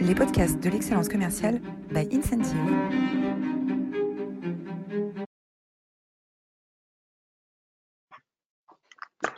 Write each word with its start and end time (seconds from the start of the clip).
les 0.00 0.14
podcasts 0.14 0.58
de 0.62 0.70
l'excellence 0.70 1.08
commerciale 1.08 1.60
by 1.90 2.08
Incentive. 2.12 2.56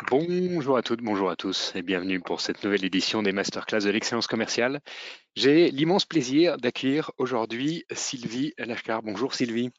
Bonjour 0.08 0.76
à 0.76 0.82
toutes, 0.82 1.02
bonjour 1.02 1.30
à 1.30 1.36
tous 1.36 1.72
et 1.74 1.82
bienvenue 1.82 2.20
pour 2.20 2.40
cette 2.40 2.62
nouvelle 2.62 2.84
édition 2.84 3.22
des 3.22 3.32
masterclass 3.32 3.80
de 3.80 3.90
l'excellence 3.90 4.26
commerciale. 4.26 4.80
J'ai 5.34 5.70
l'immense 5.70 6.04
plaisir 6.04 6.58
d'accueillir 6.58 7.10
aujourd'hui 7.18 7.84
Sylvie 7.90 8.52
Lachcar. 8.58 9.02
Bonjour 9.02 9.34
Sylvie. 9.34 9.70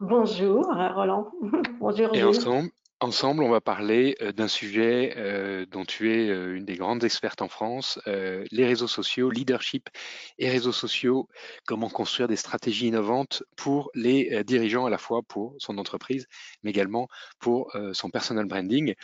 Bonjour 0.00 0.64
Roland. 0.66 1.30
Bonjour. 1.80 2.14
Et 2.14 2.24
ensemble, 2.24 2.70
Ensemble, 3.00 3.42
on 3.42 3.50
va 3.50 3.60
parler 3.60 4.16
euh, 4.22 4.32
d'un 4.32 4.48
sujet 4.48 5.12
euh, 5.18 5.66
dont 5.66 5.84
tu 5.84 6.14
es 6.14 6.30
euh, 6.30 6.56
une 6.56 6.64
des 6.64 6.76
grandes 6.76 7.04
expertes 7.04 7.42
en 7.42 7.48
France, 7.48 8.00
les 8.06 8.64
réseaux 8.64 8.88
sociaux, 8.88 9.30
leadership 9.30 9.90
et 10.38 10.48
réseaux 10.48 10.72
sociaux, 10.72 11.28
comment 11.66 11.90
construire 11.90 12.26
des 12.26 12.36
stratégies 12.36 12.86
innovantes 12.86 13.42
pour 13.54 13.90
les 13.94 14.42
dirigeants 14.44 14.86
à 14.86 14.90
la 14.90 14.96
fois 14.96 15.20
pour 15.22 15.54
son 15.58 15.76
entreprise, 15.76 16.26
mais 16.62 16.70
également 16.70 17.08
pour 17.38 17.76
son 17.92 18.10
personal 18.10 18.46
branding. 18.46 18.94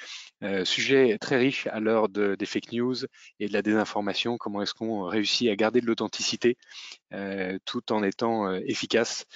sujet 0.64 1.18
très 1.20 1.36
riche 1.36 1.66
à 1.66 1.80
l'heure 1.80 2.08
de, 2.08 2.34
des 2.34 2.46
fake 2.46 2.72
news 2.72 2.96
et 3.40 3.48
de 3.48 3.52
la 3.52 3.62
désinformation, 3.62 4.38
comment 4.38 4.62
est-ce 4.62 4.74
qu'on 4.74 5.04
réussit 5.04 5.48
à 5.50 5.56
garder 5.56 5.80
de 5.80 5.86
l'authenticité 5.86 6.56
tout 7.64 7.92
en 7.92 8.02
étant 8.02 8.52
efficace 8.54 9.26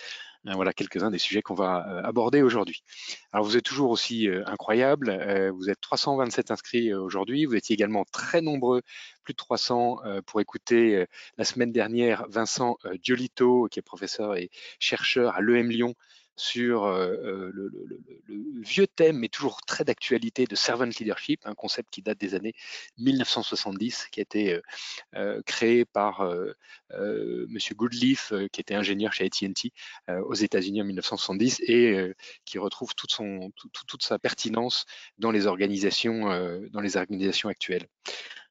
voilà 0.55 0.73
quelques-uns 0.73 1.10
des 1.10 1.18
sujets 1.18 1.42
qu'on 1.42 1.55
va 1.55 1.86
euh, 1.88 2.02
aborder 2.02 2.42
aujourd'hui. 2.42 2.82
Alors 3.32 3.45
vous 3.45 3.56
êtes 3.56 3.64
toujours 3.64 3.91
aussi 3.91 4.28
euh, 4.28 4.42
incroyable, 4.46 5.10
vous 5.56 5.70
êtes 5.70 5.80
327 5.80 6.50
inscrits 6.50 6.95
aujourd'hui, 6.95 7.45
vous 7.45 7.54
étiez 7.54 7.74
également 7.74 8.04
très 8.12 8.41
nombreux, 8.41 8.82
plus 9.23 9.32
de 9.32 9.37
300 9.37 9.98
pour 10.27 10.40
écouter 10.40 11.06
la 11.37 11.45
semaine 11.45 11.73
dernière 11.73 12.27
Vincent 12.28 12.77
Diolito, 13.02 13.68
qui 13.70 13.78
est 13.78 13.82
professeur 13.82 14.37
et 14.37 14.51
chercheur 14.79 15.34
à 15.34 15.40
l'EM 15.40 15.68
Lyon, 15.68 15.95
sur 16.37 16.84
euh, 16.84 17.09
euh, 17.09 17.51
le, 17.54 17.70
vieux 18.62 18.87
thème, 18.87 19.18
mais 19.18 19.29
toujours 19.29 19.60
très 19.62 19.84
d'actualité, 19.84 20.45
de 20.45 20.54
servant 20.54 20.84
leadership, 20.84 21.40
un 21.45 21.54
concept 21.54 21.90
qui 21.90 22.02
date 22.02 22.18
des 22.18 22.34
années 22.34 22.54
1970, 22.98 24.09
qui 24.10 24.20
a 24.20 24.23
été 24.23 24.60
euh, 25.15 25.40
créé 25.46 25.84
par 25.84 26.28
Monsieur 27.48 27.74
Goodleaf, 27.74 28.32
qui 28.52 28.60
était 28.60 28.74
ingénieur 28.74 29.12
chez 29.12 29.24
AT&T 29.24 29.73
aux 30.09 30.34
États-Unis 30.34 30.82
en 30.82 30.84
1970 30.84 31.60
et 31.66 32.15
qui 32.45 32.59
retrouve 32.59 32.95
toute 32.95 34.02
sa 34.02 34.18
pertinence 34.18 34.84
dans 35.18 35.30
les 35.30 35.46
organisations, 35.46 36.26
dans 36.71 36.80
les 36.80 36.96
organisations 36.96 37.48
actuelles. 37.48 37.87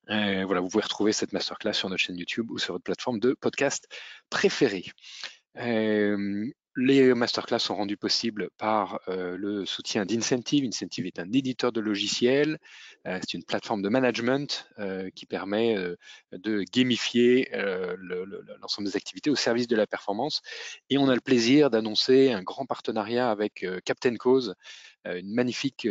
voilà, 0.07 0.61
vous 0.61 0.69
pouvez 0.69 0.83
retrouver 0.83 1.11
cette 1.11 1.33
masterclass 1.33 1.73
sur 1.73 1.89
notre 1.89 2.01
chaîne 2.01 2.17
YouTube 2.17 2.49
ou 2.51 2.57
sur 2.57 2.73
votre 2.73 2.83
plateforme 2.83 3.19
de 3.19 3.33
podcast 3.33 3.87
préférée. 4.29 4.85
Les 6.77 7.13
masterclass 7.13 7.59
sont 7.59 7.75
rendus 7.75 7.95
possibles 7.95 8.49
par 8.57 8.99
euh, 9.07 9.37
le 9.37 9.65
soutien 9.65 10.05
d'Incentive. 10.05 10.65
Incentive 10.65 11.05
est 11.05 11.19
un 11.19 11.31
éditeur 11.31 11.71
de 11.71 11.79
logiciels, 11.79 12.59
euh, 13.07 13.17
c'est 13.21 13.33
une 13.33 13.45
plateforme 13.45 13.81
de 13.81 13.87
management 13.87 14.67
euh, 14.79 15.09
qui 15.15 15.25
permet 15.25 15.77
de 16.33 16.65
gamifier 16.73 17.49
l'ensemble 18.59 18.89
des 18.89 18.97
activités 18.97 19.29
au 19.29 19.35
service 19.35 19.67
de 19.67 19.75
la 19.77 19.87
performance. 19.87 20.41
Et 20.89 20.97
on 20.97 21.07
a 21.07 21.15
le 21.15 21.21
plaisir 21.21 21.69
d'annoncer 21.69 22.33
un 22.33 22.43
grand 22.43 22.65
partenariat 22.65 23.31
avec 23.31 23.65
Captain 23.85 24.15
Cause, 24.15 24.55
une 25.05 25.33
magnifique 25.33 25.87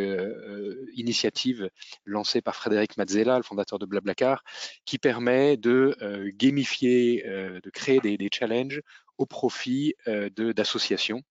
initiative 0.95 1.71
lancée 2.05 2.43
par 2.43 2.57
Frédéric 2.57 2.97
Mazzella, 2.97 3.37
le 3.37 3.43
fondateur 3.43 3.79
de 3.79 3.87
Blablacar, 3.87 4.43
qui 4.85 4.99
permet 4.99 5.57
de 5.57 5.97
gamifier, 6.37 7.23
de 7.25 7.71
créer 7.71 8.01
des 8.01 8.29
challenges 8.33 8.83
au 9.19 9.27
profit 9.27 9.95
euh, 10.09 10.29
d'associations 10.31 11.23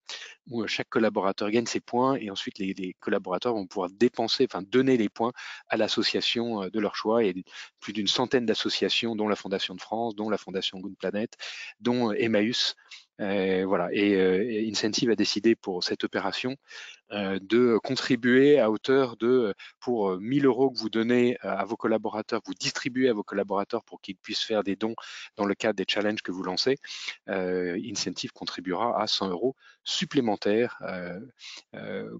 où 0.47 0.63
euh, 0.63 0.67
chaque 0.67 0.89
collaborateur 0.89 1.49
gagne 1.51 1.65
ses 1.65 1.79
points 1.79 2.15
et 2.15 2.29
ensuite 2.29 2.59
les, 2.59 2.95
collaborateurs 2.99 3.53
vont 3.53 3.67
pouvoir 3.67 3.89
dépenser, 3.89 4.47
enfin 4.49 4.61
donner 4.61 4.97
les 4.97 5.09
points 5.09 5.33
à 5.67 5.77
l'association 5.77 6.63
euh, 6.63 6.69
de 6.69 6.79
leur 6.79 6.95
choix. 6.95 7.23
Et 7.23 7.33
plus 7.79 7.93
d'une 7.93 8.07
centaine 8.07 8.45
d'associations, 8.45 9.15
dont 9.15 9.27
la 9.27 9.35
Fondation 9.35 9.75
de 9.75 9.81
France, 9.81 10.15
dont 10.15 10.29
la 10.29 10.37
Fondation 10.37 10.79
Good 10.79 10.97
Planet, 10.97 11.35
dont 11.79 12.11
Emmaüs, 12.11 12.75
euh, 13.21 13.65
voilà. 13.67 13.89
Et, 13.93 14.15
euh, 14.15 14.69
Incentive 14.69 15.11
a 15.11 15.15
décidé 15.15 15.55
pour 15.55 15.83
cette 15.83 16.03
opération 16.03 16.55
euh, 17.11 17.37
de 17.41 17.77
contribuer 17.83 18.59
à 18.59 18.71
hauteur 18.71 19.17
de, 19.17 19.53
pour 19.79 20.17
1000 20.17 20.45
euros 20.45 20.71
que 20.71 20.79
vous 20.79 20.89
donnez 20.89 21.37
à 21.41 21.63
vos 21.65 21.75
collaborateurs, 21.75 22.41
vous 22.45 22.53
distribuez 22.55 23.09
à 23.09 23.13
vos 23.13 23.23
collaborateurs 23.23 23.83
pour 23.83 24.01
qu'ils 24.01 24.15
puissent 24.15 24.43
faire 24.43 24.63
des 24.63 24.75
dons 24.75 24.95
dans 25.35 25.45
le 25.45 25.53
cadre 25.53 25.75
des 25.75 25.85
challenges 25.87 26.21
que 26.23 26.31
vous 26.31 26.43
lancez, 26.43 26.77
Incentive 27.27 28.31
contribuera 28.31 29.01
à 29.01 29.07
100 29.07 29.29
euros 29.29 29.55
supplémentaires 29.83 30.81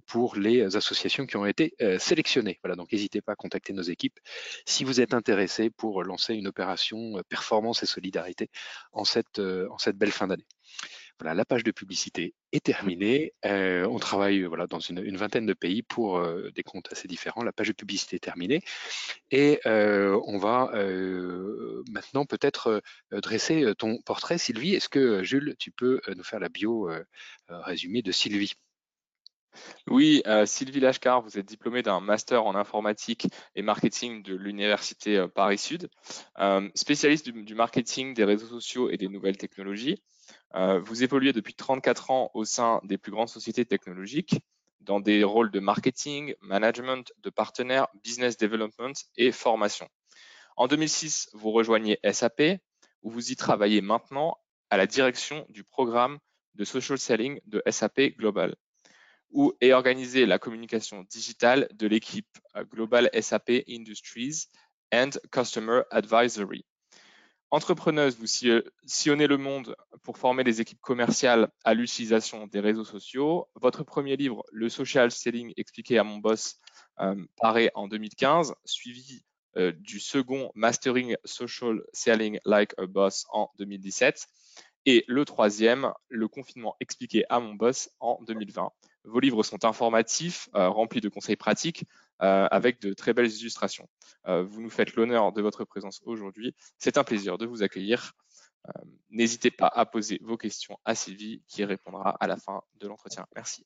pour 0.05 0.35
les 0.35 0.75
associations 0.75 1.25
qui 1.25 1.37
ont 1.37 1.45
été 1.45 1.73
sélectionnées. 1.99 2.59
Voilà, 2.63 2.75
donc 2.75 2.91
n'hésitez 2.91 3.21
pas 3.21 3.33
à 3.33 3.35
contacter 3.35 3.73
nos 3.73 3.81
équipes 3.81 4.19
si 4.65 4.83
vous 4.83 5.01
êtes 5.01 5.13
intéressé 5.13 5.69
pour 5.69 6.03
lancer 6.03 6.35
une 6.35 6.47
opération 6.47 7.21
performance 7.29 7.83
et 7.83 7.85
solidarité 7.85 8.49
en 8.91 9.05
cette, 9.05 9.39
en 9.39 9.77
cette 9.77 9.97
belle 9.97 10.11
fin 10.11 10.27
d'année. 10.27 10.45
Voilà, 11.19 11.35
la 11.35 11.45
page 11.45 11.63
de 11.63 11.71
publicité 11.71 12.33
est 12.51 12.65
terminée. 12.65 13.33
Euh, 13.45 13.85
on 13.87 13.99
travaille 13.99 14.43
voilà, 14.43 14.67
dans 14.67 14.79
une, 14.79 15.15
vingtaine 15.15 15.45
de 15.45 15.53
pays 15.53 15.83
pour 15.83 16.17
euh, 16.17 16.49
des 16.55 16.63
comptes 16.63 16.91
assez 16.91 17.07
différents. 17.07 17.43
La 17.43 17.53
page 17.53 17.67
de 17.67 17.73
publicité 17.73 18.15
est 18.15 18.19
terminée. 18.19 18.61
Et 19.31 19.59
euh, 19.65 20.19
on 20.25 20.37
va 20.37 20.71
maintenant 21.91 22.25
peut-être 22.25 22.81
dresser 23.11 23.73
ton 23.77 24.01
portrait, 24.01 24.37
Sylvie. 24.37 24.75
Est-ce 24.75 24.89
que, 24.89 25.23
Jules, 25.23 25.55
tu 25.59 25.71
peux 25.71 26.01
nous 26.15 26.23
faire 26.23 26.39
la 26.39 26.49
bio 26.49 26.89
résumée 27.49 28.01
de 28.01 28.11
Sylvie? 28.11 28.53
Oui, 29.87 30.23
Sylvie 30.45 30.79
Lachcar, 30.79 31.21
vous 31.21 31.37
êtes 31.37 31.45
diplômée 31.45 31.83
d'un 31.83 31.99
master 31.99 32.45
en 32.45 32.55
informatique 32.55 33.27
et 33.55 33.61
marketing 33.61 34.23
de 34.23 34.35
l'Université 34.35 35.25
Paris-Sud, 35.33 35.89
spécialiste 36.75 37.29
du, 37.29 37.55
marketing, 37.55 38.13
des 38.13 38.23
réseaux 38.23 38.47
sociaux 38.47 38.89
et 38.89 38.97
des 38.97 39.07
nouvelles 39.07 39.37
technologies. 39.37 40.01
Euh, 40.55 40.79
vous 40.79 41.03
évoluez 41.03 41.33
depuis 41.33 41.55
34 41.55 42.11
ans 42.11 42.31
au 42.33 42.45
sein 42.45 42.79
des 42.83 42.97
plus 42.97 43.11
grandes 43.11 43.29
sociétés 43.29 43.65
technologiques 43.65 44.39
dans 44.81 44.99
des 44.99 45.23
rôles 45.23 45.51
de 45.51 45.59
marketing, 45.59 46.35
management, 46.41 47.11
de 47.19 47.29
partenaire, 47.29 47.87
business 48.03 48.37
development 48.37 48.93
et 49.17 49.31
formation. 49.31 49.87
En 50.57 50.67
2006, 50.67 51.29
vous 51.33 51.51
rejoignez 51.51 51.99
SAP, 52.11 52.59
où 53.01 53.09
vous 53.09 53.31
y 53.31 53.35
travaillez 53.35 53.81
maintenant 53.81 54.37
à 54.69 54.77
la 54.77 54.85
direction 54.85 55.45
du 55.49 55.63
programme 55.63 56.19
de 56.55 56.65
social 56.65 56.99
selling 56.99 57.39
de 57.45 57.63
SAP 57.69 58.15
Global, 58.17 58.55
où 59.31 59.53
est 59.61 59.73
organisée 59.73 60.25
la 60.25 60.37
communication 60.37 61.03
digitale 61.03 61.67
de 61.73 61.87
l'équipe 61.87 62.37
euh, 62.55 62.63
Global 62.63 63.09
SAP 63.19 63.63
Industries 63.67 64.47
and 64.93 65.11
Customer 65.31 65.81
Advisory. 65.89 66.65
Entrepreneuse, 67.53 68.17
vous 68.17 68.25
sillonnez 68.87 69.27
le 69.27 69.37
monde 69.37 69.75
pour 70.01 70.17
former 70.17 70.43
les 70.43 70.59
équipes 70.59 70.81
commerciales 70.81 71.51
à 71.63 71.75
l'utilisation 71.75 72.47
des 72.47 72.59
réseaux 72.59 72.83
sociaux. 72.83 73.47
Votre 73.53 73.83
premier 73.83 74.15
livre, 74.15 74.43
Le 74.51 74.69
Social 74.69 75.11
Selling 75.11 75.53
expliqué 75.55 75.99
à 75.99 76.03
mon 76.03 76.17
boss, 76.17 76.55
euh, 76.99 77.13
paraît 77.37 77.69
en 77.75 77.87
2015, 77.87 78.55
suivi 78.65 79.21
euh, 79.57 79.71
du 79.71 79.99
second 79.99 80.51
Mastering 80.55 81.15
Social 81.25 81.79
Selling 81.93 82.39
Like 82.43 82.73
a 82.79 82.87
Boss 82.87 83.27
en 83.31 83.51
2017. 83.59 84.25
Et 84.87 85.05
le 85.07 85.23
troisième, 85.23 85.93
Le 86.09 86.27
confinement 86.27 86.75
expliqué 86.79 87.23
à 87.29 87.39
mon 87.39 87.53
boss 87.53 87.91
en 87.99 88.17
2020. 88.23 88.71
Vos 89.05 89.19
livres 89.19 89.43
sont 89.43 89.65
informatifs, 89.65 90.49
euh, 90.55 90.69
remplis 90.69 91.01
de 91.01 91.09
conseils 91.09 91.35
pratiques, 91.35 91.85
euh, 92.21 92.47
avec 92.51 92.81
de 92.81 92.93
très 92.93 93.13
belles 93.13 93.31
illustrations. 93.31 93.87
Euh, 94.27 94.43
vous 94.43 94.61
nous 94.61 94.69
faites 94.69 94.95
l'honneur 94.95 95.33
de 95.33 95.41
votre 95.41 95.65
présence 95.65 96.01
aujourd'hui. 96.05 96.55
C'est 96.77 96.97
un 96.97 97.03
plaisir 97.03 97.37
de 97.37 97.45
vous 97.45 97.63
accueillir. 97.63 98.13
N'hésitez 99.09 99.51
pas 99.51 99.67
à 99.67 99.85
poser 99.85 100.19
vos 100.23 100.37
questions 100.37 100.77
à 100.85 100.95
Sylvie 100.95 101.43
qui 101.49 101.65
répondra 101.65 102.11
à 102.21 102.27
la 102.27 102.37
fin 102.37 102.61
de 102.75 102.87
l'entretien. 102.87 103.25
Merci. 103.35 103.65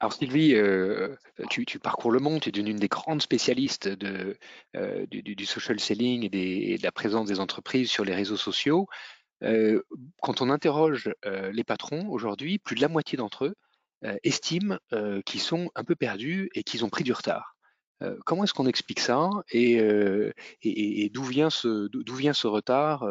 Alors 0.00 0.12
Sylvie, 0.12 0.56
tu, 1.48 1.78
parcours 1.78 2.10
le 2.10 2.18
monde, 2.18 2.40
tu 2.40 2.48
es 2.48 2.52
une 2.52 2.74
des 2.74 2.88
grandes 2.88 3.22
spécialistes 3.22 3.88
du, 3.88 5.46
social 5.46 5.78
selling 5.78 6.28
et, 6.32 6.76
de 6.76 6.82
la 6.82 6.90
présence 6.90 7.28
des 7.28 7.38
entreprises 7.38 7.88
sur 7.88 8.04
les 8.04 8.16
réseaux 8.16 8.36
sociaux 8.36 8.88
quand 9.42 10.40
on 10.40 10.50
interroge 10.50 11.10
les 11.24 11.64
patrons 11.64 12.08
aujourd'hui, 12.08 12.58
plus 12.58 12.76
de 12.76 12.80
la 12.80 12.88
moitié 12.88 13.16
d'entre 13.16 13.46
eux 13.46 13.54
estiment 14.22 14.78
qu'ils 15.24 15.40
sont 15.40 15.70
un 15.74 15.84
peu 15.84 15.94
perdus 15.94 16.50
et 16.54 16.62
qu'ils 16.62 16.84
ont 16.84 16.90
pris 16.90 17.04
du 17.04 17.12
retard. 17.12 17.56
comment 18.24 18.44
est-ce 18.44 18.54
qu'on 18.54 18.66
explique 18.66 19.00
ça 19.00 19.30
et, 19.50 19.80
d'où 21.12 21.24
vient 21.24 21.50
ce 21.50 21.88
ce 21.88 22.46
retard 22.46 23.08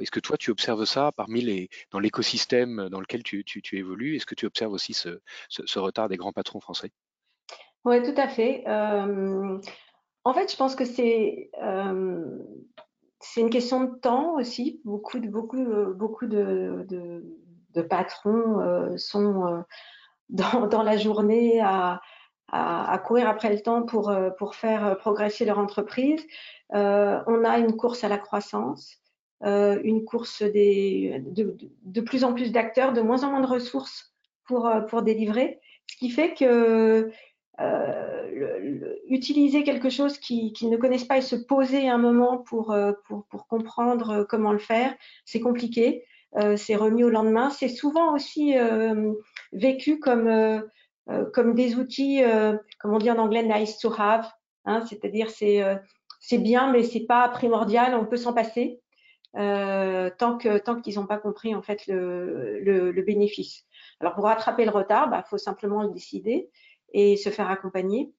Est-ce 0.00 0.10
que 0.10 0.20
toi 0.20 0.36
tu 0.36 0.50
observes 0.50 0.84
ça 0.84 1.12
parmi 1.12 1.42
les 1.42 1.68
dans 1.90 2.00
l'écosystème 2.00 2.88
dans 2.88 3.00
lequel 3.00 3.22
tu, 3.22 3.44
évolues? 3.72 4.16
Est-ce 4.16 4.26
que 4.26 4.34
tu 4.34 4.46
observes 4.46 4.72
aussi 4.72 4.94
ce, 4.94 5.78
retard 5.78 6.08
des 6.08 6.16
grands 6.16 6.32
patrons 6.32 6.60
français? 6.60 6.90
Oui, 7.84 8.02
tout 8.02 8.18
à 8.18 8.28
fait. 8.28 8.64
En 10.24 10.34
fait, 10.34 10.52
je 10.52 10.56
pense 10.56 10.74
que 10.74 10.84
c'est 10.84 11.50
c'est 13.20 13.40
une 13.40 13.50
question 13.50 13.84
de 13.84 13.94
temps 13.96 14.34
aussi. 14.36 14.80
Beaucoup 14.84 15.18
de, 15.18 15.28
beaucoup, 15.28 15.64
beaucoup 15.94 16.26
de, 16.26 16.86
de, 16.88 17.82
patrons 17.82 18.96
sont 18.96 19.64
dans, 20.28 20.66
dans, 20.66 20.82
la 20.82 20.96
journée 20.96 21.60
à, 21.60 22.00
à, 22.48 22.98
courir 22.98 23.28
après 23.28 23.52
le 23.52 23.60
temps 23.60 23.82
pour, 23.82 24.12
pour 24.38 24.54
faire 24.54 24.96
progresser 24.98 25.44
leur 25.44 25.58
entreprise. 25.58 26.26
on 26.70 27.44
a 27.44 27.58
une 27.58 27.76
course 27.76 28.04
à 28.04 28.08
la 28.08 28.18
croissance. 28.18 28.96
une 29.42 30.04
course 30.04 30.42
des, 30.42 31.22
de, 31.26 31.56
de 31.82 32.00
plus 32.00 32.24
en 32.24 32.32
plus 32.32 32.52
d'acteurs, 32.52 32.92
de 32.92 33.02
moins 33.02 33.22
en 33.22 33.30
moins 33.30 33.40
de 33.40 33.46
ressources 33.46 34.14
pour, 34.44 34.70
pour 34.88 35.02
délivrer, 35.02 35.60
ce 35.86 35.96
qui 35.96 36.10
fait 36.10 36.34
que 36.34 37.10
euh, 37.58 38.94
utiliser 39.08 39.64
quelque 39.64 39.90
chose 39.90 40.18
qu'ils 40.18 40.70
ne 40.70 40.76
connaissent 40.76 41.04
pas 41.04 41.18
et 41.18 41.22
se 41.22 41.36
poser 41.36 41.88
un 41.88 41.98
moment 41.98 42.38
pour, 42.38 42.70
euh, 42.70 42.92
comprendre 43.48 44.24
comment 44.28 44.52
le 44.52 44.58
faire, 44.58 44.94
c'est 45.24 45.40
compliqué. 45.40 46.04
Euh, 46.36 46.56
c'est 46.56 46.76
remis 46.76 47.02
au 47.02 47.10
lendemain. 47.10 47.50
C'est 47.50 47.68
souvent 47.68 48.14
aussi 48.14 48.54
vécu 49.52 49.98
comme, 49.98 50.62
des 51.54 51.74
outils, 51.74 52.22
comme 52.78 52.94
on 52.94 52.98
dit 52.98 53.10
en 53.10 53.18
anglais, 53.18 53.42
nice 53.42 53.78
to 53.78 53.92
have. 53.98 54.30
Hein, 54.64 54.84
C'est-à-dire 54.86 55.28
c'est 55.30 56.38
bien, 56.38 56.70
mais 56.70 56.84
c'est 56.84 57.06
pas 57.06 57.28
primordial. 57.28 57.94
On 57.94 58.06
peut 58.06 58.16
s'en 58.16 58.32
passer 58.32 58.80
tant 59.34 60.38
que 60.38 60.58
tant 60.58 60.80
qu'ils 60.80 60.96
n'ont 60.96 61.06
pas 61.06 61.18
compris 61.18 61.54
en 61.54 61.62
fait 61.62 61.86
le, 61.88 63.02
bénéfice. 63.04 63.64
Alors 63.98 64.14
pour 64.14 64.24
rattraper 64.24 64.64
le 64.64 64.70
retard, 64.70 65.06
il 65.08 65.10
bah, 65.10 65.24
faut 65.28 65.38
simplement 65.38 65.82
le 65.82 65.90
décider 65.90 66.48
et 66.92 67.16
se 67.16 67.30
faire 67.30 67.50
accompagner. 67.50 68.12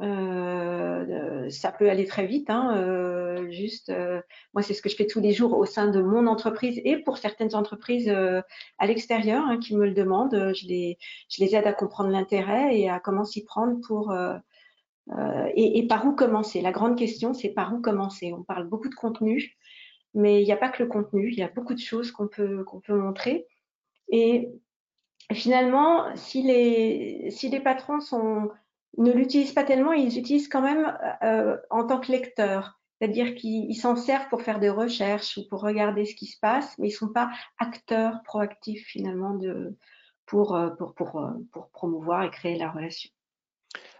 Euh, 0.00 1.48
ça 1.50 1.70
peut 1.70 1.88
aller 1.90 2.06
très 2.06 2.26
vite. 2.26 2.50
Hein, 2.50 2.76
euh, 2.76 3.50
juste, 3.50 3.90
euh, 3.90 4.20
moi, 4.54 4.62
c'est 4.62 4.74
ce 4.74 4.82
que 4.82 4.88
je 4.88 4.96
fais 4.96 5.06
tous 5.06 5.20
les 5.20 5.32
jours 5.32 5.56
au 5.56 5.64
sein 5.64 5.88
de 5.88 6.00
mon 6.00 6.26
entreprise 6.26 6.80
et 6.84 6.96
pour 6.98 7.18
certaines 7.18 7.54
entreprises 7.54 8.08
euh, 8.08 8.40
à 8.78 8.86
l'extérieur 8.86 9.44
hein, 9.46 9.58
qui 9.58 9.76
me 9.76 9.86
le 9.86 9.92
demandent. 9.92 10.52
Je 10.54 10.66
les, 10.66 10.98
je 11.28 11.44
les 11.44 11.54
aide 11.54 11.66
à 11.66 11.72
comprendre 11.72 12.10
l'intérêt 12.10 12.76
et 12.76 12.88
à 12.88 13.00
comment 13.00 13.24
s'y 13.24 13.44
prendre 13.44 13.80
pour 13.86 14.14
et, 15.56 15.78
et, 15.78 15.86
par 15.86 16.06
où 16.06 16.14
commencer. 16.14 16.62
La 16.62 16.72
grande 16.72 16.96
question, 16.96 17.34
c'est 17.34 17.50
par 17.50 17.74
où 17.74 17.80
commencer. 17.80 18.32
On 18.32 18.44
parle 18.44 18.68
beaucoup 18.68 18.88
de 18.88 18.94
contenu, 18.94 19.56
mais 20.14 20.40
il 20.42 20.44
n'y 20.44 20.52
a 20.52 20.56
pas 20.56 20.68
que 20.68 20.82
le 20.82 20.88
contenu. 20.88 21.28
Il 21.30 21.38
y 21.38 21.42
a 21.42 21.48
beaucoup 21.48 21.74
de 21.74 21.80
choses 21.80 22.12
qu'on 22.12 22.28
peut 22.28 22.64
qu'on 22.64 22.80
peut 22.80 22.94
montrer. 22.94 23.46
Et 24.08 24.50
finalement, 25.34 26.14
si 26.16 26.42
les, 26.42 27.30
si 27.30 27.48
les 27.48 27.60
patrons 27.60 28.00
ne 28.98 29.12
l'utilisent 29.12 29.52
pas 29.52 29.64
tellement, 29.64 29.92
ils 29.92 30.14
l'utilisent 30.14 30.48
quand 30.48 30.62
même 30.62 30.96
euh, 31.22 31.56
en 31.70 31.86
tant 31.86 32.00
que 32.00 32.12
lecteurs. 32.12 32.78
C'est-à-dire 32.98 33.34
qu'ils 33.34 33.74
s'en 33.76 33.96
servent 33.96 34.28
pour 34.28 34.42
faire 34.42 34.60
des 34.60 34.70
recherches 34.70 35.36
ou 35.36 35.48
pour 35.48 35.60
regarder 35.62 36.04
ce 36.04 36.14
qui 36.14 36.26
se 36.26 36.38
passe, 36.38 36.76
mais 36.78 36.88
ils 36.88 36.92
ne 36.92 36.96
sont 36.96 37.12
pas 37.12 37.30
acteurs 37.58 38.22
proactifs 38.24 38.86
finalement 38.86 39.36
euh, 39.42 39.76
pour, 40.26 40.56
pour, 40.96 41.20
euh, 41.20 41.30
pour 41.52 41.70
promouvoir 41.70 42.22
et 42.22 42.30
créer 42.30 42.56
la 42.56 42.70
relation. 42.70 43.10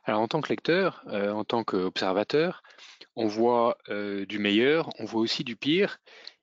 Alors 0.05 0.21
en 0.21 0.29
tant 0.29 0.41
que 0.41 0.49
lecteur, 0.49 1.05
en 1.07 1.45
tant 1.45 1.63
qu'observateur, 1.63 2.63
on 3.15 3.29
voit 3.29 3.79
du 3.89 4.41
meilleur, 4.41 4.91
on 4.99 5.05
voit 5.05 5.21
aussi 5.21 5.45
du 5.45 5.55
pire. 5.55 5.99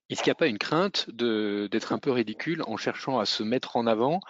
Est-ce 0.10 0.24
qu'il 0.24 0.30
n'y 0.30 0.36
a 0.36 0.36
pas 0.36 0.48
une 0.48 0.58
crainte 0.58 1.10
d'être 1.12 1.92
un 1.92 2.00
peu 2.00 2.12
ridicule 2.12 2.64
en 2.68 2.78
cherchant 2.78 3.20
à 3.20 3.26
se 3.26 3.44
mettre 3.44 3.76
en 3.76 3.86
avant 3.86 4.22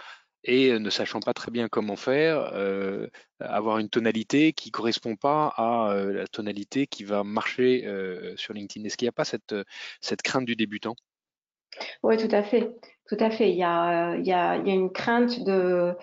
et 0.44 0.78
ne 0.80 0.90
sachant 0.90 1.20
pas 1.20 1.34
très 1.34 1.52
bien 1.52 1.68
comment 1.68 1.96
faire, 1.96 2.52
euh, 2.54 3.08
avoir 3.40 3.78
une 3.80 3.90
tonalité 3.90 4.54
qui 4.54 4.72
correspond 4.72 5.16
pas 5.16 5.54
à 5.56 5.92
euh, 5.92 6.14
la 6.14 6.28
tonalité 6.28 6.88
qui 6.88 7.04
va 7.04 7.24
marcher 7.24 7.86
euh, 7.86 8.36
sur 8.38 8.54
LinkedIn. 8.54 8.86
Est-ce 8.86 8.98
qu'il 8.98 9.06
n'y 9.06 9.10
a 9.10 9.14
pas 9.14 9.26
cette, 9.26 9.56
cette 10.02 10.22
crainte 10.22 10.46
du 10.46 10.56
débutant? 10.56 10.96
Oui, 12.04 12.18
tout 12.18 12.34
à 12.34 12.44
fait. 12.44 12.72
Tout 13.08 13.18
à 13.20 13.30
fait. 13.30 13.52
Il 13.52 13.58
y 13.58 13.64
a, 13.64 14.16
il 14.16 14.26
y 14.26 14.32
a, 14.32 14.58
il 14.58 14.68
y 14.68 14.72
a 14.72 14.74
une 14.74 14.92
crainte 14.92 15.44
de, 15.44 15.94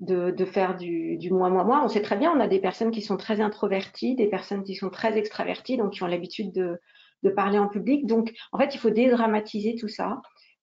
de, 0.00 0.30
de, 0.30 0.44
faire 0.44 0.76
du, 0.76 1.16
du 1.16 1.30
moi, 1.30 1.48
moi, 1.48 1.64
moi. 1.64 1.80
On 1.82 1.88
sait 1.88 2.02
très 2.02 2.16
bien, 2.16 2.32
on 2.32 2.40
a 2.40 2.48
des 2.48 2.60
personnes 2.60 2.90
qui 2.90 3.02
sont 3.02 3.16
très 3.16 3.40
introverties, 3.40 4.16
des 4.16 4.28
personnes 4.28 4.64
qui 4.64 4.74
sont 4.74 4.90
très 4.90 5.16
extraverties, 5.16 5.76
donc 5.76 5.92
qui 5.94 6.02
ont 6.02 6.06
l'habitude 6.08 6.52
de, 6.52 6.78
de 7.22 7.30
parler 7.30 7.58
en 7.58 7.68
public. 7.68 8.06
Donc, 8.06 8.32
en 8.52 8.58
fait, 8.58 8.74
il 8.74 8.78
faut 8.78 8.90
dédramatiser 8.90 9.76
tout 9.76 9.88
ça. 9.88 10.20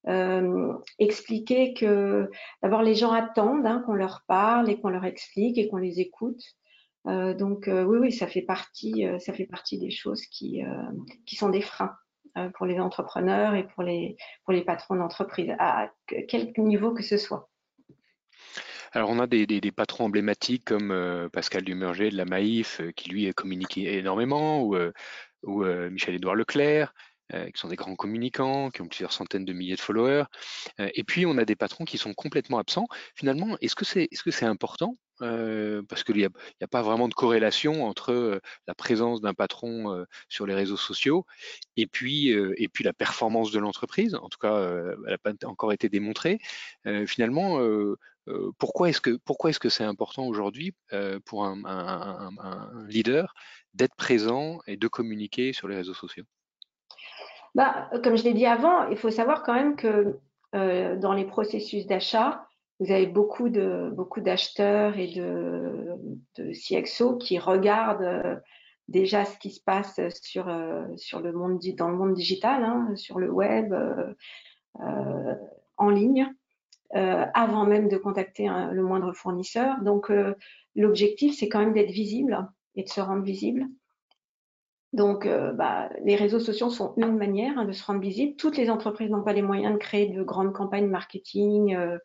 Euh, 0.08 0.74
expliquer 1.00 1.74
que 1.74 2.30
d'abord 2.62 2.84
les 2.84 2.94
gens 2.94 3.12
attendent 3.12 3.66
hein, 3.66 3.82
qu'on 3.86 3.96
leur 3.96 4.24
parle 4.28 4.70
et 4.70 4.80
qu'on 4.80 4.90
leur 4.90 5.06
explique 5.06 5.58
et 5.58 5.68
qu'on 5.68 5.78
les 5.78 6.00
écoute. 6.00 6.42
Euh, 7.08 7.34
donc 7.34 7.68
euh, 7.68 7.84
oui, 7.84 7.98
oui, 8.00 8.12
ça 8.12 8.28
fait 8.28 8.44
partie, 8.44 9.06
ça 9.20 9.34
fait 9.34 9.46
partie 9.46 9.80
des 9.80 9.90
choses 9.90 10.26
qui, 10.28 10.62
qui 11.26 11.36
sont 11.36 11.50
des 11.50 11.62
freins 11.62 11.96
pour 12.56 12.66
les 12.66 12.80
entrepreneurs 12.80 13.56
et 13.56 13.66
pour 13.66 13.82
les, 13.82 14.18
pour 14.44 14.54
les 14.54 14.62
patrons 14.62 14.96
d'entreprise, 14.96 15.54
à 15.58 15.90
quel 16.28 16.52
niveau 16.58 16.94
que 16.94 17.02
ce 17.02 17.18
soit. 17.18 17.50
Alors 18.92 19.10
on 19.10 19.20
a 19.20 19.28
des, 19.28 19.46
des, 19.46 19.72
patrons 19.72 20.06
emblématiques 20.06 20.66
comme 20.66 21.30
Pascal 21.32 21.64
Dumurger 21.64 22.10
de 22.10 22.18
la 22.18 22.26
Maïf, 22.26 22.82
qui 22.96 23.10
lui 23.10 23.34
communique 23.34 23.78
énormément, 23.78 24.64
ou, 24.64 24.76
ou 25.44 25.64
Michel-Édouard 25.64 26.36
Leclerc. 26.36 26.94
Euh, 27.34 27.50
qui 27.50 27.60
sont 27.60 27.70
des 27.70 27.76
grands 27.76 27.96
communicants, 27.96 28.70
qui 28.70 28.84
ont 28.84 28.88
plusieurs 28.88 29.12
centaines 29.12 29.46
de 29.46 29.54
milliers 29.54 29.76
de 29.76 29.82
followers. 29.82 30.26
Euh, 30.80 30.90
et 30.94 31.04
puis, 31.04 31.26
on 31.26 31.40
a 31.40 31.46
des 31.46 31.56
patrons 31.56 31.84
qui 31.84 31.98
sont 31.98 32.14
complètement 32.14 32.60
absents. 32.60 32.86
Finalement, 33.16 33.58
est-ce 33.62 33.76
que 33.76 33.84
c'est 33.84 34.04
est 34.04 34.16
-ce 34.16 34.46
important 34.46 34.96
euh, 35.22 35.82
parce 35.90 36.04
qu'il 36.04 36.18
n'y 36.18 36.26
a, 36.26 36.30
a, 36.62 36.68
pas 36.68 36.84
vraiment 36.84 37.08
de 37.08 37.16
corrélation 37.16 37.86
entre 37.86 38.40
la 38.68 38.76
présence 38.76 39.22
d'un 39.22 39.34
patron 39.34 40.06
sur 40.30 40.46
les 40.46 40.54
réseaux 40.54 40.78
sociaux 40.78 41.26
et 41.78 41.88
puis, 41.88 42.30
et 42.30 42.68
puis 42.68 42.84
la 42.84 42.94
performance 42.94 43.52
de 43.52 43.60
l'entreprise? 43.60 44.14
En 44.16 44.30
tout 44.30 44.40
cas, 44.40 44.58
elle 45.08 45.12
n'a 45.12 45.18
pas 45.18 45.32
encore 45.46 45.74
été 45.74 45.90
démontrée. 45.90 46.40
finalement, 47.08 47.60
pourquoi 48.60 48.90
est-ce 48.90 49.02
que 49.02 49.18
que 49.60 49.70
c'est 49.70 49.84
important 49.84 50.28
aujourd'hui 50.28 50.74
pour 51.26 51.46
un, 51.46 51.64
un, 51.66 52.32
un 52.40 52.88
leader 52.88 53.34
d'être 53.74 53.96
présent 53.96 54.60
et 54.68 54.78
de 54.78 54.88
communiquer 54.88 55.54
sur 55.54 55.68
les 55.68 55.78
réseaux 55.78 55.94
sociaux? 55.94 56.26
Bah, 57.56 57.90
Comme 58.04 58.18
je 58.18 58.24
l'ai 58.24 58.34
dit 58.34 58.46
avant, 58.46 58.88
il 58.90 58.98
faut 58.98 59.10
savoir 59.10 59.44
quand 59.44 59.54
même 59.54 59.76
que 59.76 60.20
euh, 60.56 60.96
dans 60.96 61.14
les 61.14 61.26
processus 61.26 61.86
d'achat, 61.88 62.48
vous 62.80 62.92
avez 62.92 63.08
beaucoup 63.08 63.50
de 63.50 63.94
d'acheteurs 64.18 64.98
et 64.98 65.08
de, 65.08 65.98
CXO 66.38 67.18
qui 67.18 67.40
regardent 67.40 68.02
euh, 68.02 68.36
déjà 68.88 69.26
ce 69.26 69.38
qui 69.40 69.50
se 69.50 69.62
passe 69.62 70.00
sur 70.22 70.48
euh, 70.50 70.86
le 71.22 71.32
monde 71.32 71.60
dans 71.78 71.90
le 71.90 71.98
monde 71.98 72.14
digital, 72.14 72.64
hein, 72.64 72.96
sur 72.96 73.20
le 73.20 73.32
web, 73.32 73.74
en 75.78 75.90
ligne, 75.90 76.30
avant 76.92 77.66
même 77.66 77.88
de 77.88 77.98
contacter 77.98 78.48
le 78.72 78.84
moindre 78.84 79.14
fournisseur. 79.14 79.82
Donc 79.82 80.12
l'objectif, 80.76 81.36
c'est 81.38 81.50
quand 81.50 81.60
même 81.60 81.74
d'être 81.74 81.92
visible 81.92 82.48
et 82.76 82.84
de 82.84 82.90
se 82.90 83.02
rendre 83.02 83.24
visible. 83.24 83.66
Donc, 84.96 85.26
euh, 85.26 85.52
bah, 85.52 85.90
les 86.06 86.16
réseaux 86.16 86.40
sociaux 86.40 86.70
sont 86.70 86.94
une 86.96 87.18
manière 87.18 87.60
hein, 87.60 87.66
de 87.66 87.74
se 87.74 87.84
rendre 87.84 88.00
visible. 88.00 88.38
Toutes 88.38 88.56
les 88.56 88.70
entreprises 88.70 89.10
n'ont 89.10 89.24
pas 89.24 89.34
les 89.34 89.42
moyens 89.42 89.74
de 89.74 89.78
créer 89.78 90.08
de 90.08 90.24
grandes 90.24 90.54
campagnes 90.54 90.88
marketing 90.88 91.76
euh, 91.76 91.98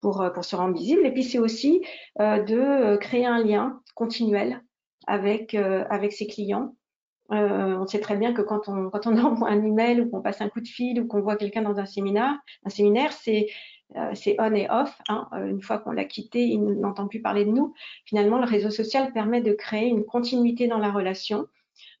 pour, 0.00 0.22
euh, 0.22 0.30
pour 0.30 0.44
se 0.44 0.54
rendre 0.54 0.76
visible. 0.76 1.04
Et 1.04 1.10
puis, 1.10 1.24
c'est 1.24 1.40
aussi 1.40 1.84
de 2.20 2.96
créer 2.98 3.26
un 3.26 3.42
lien 3.42 3.80
continuel 3.96 4.62
avec, 5.08 5.56
avec 5.56 6.12
ses 6.12 6.28
clients. 6.28 6.76
on 7.30 7.86
sait 7.88 7.98
très 7.98 8.16
bien 8.16 8.32
que 8.32 8.42
quand 8.42 8.68
on, 8.68 8.90
quand 8.90 9.08
on 9.08 9.18
envoie 9.24 9.48
un 9.48 9.64
email 9.64 10.00
ou 10.00 10.08
qu'on 10.08 10.22
passe 10.22 10.40
un 10.40 10.48
coup 10.48 10.60
de 10.60 10.68
fil 10.68 11.00
ou 11.00 11.08
qu'on 11.08 11.22
voit 11.22 11.34
quelqu'un 11.34 11.62
dans 11.62 11.80
un 11.80 11.86
séminaire, 11.86 12.38
un 12.64 12.70
séminaire, 12.70 13.12
c'est 13.12 13.48
c'est 14.14 14.36
on 14.38 14.54
et 14.54 14.68
off. 14.70 14.96
Hein. 15.08 15.28
Une 15.32 15.62
fois 15.62 15.78
qu'on 15.78 15.90
l'a 15.90 16.04
quitté, 16.04 16.44
il 16.44 16.62
n'entend 16.62 17.08
plus 17.08 17.20
parler 17.20 17.44
de 17.44 17.50
nous. 17.50 17.74
Finalement, 18.04 18.38
le 18.38 18.46
réseau 18.46 18.70
social 18.70 19.12
permet 19.12 19.40
de 19.40 19.52
créer 19.52 19.88
une 19.88 20.04
continuité 20.04 20.68
dans 20.68 20.78
la 20.78 20.92
relation 20.92 21.48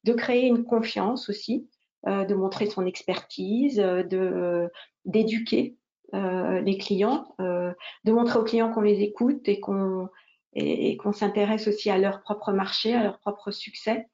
de 0.04 0.12
créer 0.12 0.46
une 0.46 0.64
confiance 0.64 1.28
aussi, 1.28 1.68
euh, 2.06 2.24
de 2.24 2.34
montrer 2.34 2.66
son 2.66 2.86
expertise, 2.86 3.78
euh, 3.78 4.02
de 4.02 4.70
d'éduquer 5.04 5.76
euh, 6.14 6.60
les 6.60 6.78
clients, 6.78 7.34
de 7.38 8.12
montrer 8.12 8.38
aux 8.38 8.44
clients 8.44 8.72
qu'on 8.72 8.80
les 8.80 9.02
écoute 9.02 9.48
et 9.48 9.60
qu'on 9.60 10.08
et, 10.54 10.96
qu'on 10.96 11.12
s'intéresse 11.12 11.68
aussi 11.68 11.90
à 11.90 11.98
leur 11.98 12.22
propre 12.22 12.52
marché, 12.52 12.94
à 12.94 13.02
leur 13.02 13.18
propre 13.18 13.50
succès. 13.50 14.06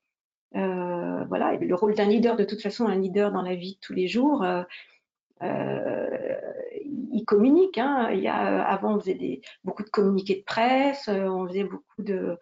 voilà, 0.52 1.56
le 1.56 1.74
rôle 1.74 1.94
d'un 1.94 2.06
leader, 2.06 2.36
de 2.36 2.44
toute 2.44 2.60
façon, 2.60 2.86
un 2.86 2.98
leader 2.98 3.32
dans 3.32 3.42
la 3.42 3.54
vie 3.54 3.74
de 3.74 3.80
tous 3.80 3.94
les 3.94 4.08
jours, 4.08 4.44
il 7.16 7.24
communique. 7.24 7.78
Hein. 7.78 8.10
Il 8.12 8.20
y 8.20 8.28
a, 8.28 8.62
avant, 8.64 8.96
on 8.96 9.00
faisait 9.00 9.40
beaucoup 9.64 9.82
de 9.82 9.90
communiqués 9.90 10.36
de 10.36 10.44
presse, 10.44 11.08
on 11.08 11.46
faisait 11.48 11.64
beaucoup 11.64 12.02
de, 12.02 12.38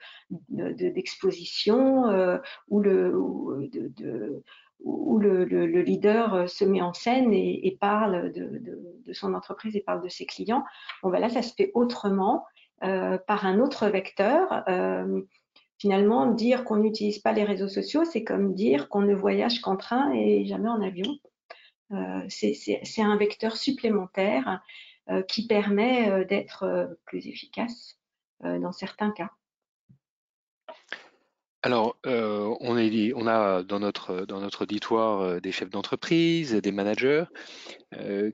d'expositions 0.51 2.11
de, 2.11 2.41
où, 2.69 2.81
le, 2.81 3.17
où, 3.17 3.67
de, 3.69 4.43
où 4.81 5.19
le, 5.19 5.45
le, 5.45 5.67
le, 5.67 5.83
leader 5.83 6.49
se 6.49 6.65
met 6.65 6.83
en 6.83 6.93
scène 6.93 7.33
et, 7.33 7.77
parle 7.81 8.33
de, 8.33 9.13
son 9.13 9.35
entreprise 9.35 9.77
et 9.77 9.81
parle 9.81 10.03
de 10.03 10.09
ses 10.09 10.27
clients. 10.27 10.65
Bon, 11.03 11.11
ben 11.11 11.21
là, 11.21 11.29
ça 11.29 11.43
se 11.43 11.55
fait 11.55 11.71
autrement, 11.75 12.45
euh, 12.83 13.19
par 13.27 13.47
un 13.47 13.61
autre 13.61 13.87
vecteur. 13.87 14.65
Euh, 14.69 15.23
finalement, 15.79 16.27
dire 16.27 16.65
qu'on 16.65 16.77
n'utilise 16.77 17.19
pas 17.19 17.33
les 17.33 17.45
réseaux 17.45 17.69
sociaux, 17.69 18.05
c'est 18.05 18.25
comme 18.25 18.55
dire 18.55 18.89
qu'on 18.89 19.03
ne 19.03 19.15
voyage 19.15 19.61
qu'en 19.61 19.77
train 19.77 20.13
et 20.13 20.45
jamais 20.45 20.69
en 20.69 20.83
avion. 20.83 21.17
Euh, 21.93 22.27
c'est 22.29 23.03
un 23.03 23.17
vecteur 23.17 23.57
supplémentaire 23.57 24.63
euh, 25.11 25.23
qui 25.23 25.47
permet 25.47 26.11
euh, 26.11 26.25
d'être 26.25 26.97
plus 27.05 27.27
efficace 27.27 27.99
dans 28.41 28.73
certains 28.73 29.11
cas. 29.11 29.31
Alors, 31.65 31.97
on, 32.05 32.77
est, 32.77 33.15
on, 33.15 33.27
a 33.27 33.63
dans 33.63 33.81
notre, 33.81 34.27
dans 34.27 34.39
notre 34.39 34.65
auditoire 34.65 35.41
des 35.41 35.51
chefs 35.51 35.71
d'entreprise, 35.71 36.53
des 36.53 36.73
managers. 36.73 37.25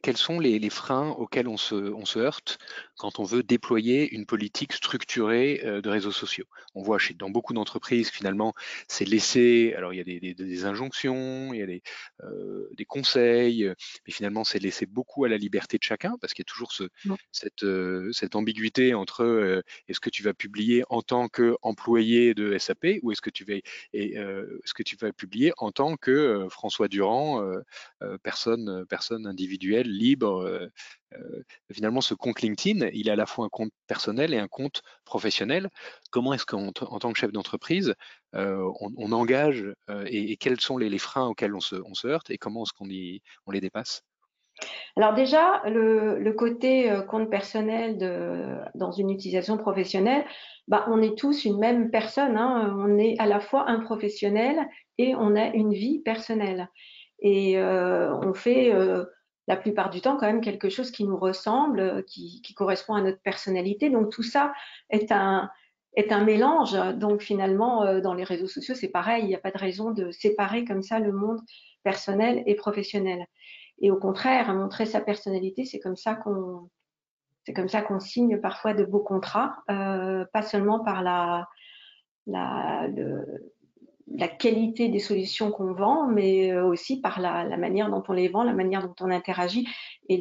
quels 0.03 0.17
sont 0.17 0.41
les, 0.41 0.59
les, 0.59 0.69
freins 0.69 1.11
auxquels 1.11 1.47
on 1.47 1.57
se, 1.57 1.77
on 1.77 2.05
se 2.05 2.19
heurte 2.19 2.59
quand 2.97 3.21
on 3.21 3.23
veut 3.23 3.45
déployer 3.45 4.13
une 4.13 4.27
politique 4.27 4.73
structurée 4.73 5.61
euh, 5.65 5.81
de 5.81 5.89
réseaux 5.89 6.11
sociaux? 6.11 6.47
On 6.75 6.83
voit 6.83 6.99
chez, 6.99 7.15
dans 7.15 7.31
beaucoup 7.31 7.53
d'entreprises, 7.53 8.11
finalement, 8.11 8.53
c'est 8.89 9.05
laissé, 9.05 9.75
alors 9.77 9.93
il 9.93 9.99
y 9.99 10.01
a 10.01 10.05
des, 10.05 10.19
des, 10.19 10.35
des 10.35 10.65
injonctions, 10.65 11.55
il 11.55 11.61
y 11.61 11.63
a 11.63 11.67
des, 11.67 11.83
euh, 12.25 12.69
des, 12.77 12.85
conseils, 12.85 13.71
mais 14.07 14.13
finalement, 14.13 14.43
c'est 14.43 14.59
laissé 14.59 14.87
beaucoup 14.87 15.25
à 15.25 15.29
la 15.29 15.37
liberté 15.37 15.79
de 15.79 15.83
chacun, 15.83 16.17
parce 16.21 16.35
qu'il 16.35 16.43
y 16.43 16.49
a 16.49 16.53
toujours 16.53 16.73
ce, 16.73 16.85
cette, 17.31 17.63
euh, 17.63 18.11
cette, 18.13 18.35
ambiguïté 18.35 18.95
entre 18.95 19.23
euh, 19.23 19.63
est-ce 19.89 20.01
que 20.01 20.11
tu 20.11 20.23
vas 20.23 20.35
publier 20.35 20.83
en 20.91 21.03
tant 21.03 21.29
qu'employé 21.29 22.35
de 22.35 22.59
SAP 22.59 22.87
ou 23.03 23.13
est-ce 23.13 23.20
que 23.21 23.31
tu 23.31 23.45
vas, 23.45 23.55
et, 23.93 24.15
est-ce 24.15 24.75
que 24.75 24.83
tu 24.83 24.97
vas 24.97 25.13
publier 25.13 25.53
en 25.59 25.73
tant 25.73 25.97
que 25.97 26.47
François 26.51 26.89
Durand, 26.89 27.45
personne, 28.23 28.85
personne 28.87 29.27
individuelle, 29.27 29.89
libre, 29.89 30.71
euh, 31.15 31.43
finalement, 31.73 32.01
ce 32.01 32.15
compte 32.15 32.41
LinkedIn, 32.41 32.89
il 32.93 33.09
est 33.09 33.13
à 33.13 33.17
la 33.17 33.27
fois 33.27 33.47
un 33.47 33.49
compte 33.49 33.73
personnel 33.87 34.35
et 34.35 34.39
un 34.39 34.49
compte 34.49 34.83
professionnel. 35.05 35.69
Comment 36.11 36.35
est-ce 36.35 36.47
qu'en 36.47 36.73
tant 36.73 37.13
que 37.13 37.19
chef 37.19 37.33
d'entreprise, 37.33 37.95
euh, 38.35 38.71
on, 38.81 39.13
engage 39.13 39.65
euh, 39.89 40.05
et, 40.07 40.37
quels 40.37 40.61
sont 40.61 40.79
les, 40.79 40.99
freins 40.99 41.27
auxquels 41.27 41.55
on 41.55 41.61
se, 41.61 42.07
heurte 42.07 42.31
et 42.31 42.39
comment 42.39 42.63
est-ce 42.63 42.73
qu'on 42.73 42.89
on 43.47 43.51
les 43.51 43.61
dépasse? 43.61 44.03
Alors 44.97 45.15
déjà, 45.15 45.63
le, 45.67 46.33
côté 46.33 46.93
compte 47.09 47.31
personnel 47.31 47.97
dans 48.75 48.91
une 48.91 49.11
utilisation 49.11 49.57
professionnelle, 49.57 50.25
bah, 50.69 50.85
on 50.89 51.01
est 51.01 51.17
tous 51.17 51.45
une 51.45 51.59
même 51.59 51.91
personne. 51.91 52.37
Hein. 52.37 52.75
On 52.79 52.99
est 52.99 53.19
à 53.19 53.27
la 53.27 53.41
fois 53.41 53.69
un 53.71 53.81
professionnel 53.81 54.59
et 54.99 55.15
on 55.15 55.37
a 55.37 55.47
une 55.55 55.73
vie 55.73 56.01
personnelle. 56.01 56.69
Et 57.23 57.59
on 57.59 58.35
fait 58.35 58.73
la 59.51 59.57
plupart 59.57 59.91
du 59.91 60.01
temps 60.01 60.17
quand 60.17 60.27
même 60.27 60.41
quelque 60.41 60.69
chose 60.69 60.93
qui 60.93 61.05
nous 61.05 61.17
ressemble, 61.17 61.81
euh, 61.81 62.03
qui, 62.03 62.41
correspond 62.55 62.95
à 62.95 63.03
notre 63.03 63.21
personnalité. 63.21 63.91
Donc 63.91 64.11
tout 64.11 64.23
ça 64.23 64.53
est 64.91 65.11
un, 65.11 65.51
mélange. 66.25 66.73
Donc 66.97 67.21
finalement, 67.21 67.83
euh, 67.83 68.01
dans 68.01 68.15
les 68.15 68.23
réseaux 68.23 68.47
sociaux, 68.47 68.77
c'est 68.77 68.93
pareil. 68.93 69.25
Il 69.25 69.29
n'y 69.29 69.35
a 69.35 69.41
pas 69.41 69.51
de 69.51 69.59
raison 69.59 69.91
de 69.91 70.13
séparer 70.13 70.65
comme 70.65 70.83
ça 70.83 71.01
le 71.01 71.11
monde 71.11 71.41
personnel 71.83 72.45
et 72.47 72.55
professionnel. 72.55 73.27
Et 73.81 73.91
au 73.91 73.97
contraire, 73.97 74.53
montrer 74.55 74.87
sa 74.87 75.01
personnalité, 75.01 75.65
c'est 75.65 75.81
comme 75.81 75.97
ça 75.97 76.15
qu'on 76.15 76.69
c'est 77.45 77.55
comme 77.55 77.69
ça 77.69 77.81
qu'on 77.81 78.01
signe 78.01 78.39
parfois 78.39 78.75
de 78.75 78.85
beaux 78.85 79.01
contrats, 79.01 79.57
euh, 79.71 80.27
pas 80.33 80.43
seulement 80.43 80.81
par 80.81 81.03
la, 81.03 81.49
la 82.27 82.87
le, 82.89 83.51
la 84.11 84.29
qualité 84.29 84.89
des 84.89 84.99
solutions 84.99 85.51
qu'on 85.51 85.73
vend, 85.73 86.07
mais 86.07 86.53
euh, 86.53 86.67
aussi 86.67 87.01
par 87.01 87.21
la, 87.21 87.57
manière 87.57 87.91
dont 87.91 88.03
on 88.09 88.13
les 88.13 88.29
vend, 88.29 88.43
la 88.43 88.53
manière 88.53 88.83
dont 88.83 88.95
on 89.01 89.11
interagit 89.11 89.67
et 90.09 90.21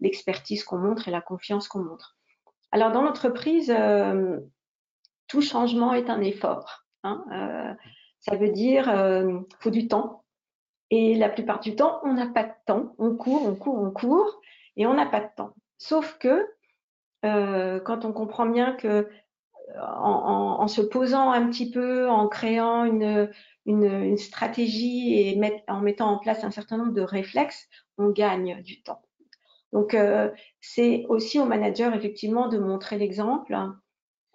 l'expertise 0.00 0.64
qu'on 0.64 0.78
montre 0.78 1.06
et 1.08 1.10
la 1.10 1.20
confiance 1.20 1.68
qu'on 1.68 1.84
montre. 1.84 2.16
Alors 2.72 2.92
dans 2.92 3.02
l'entreprise, 3.02 3.70
euh, 3.70 4.40
tout 5.28 5.42
changement 5.42 5.94
est 5.94 6.10
un 6.10 6.20
effort. 6.20 6.84
Hein, 7.04 7.76
ça 8.20 8.36
veut 8.36 8.50
dire 8.50 8.88
euh, 8.88 9.38
faut 9.60 9.70
du 9.70 9.88
temps. 9.88 10.24
Et 10.90 11.14
la 11.14 11.28
plupart 11.28 11.60
du 11.60 11.74
temps, 11.74 12.00
on 12.04 12.14
n'a 12.14 12.26
pas 12.26 12.44
de 12.44 12.52
temps. 12.66 12.94
On 12.98 13.14
court, 13.14 13.42
on 13.44 13.54
court, 13.54 13.78
on 13.80 13.90
court, 13.90 14.40
et 14.76 14.86
on 14.86 14.94
n'a 14.94 15.06
pas 15.06 15.20
de 15.20 15.28
temps. 15.36 15.54
Sauf 15.78 16.16
que 16.18 16.46
quand 17.22 18.04
on 18.04 18.12
comprend 18.12 18.46
bien 18.46 18.72
que 18.74 19.08
en, 19.74 20.68
se 20.68 20.80
posant 20.80 21.30
un 21.30 21.48
petit 21.48 21.70
peu, 21.70 22.08
en 22.08 22.28
créant 22.28 22.84
une, 22.84 23.30
une, 23.66 24.16
stratégie 24.16 25.14
et 25.14 25.40
en 25.68 25.80
mettant 25.80 26.10
en 26.10 26.18
place 26.18 26.44
un 26.44 26.50
certain 26.50 26.78
nombre 26.78 26.92
de 26.92 27.02
réflexes, 27.02 27.68
on 27.98 28.10
gagne 28.10 28.62
du 28.62 28.82
temps. 28.82 29.02
Donc, 29.72 29.94
euh, 29.94 30.30
c'est 30.60 31.04
aussi 31.08 31.38
au 31.38 31.44
manager, 31.44 31.94
effectivement, 31.94 32.48
de 32.48 32.58
montrer 32.58 32.96
l'exemple 32.98 33.56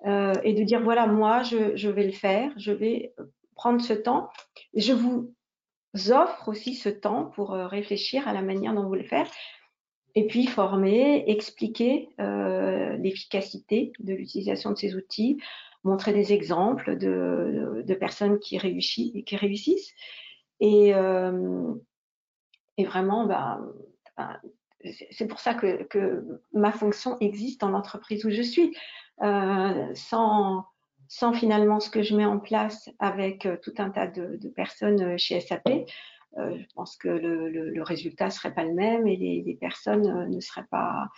euh, 0.05 0.33
et 0.43 0.53
de 0.53 0.63
dire, 0.63 0.81
voilà, 0.81 1.07
moi, 1.07 1.43
je, 1.43 1.75
je, 1.75 1.89
vais 1.89 2.03
le 2.03 2.11
faire, 2.11 2.51
je 2.57 2.71
vais 2.71 3.13
prendre 3.55 3.81
ce 3.81 3.93
temps. 3.93 4.29
Je 4.75 4.93
vous 4.93 5.33
offre 6.09 6.47
aussi 6.47 6.75
ce 6.75 6.89
temps 6.89 7.25
pour 7.25 7.53
euh, 7.53 7.67
réfléchir 7.67 8.27
à 8.27 8.33
la 8.33 8.41
manière 8.41 8.73
dont 8.73 8.85
vous 8.85 8.95
le 8.95 9.03
faire 9.03 9.29
et 10.15 10.27
puis 10.27 10.45
former, 10.45 11.23
expliquer 11.29 12.09
euh, 12.19 12.97
l'efficacité 12.97 13.93
de 13.99 14.13
l'utilisation 14.13 14.71
de 14.71 14.77
ces 14.77 14.95
outils, 14.95 15.37
montrer 15.83 16.11
des 16.11 16.33
exemples 16.33 16.97
de, 16.97 17.83
de 17.85 17.93
personnes 17.93 18.39
qui, 18.39 18.57
réussissent, 18.57 19.23
qui 19.25 19.35
réussissent. 19.37 19.93
Et, 20.59 20.93
euh, 20.93 21.73
et 22.77 22.83
vraiment, 22.83 23.25
bah, 23.25 23.61
bah, 24.17 24.41
c'est 25.11 25.27
pour 25.27 25.39
ça 25.39 25.53
que, 25.53 25.83
que, 25.83 26.41
ma 26.53 26.73
fonction 26.73 27.17
existe 27.19 27.61
dans 27.61 27.69
l'entreprise 27.69 28.25
où 28.25 28.29
je 28.29 28.41
suis. 28.41 28.75
Sans, 29.93 30.65
sans 31.11 31.33
finalement 31.33 31.81
ce 31.81 31.89
que 31.89 32.03
je 32.03 32.15
mets 32.15 32.25
en 32.25 32.39
place 32.39 32.89
avec 32.99 33.45
euh, 33.45 33.57
tout 33.61 33.73
un 33.79 33.89
tas 33.89 34.07
de, 34.07 34.47
personnes 34.55 35.17
chez 35.17 35.41
SAP, 35.41 35.67
euh, 36.37 36.57
je 36.57 36.65
pense 36.73 36.95
que 36.95 37.09
le, 37.09 37.83
résultat 37.83 38.29
serait 38.29 38.53
pas 38.53 38.63
le 38.63 38.73
même 38.73 39.05
et 39.07 39.17
les, 39.17 39.57
personnes 39.59 40.07
euh, 40.07 40.25
ne 40.27 40.39
seraient 40.39 40.67
pas 40.71 41.09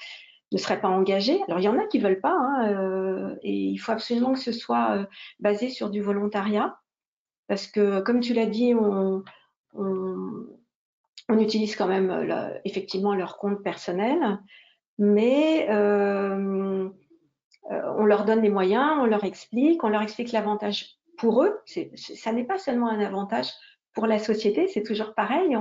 ne 0.51 0.87
engagées. 0.87 1.39
Alors 1.47 1.59
il 1.59 1.63
y 1.63 1.67
en 1.67 1.77
a 1.77 1.85
qui 1.85 1.99
veulent 1.99 2.21
pas, 2.21 2.35
hein, 2.35 2.69
euh, 2.69 3.35
et 3.43 3.53
il 3.53 3.77
faut 3.77 3.91
absolument 3.91 4.33
que 4.33 4.39
ce 4.39 4.51
soit 4.51 4.97
euh, 4.97 5.05
basé 5.39 5.69
sur 5.69 5.91
du 5.91 6.01
volontariat, 6.01 6.75
parce 7.47 7.67
que 7.67 8.01
comme 8.01 8.19
tu 8.19 8.33
l'as 8.33 8.47
dit, 8.47 8.73
on, 8.73 9.23
utilise 11.29 11.75
quand 11.75 11.87
même 11.87 12.59
effectivement 12.65 13.13
leur 13.13 13.37
compte 13.37 13.61
personnel, 13.61 14.39
mais 14.97 15.67
euh, 15.69 16.89
on 17.69 18.05
leur 18.05 18.25
donne 18.25 18.41
les 18.41 18.49
moyens, 18.49 18.97
on 18.99 19.05
leur 19.05 19.23
explique, 19.23 19.83
on 19.83 19.89
leur 19.89 20.01
explique 20.01 20.31
l'avantage 20.31 20.97
pour 21.17 21.43
eux. 21.43 21.61
ça 21.65 22.31
n'est 22.31 22.43
pas 22.43 22.57
seulement 22.57 22.89
un 22.89 22.99
avantage 22.99 23.47
pour 23.93 24.07
la 24.07 24.19
société, 24.19 24.67
c'est 24.67 24.83
toujours 24.83 25.13
pareil. 25.13 25.55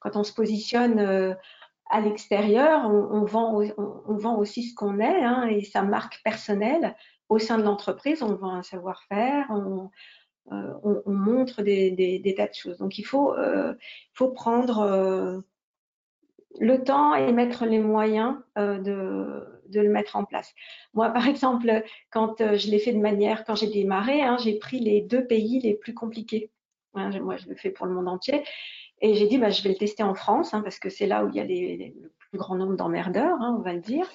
Quand 0.00 0.16
on 0.16 0.24
se 0.24 0.32
positionne 0.32 0.98
euh, 0.98 1.34
à 1.90 2.00
l'extérieur, 2.00 2.88
on, 2.88 3.24
vend, 3.24 4.36
aussi 4.36 4.62
ce 4.64 4.74
qu'on 4.74 4.98
est 4.98 5.24
hein, 5.24 5.46
et 5.48 5.62
sa 5.62 5.82
marque 5.82 6.20
personnelle 6.22 6.94
au 7.28 7.38
sein 7.38 7.58
de 7.58 7.64
l'entreprise. 7.64 8.22
On 8.22 8.34
vend 8.34 8.54
un 8.54 8.62
savoir-faire, 8.62 9.46
on, 9.50 9.90
euh, 10.52 10.74
on, 10.82 11.12
montre 11.12 11.62
des, 11.62 12.34
tas 12.36 12.46
de 12.46 12.54
choses. 12.54 12.78
Donc 12.78 12.98
il 12.98 13.04
faut, 13.04 13.34
euh, 13.34 13.74
faut 14.14 14.28
prendre 14.28 14.80
euh, 14.80 15.40
le 16.60 16.82
temps 16.82 17.14
et 17.14 17.32
mettre 17.32 17.64
les 17.64 17.78
moyens 17.78 18.36
euh, 18.58 18.78
de, 18.78 19.61
de, 19.72 19.80
le 19.80 19.88
mettre 19.88 20.16
en 20.16 20.24
place. 20.24 20.52
Moi, 20.94 21.10
par 21.10 21.26
exemple, 21.26 21.82
quand 22.10 22.36
je 22.38 22.70
l'ai 22.70 22.78
fait 22.78 22.92
de 22.92 22.98
manière, 22.98 23.44
quand 23.44 23.54
j'ai 23.54 23.68
démarré, 23.68 24.22
hein, 24.22 24.36
j'ai 24.42 24.58
pris 24.58 24.80
les 24.80 25.00
deux 25.00 25.26
pays 25.26 25.60
les 25.60 25.74
plus 25.74 25.94
compliqués 25.94 26.50
Hein, 26.94 27.10
moi, 27.20 27.36
je 27.36 27.48
le 27.48 27.54
fais 27.54 27.70
pour 27.70 27.86
le 27.86 27.94
monde 27.94 28.08
entier. 28.08 28.44
Et 29.00 29.14
j'ai 29.14 29.26
dit, 29.26 29.38
bah, 29.38 29.50
je 29.50 29.62
vais 29.62 29.70
le 29.70 29.76
tester 29.76 30.02
en 30.02 30.14
France, 30.14 30.54
hein, 30.54 30.62
parce 30.62 30.78
que 30.78 30.88
c'est 30.88 31.06
là 31.06 31.24
où 31.24 31.28
il 31.28 31.34
y 31.34 31.40
a 31.40 31.44
le 31.44 32.12
plus 32.30 32.38
grand 32.38 32.54
nombre 32.54 32.76
d'emmerdeurs, 32.76 33.36
on 33.40 33.58
va 33.58 33.72
le 33.72 33.80
dire. 33.80 34.06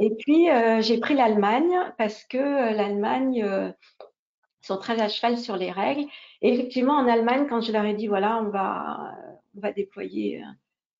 Et 0.00 0.10
puis, 0.10 0.50
euh, 0.50 0.80
j'ai 0.80 0.98
pris 0.98 1.14
l'Allemagne, 1.14 1.74
parce 1.98 2.24
que 2.24 2.38
euh, 2.38 2.70
l'Allemagne 2.70 3.42
euh, 3.42 3.70
sont 4.60 4.78
très 4.78 5.00
à 5.00 5.08
cheval 5.08 5.38
sur 5.38 5.56
les 5.56 5.70
règles. 5.70 6.04
Et 6.40 6.52
effectivement, 6.52 6.94
en 6.94 7.08
Allemagne, 7.08 7.46
quand 7.48 7.60
je 7.60 7.72
leur 7.72 7.84
ai 7.84 7.94
dit, 7.94 8.06
voilà, 8.06 8.38
on 8.38 8.50
va, 8.50 9.12
on 9.56 9.60
va 9.60 9.72
déployer 9.72 10.42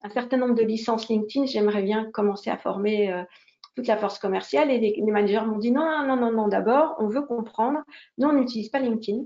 un 0.02 0.10
certain 0.10 0.36
nombre 0.36 0.54
de 0.54 0.64
licences 0.64 1.08
LinkedIn, 1.08 1.46
j'aimerais 1.46 1.82
bien 1.82 2.10
commencer 2.10 2.50
à 2.50 2.58
former 2.58 3.24
toute 3.74 3.86
la 3.86 3.96
force 3.96 4.18
commerciale. 4.18 4.70
Et 4.70 4.78
les, 4.78 4.94
les 5.04 5.12
managers 5.12 5.44
m'ont 5.46 5.58
dit, 5.58 5.70
non, 5.70 6.06
non, 6.06 6.16
non, 6.16 6.32
non, 6.32 6.48
d'abord, 6.48 6.94
on 6.98 7.08
veut 7.08 7.22
comprendre. 7.22 7.80
Nous, 8.18 8.28
on 8.28 8.32
n'utilise 8.32 8.68
pas 8.68 8.78
LinkedIn 8.78 9.24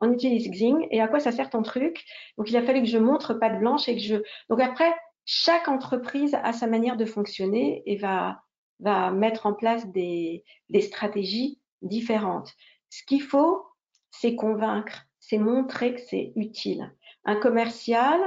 on 0.00 0.12
utilise 0.12 0.48
Xing 0.50 0.86
et 0.90 1.00
à 1.00 1.08
quoi 1.08 1.20
ça 1.20 1.32
sert 1.32 1.50
ton 1.50 1.62
truc? 1.62 2.04
Donc 2.38 2.50
il 2.50 2.56
a 2.56 2.62
fallu 2.62 2.80
que 2.80 2.88
je 2.88 2.98
montre 2.98 3.34
patte 3.34 3.58
blanche 3.58 3.88
et 3.88 3.94
que 3.94 4.00
je. 4.00 4.16
Donc 4.48 4.60
après, 4.60 4.92
chaque 5.24 5.68
entreprise 5.68 6.34
a 6.42 6.52
sa 6.52 6.66
manière 6.66 6.96
de 6.96 7.04
fonctionner 7.04 7.82
et 7.86 7.96
va 7.96 8.42
va 8.80 9.10
mettre 9.10 9.44
en 9.44 9.52
place 9.52 9.86
des, 9.92 10.42
des 10.70 10.80
stratégies 10.80 11.60
différentes. 11.82 12.54
Ce 12.88 13.04
qu'il 13.04 13.22
faut, 13.22 13.66
c'est 14.10 14.34
convaincre, 14.34 15.02
c'est 15.18 15.36
montrer 15.36 15.94
que 15.94 16.00
c'est 16.00 16.32
utile. 16.34 16.90
Un 17.26 17.36
commercial 17.36 18.18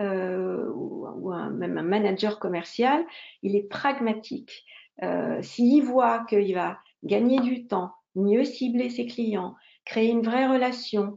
euh, 0.00 0.68
ou, 0.74 1.30
un, 1.30 1.50
même 1.50 1.78
un 1.78 1.84
manager 1.84 2.40
commercial, 2.40 3.04
il 3.42 3.54
est 3.54 3.68
pragmatique. 3.68 4.64
Euh, 5.02 5.42
S'il 5.42 5.82
voit 5.84 6.24
qu'il 6.24 6.54
va 6.54 6.78
gagner 7.04 7.40
du 7.40 7.66
temps, 7.66 7.92
mieux 8.14 8.44
cibler 8.44 8.90
ses 8.90 9.06
clients, 9.06 9.54
créer 9.84 10.10
une 10.10 10.22
vraie 10.22 10.46
relation, 10.46 11.16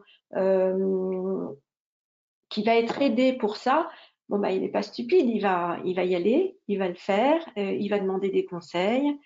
qui 2.50 2.64
va 2.64 2.76
être 2.76 3.02
aidé 3.02 3.34
pour 3.34 3.58
ça, 3.58 3.90
bon 4.30 4.40
bah 4.40 4.52
il 4.52 4.62
n'est 4.62 4.70
pas 4.70 4.82
stupide, 4.82 5.30
il 5.30 5.42
va, 5.42 5.80
y 5.84 6.16
aller, 6.16 6.58
il 6.68 6.80
va 6.80 6.88
le 6.88 6.96
faire, 6.96 7.40
il 7.56 7.88
va 7.90 8.00
demander 8.00 8.30
des 8.30 8.46
conseils, 8.46 9.20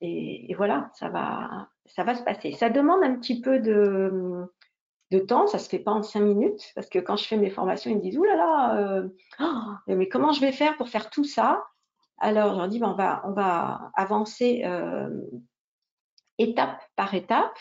et, 0.00 0.54
voilà, 0.54 0.90
ça 0.94 1.08
va, 1.08 1.68
se 1.86 2.22
passer. 2.22 2.52
Ça 2.52 2.70
demande 2.70 3.02
un 3.02 3.16
petit 3.16 3.40
peu 3.40 3.58
de, 3.58 4.46
temps, 5.26 5.46
ça 5.46 5.58
se 5.58 5.68
fait 5.68 5.78
pas 5.78 5.92
en 5.92 6.02
cinq 6.02 6.20
minutes, 6.20 6.72
parce 6.74 6.88
que 6.88 6.98
quand 6.98 7.16
je 7.16 7.26
fais 7.26 7.36
mes 7.36 7.50
formations, 7.50 7.90
ils 7.90 7.96
me 7.96 8.02
disent, 8.02 8.18
Ouh 8.18 8.24
là 8.24 8.36
là, 8.36 9.02
oh, 9.40 9.92
mais 9.94 10.08
comment 10.08 10.32
je 10.32 10.40
vais 10.40 10.52
faire 10.52 10.76
pour 10.76 10.88
faire 10.88 11.10
tout 11.10 11.24
ça? 11.24 11.64
Alors, 12.18 12.52
je 12.52 12.58
leur 12.58 12.68
dis, 12.68 12.80
on, 12.82 12.94
va, 12.94 13.22
on 13.24 13.32
va 13.32 13.90
avancer 13.94 14.62
euh, 14.64 15.08
étape 16.38 16.80
par 16.96 17.14
étape. 17.14 17.56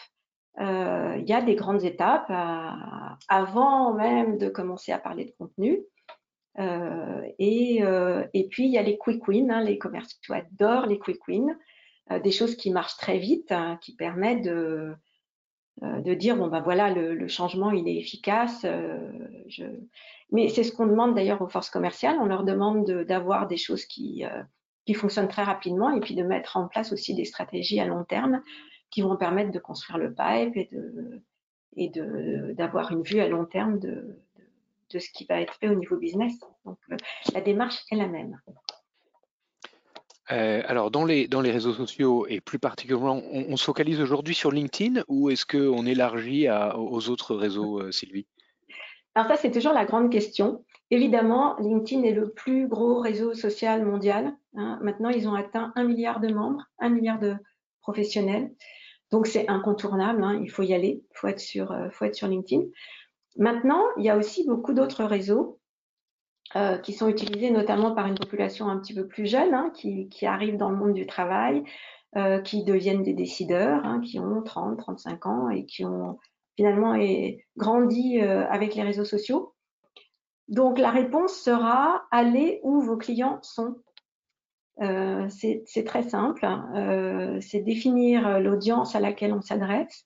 Euh, 0.59 1.15
il 1.19 1.29
y 1.29 1.33
a 1.33 1.41
des 1.41 1.55
grandes 1.55 1.83
étapes 1.83 2.29
euh, 2.29 3.15
avant 3.27 3.93
même 3.93 4.37
de 4.37 4.49
commencer 4.49 4.91
à 4.91 4.97
parler 4.97 5.25
de 5.25 5.33
contenu. 5.37 5.83
Et, 7.37 7.83
et, 8.33 8.47
puis, 8.49 8.65
il 8.65 8.71
y 8.71 8.79
a 8.79 8.81
les 8.81 8.97
quick 8.97 9.27
wins, 9.27 9.51
hein, 9.51 9.61
les 9.61 9.77
commerciaux 9.77 10.33
adorent 10.33 10.87
les 10.87 10.97
quick 10.97 11.19
wins, 11.27 11.55
des 12.23 12.31
choses 12.31 12.55
qui 12.55 12.71
marchent 12.71 12.97
très 12.97 13.19
vite, 13.19 13.51
hein, 13.51 13.77
qui 13.79 13.95
permettent 13.95 14.43
de, 14.43 14.51
euh, 14.51 14.95
de 15.81 16.13
dire 16.13 16.35
bon 16.35 16.47
ben 16.47 16.61
voilà 16.61 16.91
le, 16.91 17.27
changement 17.27 17.71
il 17.71 17.87
est 17.87 17.97
efficace. 17.97 18.65
Euh, 18.65 19.11
je... 19.47 19.63
Mais 20.31 20.49
c'est 20.49 20.63
ce 20.63 20.71
qu'on 20.71 20.87
demande 20.87 21.15
d'ailleurs 21.15 21.41
aux 21.41 21.47
forces 21.47 21.69
commerciales. 21.69 22.17
On 22.19 22.25
leur 22.25 22.43
demande 22.43 22.89
d'avoir 23.03 23.47
des 23.47 23.57
choses 23.57 23.85
qui 23.85 24.25
euh, 24.25 24.43
qui 24.85 24.93
fonctionnent 24.93 25.27
très 25.27 25.43
rapidement 25.43 25.91
et 25.91 25.99
puis 25.99 26.15
de 26.15 26.23
mettre 26.23 26.57
en 26.57 26.67
place 26.67 26.91
aussi 26.93 27.13
des 27.13 27.25
stratégies 27.25 27.79
à 27.79 27.85
long 27.85 28.03
terme 28.03 28.41
qui 28.89 29.01
vont 29.01 29.17
permettre 29.17 29.51
de 29.51 29.59
construire 29.59 29.97
le 29.99 30.13
pipe 30.13 30.55
et 30.55 30.69
de 30.71 31.21
et 31.75 31.89
de 31.89 32.53
d'avoir 32.57 32.91
une 32.91 33.03
vue 33.03 33.19
à 33.19 33.27
long 33.27 33.45
terme 33.45 33.79
de, 33.79 34.19
de, 34.91 34.99
ce 34.99 35.09
qui 35.11 35.25
va 35.25 35.41
être 35.41 35.53
fait 35.55 35.69
au 35.69 35.75
niveau 35.75 35.97
business. 35.97 36.33
Donc 36.65 36.79
la 37.33 37.41
démarche 37.41 37.83
est 37.91 37.95
la 37.95 38.07
même. 38.07 38.39
Euh, 40.31 40.61
alors, 40.67 40.91
dans 40.91 41.05
les, 41.05 41.27
dans 41.27 41.41
les 41.41 41.51
réseaux 41.51 41.73
sociaux 41.73 42.25
et 42.27 42.41
plus 42.41 42.59
particulièrement, 42.59 43.21
on, 43.31 43.55
se 43.55 43.63
focalise 43.63 44.01
aujourd'hui 44.01 44.35
sur 44.35 44.51
LinkedIn 44.51 45.03
ou 45.07 45.29
est-ce 45.29 45.45
qu'on 45.45 45.85
élargit 45.85 46.47
aux 46.49 47.09
autres 47.09 47.35
réseaux, 47.35 47.79
euh, 47.79 47.91
Sylvie? 47.91 48.27
Alors 49.15 49.29
ça, 49.29 49.37
c'est 49.37 49.51
toujours 49.51 49.73
la 49.73 49.85
grande 49.85 50.11
question. 50.11 50.63
Évidemment, 50.91 51.55
LinkedIn 51.59 52.03
est 52.03 52.13
le 52.13 52.29
plus 52.29 52.67
gros 52.67 52.99
réseau 52.99 53.33
social 53.33 53.85
mondial. 53.85 54.33
Hein. 54.55 54.79
Maintenant, 54.81 55.09
ils 55.09 55.27
ont 55.27 55.33
atteint 55.33 55.71
un 55.75 55.85
milliard 55.85 56.19
de 56.19 56.33
membres, 56.33 56.63
un 56.79 56.89
milliard 56.89 57.19
de 57.19 57.35
professionnels. 57.81 58.51
Donc, 59.11 59.27
c'est 59.27 59.47
incontournable. 59.49 60.23
Hein. 60.23 60.39
Il 60.43 60.51
faut 60.51 60.63
y 60.63 60.73
aller. 60.73 61.01
Il 61.09 61.17
faut, 61.17 61.27
euh, 61.27 61.89
faut 61.89 62.05
être 62.05 62.15
sur 62.15 62.27
LinkedIn. 62.27 62.63
Maintenant, 63.37 63.81
il 63.97 64.03
y 64.03 64.09
a 64.09 64.17
aussi 64.17 64.45
beaucoup 64.45 64.73
d'autres 64.73 65.03
réseaux 65.03 65.56
euh, 66.55 66.77
qui 66.77 66.93
sont 66.93 67.09
utilisés 67.09 67.51
notamment 67.51 67.93
par 67.93 68.07
une 68.07 68.15
population 68.15 68.69
un 68.69 68.77
petit 68.77 68.93
peu 68.93 69.05
plus 69.05 69.25
jeune, 69.25 69.53
hein, 69.53 69.71
qui, 69.73 70.07
qui, 70.07 70.25
arrive 70.25 70.57
dans 70.57 70.69
le 70.69 70.77
monde 70.77 70.93
du 70.93 71.05
travail, 71.05 71.63
euh, 72.15 72.39
qui 72.39 72.63
deviennent 72.63 73.03
des 73.03 73.13
décideurs, 73.13 73.85
hein, 73.85 73.99
qui 73.99 74.17
ont 74.17 74.41
30, 74.41 74.79
35 74.79 75.25
ans 75.25 75.49
et 75.49 75.65
qui 75.65 75.83
ont 75.83 76.17
finalement 76.55 76.95
grandi 77.57 78.21
euh, 78.21 78.47
avec 78.47 78.75
les 78.75 78.81
réseaux 78.81 79.05
sociaux. 79.05 79.53
Donc 80.47 80.79
la 80.79 80.89
réponse 80.89 81.33
sera 81.33 82.05
aller 82.09 82.61
où 82.63 82.79
vos 82.79 82.95
clients 82.95 83.39
sont. 83.43 83.75
Euh, 84.81 85.27
c'est 85.29 85.83
très 85.85 86.03
simple, 86.03 86.45
hein. 86.45 87.37
c'est 87.41 87.59
définir 87.59 88.39
l'audience 88.39 88.95
à 88.95 88.99
laquelle 88.99 89.33
on 89.33 89.41
s'adresse 89.41 90.05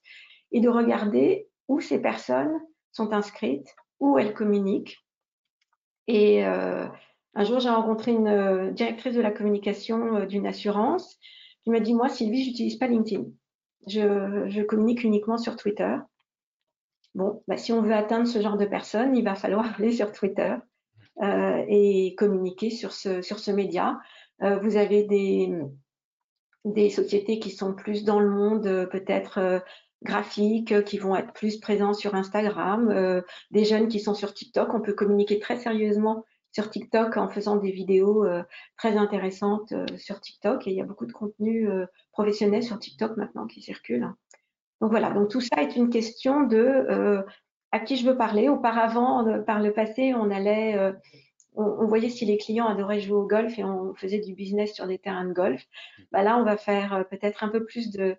et 0.50 0.60
de 0.60 0.68
regarder 0.68 1.48
où 1.68 1.80
ces 1.80 2.02
personnes 2.02 2.60
sont 2.90 3.12
inscrites, 3.12 3.74
où 4.00 4.18
elles 4.18 4.34
communiquent, 4.34 4.98
et 6.06 6.44
euh, 6.44 6.86
un 7.34 7.44
jour, 7.44 7.60
j'ai 7.60 7.68
rencontré 7.68 8.12
une 8.12 8.28
euh, 8.28 8.70
directrice 8.70 9.14
de 9.14 9.20
la 9.20 9.30
communication 9.30 10.16
euh, 10.16 10.26
d'une 10.26 10.46
assurance 10.46 11.18
qui 11.62 11.70
m'a 11.70 11.80
dit, 11.80 11.94
moi, 11.94 12.08
Sylvie, 12.08 12.44
j'utilise 12.44 12.76
pas 12.76 12.88
LinkedIn. 12.88 13.24
Je, 13.86 14.46
je, 14.48 14.62
communique 14.62 15.04
uniquement 15.04 15.38
sur 15.38 15.56
Twitter. 15.56 15.96
Bon, 17.14 17.42
bah, 17.46 17.56
si 17.56 17.72
on 17.72 17.82
veut 17.82 17.94
atteindre 17.94 18.26
ce 18.26 18.40
genre 18.40 18.56
de 18.56 18.64
personnes, 18.64 19.16
il 19.16 19.24
va 19.24 19.34
falloir 19.34 19.74
aller 19.78 19.92
sur 19.92 20.12
Twitter 20.12 20.56
et 21.68 22.14
communiquer 22.16 22.70
sur 22.70 22.90
ce, 22.90 23.20
sur 23.20 23.38
ce 23.38 23.50
média. 23.50 24.00
Vous 24.40 24.76
avez 24.76 25.04
des, 25.04 25.52
des 26.64 26.88
sociétés 26.88 27.38
qui 27.38 27.50
sont 27.50 27.74
plus 27.74 28.02
dans 28.02 28.18
le 28.18 28.30
monde, 28.30 28.88
peut-être 28.90 29.62
graphiques 30.02 30.72
euh, 30.72 30.82
qui 30.82 30.98
vont 30.98 31.16
être 31.16 31.32
plus 31.32 31.58
présents 31.58 31.94
sur 31.94 32.14
Instagram, 32.14 32.90
euh, 32.90 33.22
des 33.50 33.64
jeunes 33.64 33.88
qui 33.88 34.00
sont 34.00 34.14
sur 34.14 34.34
TikTok. 34.34 34.74
On 34.74 34.80
peut 34.80 34.92
communiquer 34.92 35.38
très 35.38 35.56
sérieusement 35.56 36.24
sur 36.50 36.68
TikTok 36.70 37.16
en 37.16 37.28
faisant 37.28 37.56
des 37.56 37.70
vidéos 37.70 38.24
euh, 38.24 38.42
très 38.76 38.96
intéressantes 38.96 39.72
sur 39.96 40.20
TikTok. 40.20 40.66
Et 40.66 40.70
il 40.70 40.76
y 40.76 40.82
a 40.82 40.84
beaucoup 40.84 41.06
de 41.06 41.12
contenu 41.12 41.68
professionnel 42.12 42.62
sur 42.62 42.78
TikTok 42.78 43.16
maintenant 43.16 43.46
qui 43.46 43.62
circule. 43.62 44.06
Donc 44.80 44.90
voilà, 44.90 45.10
donc 45.10 45.30
tout 45.30 45.40
ça 45.40 45.62
est 45.62 45.76
une 45.76 45.88
question 45.88 46.42
de 46.42 47.24
à 47.70 47.80
qui 47.80 47.96
je 47.96 48.06
veux 48.06 48.18
parler. 48.18 48.50
Auparavant, 48.50 49.42
par 49.44 49.60
le 49.60 49.72
passé, 49.72 50.12
on 50.14 50.30
allait 50.30 50.92
on, 51.54 51.86
voyait 51.86 52.10
si 52.10 52.26
les 52.26 52.36
clients 52.36 52.66
adoraient 52.66 53.00
jouer 53.00 53.16
au 53.16 53.26
golf 53.26 53.58
et 53.58 53.64
on 53.64 53.94
faisait 53.94 54.18
du 54.18 54.34
business 54.34 54.74
sur 54.74 54.86
des 54.86 54.98
terrains 54.98 55.24
de 55.24 55.32
golf. 55.32 55.62
Bah 56.10 56.22
là, 56.22 56.36
on 56.36 56.44
va 56.44 56.58
faire 56.58 57.06
peut-être 57.10 57.44
un 57.44 57.48
peu 57.48 57.64
plus 57.64 57.90
de, 57.92 58.16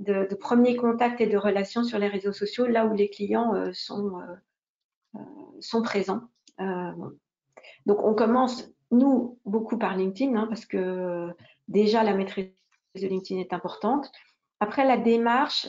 de, 0.00 0.34
premiers 0.34 0.76
contacts 0.76 1.20
et 1.20 1.26
de 1.26 1.36
relations 1.36 1.84
sur 1.84 1.98
les 1.98 2.08
réseaux 2.08 2.32
sociaux, 2.32 2.66
là 2.66 2.86
où 2.86 2.94
les 2.94 3.10
clients 3.10 3.54
euh, 3.54 3.70
sont, 3.72 4.18
euh, 4.18 5.16
euh, 5.16 5.20
sont 5.60 5.82
présents. 5.82 6.22
donc 7.86 8.02
on 8.02 8.14
commence, 8.14 8.70
nous, 8.90 9.38
beaucoup 9.44 9.78
par 9.78 9.96
LinkedIn, 9.96 10.34
hein, 10.36 10.46
parce 10.48 10.66
que 10.66 11.28
déjà 11.68 12.02
la 12.02 12.14
maîtrise 12.14 12.50
de 12.96 13.06
LinkedIn 13.06 13.40
est 13.40 13.52
importante. 13.52 14.10
Après, 14.58 14.84
la 14.84 14.96
démarche 14.96 15.66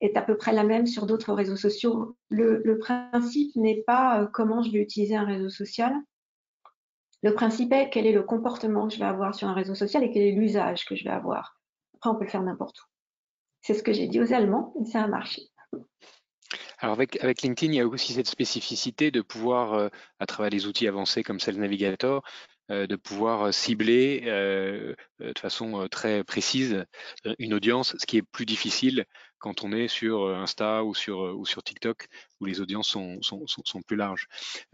est 0.00 0.16
à 0.16 0.22
peu 0.22 0.36
près 0.36 0.52
la 0.52 0.64
même 0.64 0.86
sur 0.86 1.06
d'autres 1.06 1.32
réseaux 1.32 1.56
sociaux. 1.56 2.16
Le 2.30 2.78
principe 2.78 3.54
n'est 3.54 3.82
pas 3.82 4.28
comment 4.32 4.62
je 4.62 4.70
vais 4.70 4.78
utiliser 4.78 5.14
un 5.14 5.24
réseau 5.24 5.50
social. 5.50 5.94
Le 7.22 7.34
principe 7.34 7.72
est 7.72 7.90
quel 7.90 8.06
est 8.06 8.12
le 8.12 8.22
comportement 8.22 8.88
que 8.88 8.94
je 8.94 8.98
vais 8.98 9.04
avoir 9.04 9.34
sur 9.34 9.48
un 9.48 9.54
réseau 9.54 9.74
social 9.74 10.02
et 10.04 10.10
quel 10.10 10.22
est 10.22 10.32
l'usage 10.32 10.84
que 10.84 10.96
je 10.96 11.04
vais 11.04 11.10
avoir. 11.10 11.57
Après, 11.98 12.10
on 12.10 12.14
peut 12.14 12.24
le 12.24 12.30
faire 12.30 12.42
n'importe 12.42 12.78
où. 12.78 12.84
C'est 13.60 13.74
ce 13.74 13.82
que 13.82 13.92
j'ai 13.92 14.06
dit 14.06 14.20
aux 14.20 14.32
Allemands 14.32 14.72
et 14.80 14.84
ça 14.86 15.02
a 15.02 15.08
marché. 15.08 15.42
Alors 16.78 16.94
avec, 16.94 17.22
avec 17.22 17.42
LinkedIn, 17.42 17.72
il 17.72 17.76
y 17.76 17.80
a 17.80 17.86
aussi 17.86 18.12
cette 18.12 18.28
spécificité 18.28 19.10
de 19.10 19.20
pouvoir, 19.20 19.74
euh, 19.74 19.88
à 20.20 20.26
travers 20.26 20.50
les 20.50 20.66
outils 20.66 20.86
avancés 20.86 21.24
comme 21.24 21.40
Sales 21.40 21.56
Navigator, 21.56 22.22
euh, 22.70 22.86
de 22.86 22.94
pouvoir 22.94 23.52
cibler 23.52 24.22
euh, 24.26 24.94
de 25.18 25.38
façon 25.38 25.88
très 25.90 26.22
précise 26.22 26.84
une 27.40 27.52
audience, 27.52 27.96
ce 27.98 28.06
qui 28.06 28.18
est 28.18 28.22
plus 28.22 28.46
difficile 28.46 29.06
quand 29.38 29.64
on 29.64 29.72
est 29.72 29.88
sur 29.88 30.28
Insta 30.28 30.84
ou 30.84 30.94
sur, 30.94 31.18
ou 31.18 31.44
sur 31.46 31.62
TikTok, 31.62 32.08
où 32.40 32.44
les 32.44 32.60
audiences 32.60 32.88
sont, 32.88 33.82
plus 33.86 33.96
larges. 33.96 34.28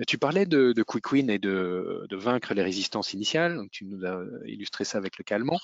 Tu 0.07 0.19
parlais 0.19 0.47
de, 0.47 0.83
quick 0.83 1.13
win 1.13 1.31
et 1.31 1.39
de, 1.39 2.07
vaincre 2.13 2.55
les 2.55 2.63
résistances 2.63 3.13
initiales, 3.13 3.61
tu 3.71 3.85
nous 3.85 4.05
as 4.05 4.23
illustré 4.47 4.85
ça 4.85 4.99
avec 4.99 5.19
le 5.19 5.25
calmant. 5.25 5.59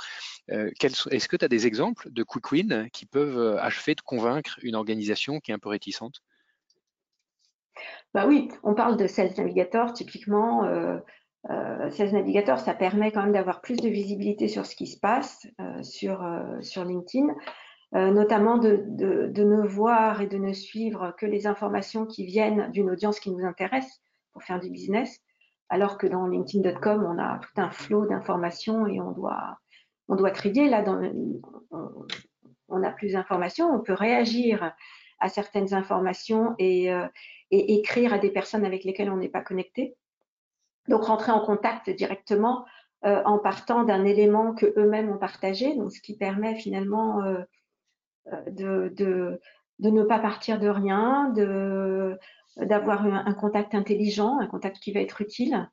Est-ce 0.48 1.28
que 1.28 1.36
tu 1.36 1.44
as 1.44 1.48
des 1.48 1.66
exemples 1.66 2.10
de 2.10 2.22
quick 2.22 2.52
win 2.52 2.88
qui 2.92 3.06
peuvent 3.06 3.56
achever 3.58 3.94
de 3.94 4.00
convaincre 4.00 4.58
une 4.62 4.74
organisation 4.74 5.40
qui 5.40 5.50
est 5.50 5.54
un 5.54 5.58
peu 5.58 5.68
réticente? 5.68 6.22
Bah 8.12 8.26
oui, 8.26 8.48
on 8.62 8.74
parle 8.74 8.96
de 8.96 9.06
Sales 9.06 9.32
Navigator, 9.36 9.92
typiquement, 9.92 10.64
euh, 10.64 10.98
euh, 11.48 11.90
Sales 11.90 12.12
Navigator, 12.12 12.58
ça 12.58 12.74
permet 12.74 13.12
quand 13.12 13.22
même 13.22 13.32
d'avoir 13.32 13.60
plus 13.60 13.76
de 13.76 13.88
visibilité 13.88 14.48
sur 14.48 14.66
ce 14.66 14.76
qui 14.76 14.86
se 14.86 14.98
passe 14.98 15.46
euh, 15.60 15.80
euh, 16.04 16.60
sur 16.60 16.84
LinkedIn, 16.84 17.34
euh, 17.94 18.10
notamment 18.10 18.58
de, 18.58 18.84
de, 18.86 19.26
de, 19.26 19.44
ne 19.44 19.66
voir 19.66 20.20
et 20.20 20.26
de 20.26 20.38
ne 20.38 20.52
suivre 20.52 21.14
que 21.18 21.26
les 21.26 21.46
informations 21.46 22.06
qui 22.06 22.24
viennent 22.24 22.70
d'une 22.70 22.90
audience 22.90 23.20
qui 23.20 23.30
nous 23.30 23.44
intéresse 23.44 24.00
pour 24.32 24.42
faire 24.42 24.60
du 24.60 24.70
business, 24.70 25.20
alors 25.68 25.98
que 25.98 26.06
dans 26.06 26.26
LinkedIn.com, 26.26 27.04
on 27.04 27.18
a 27.18 27.38
tout 27.38 27.60
un 27.60 27.70
flot 27.70 28.06
d'informations 28.06 28.86
et 28.86 29.00
on 29.00 29.10
doit, 29.12 29.58
on 30.08 30.16
doit 30.16 30.30
trier. 30.30 30.68
Là, 30.68 30.82
dans, 30.82 31.00
on, 31.70 32.06
on 32.68 32.82
a 32.82 32.90
plus 32.90 33.12
d'informations, 33.12 33.68
on 33.68 33.80
peut 33.80 33.94
réagir 33.94 34.72
à 35.18 35.28
certaines 35.28 35.74
informations 35.74 36.54
et, 36.58 36.92
euh, 36.92 37.06
et 37.50 37.74
écrire 37.78 38.14
à 38.14 38.18
des 38.18 38.30
personnes 38.30 38.64
avec 38.64 38.84
lesquelles 38.84 39.10
on 39.10 39.16
n'est 39.16 39.28
pas 39.28 39.42
connecté. 39.42 39.96
Donc 40.88 41.04
rentrer 41.04 41.32
en 41.32 41.44
contact 41.44 41.90
directement 41.90 42.64
euh, 43.04 43.22
en 43.24 43.38
partant 43.38 43.84
d'un 43.84 44.04
élément 44.04 44.54
que 44.54 44.72
eux-mêmes 44.78 45.10
ont 45.10 45.18
partagé, 45.18 45.76
donc 45.76 45.92
ce 45.92 46.00
qui 46.00 46.16
permet 46.16 46.56
finalement 46.56 47.22
euh, 47.22 47.42
de, 48.48 48.92
de, 48.96 49.40
de, 49.78 49.90
ne 49.90 50.02
pas 50.02 50.18
partir 50.18 50.58
de 50.58 50.68
rien, 50.68 51.30
de 51.30 52.18
d'avoir 52.56 53.06
un, 53.06 53.24
un, 53.26 53.32
contact 53.34 53.74
intelligent, 53.74 54.38
un 54.38 54.46
contact 54.46 54.78
qui 54.80 54.92
va 54.92 55.00
être 55.00 55.20
utile. 55.20 55.70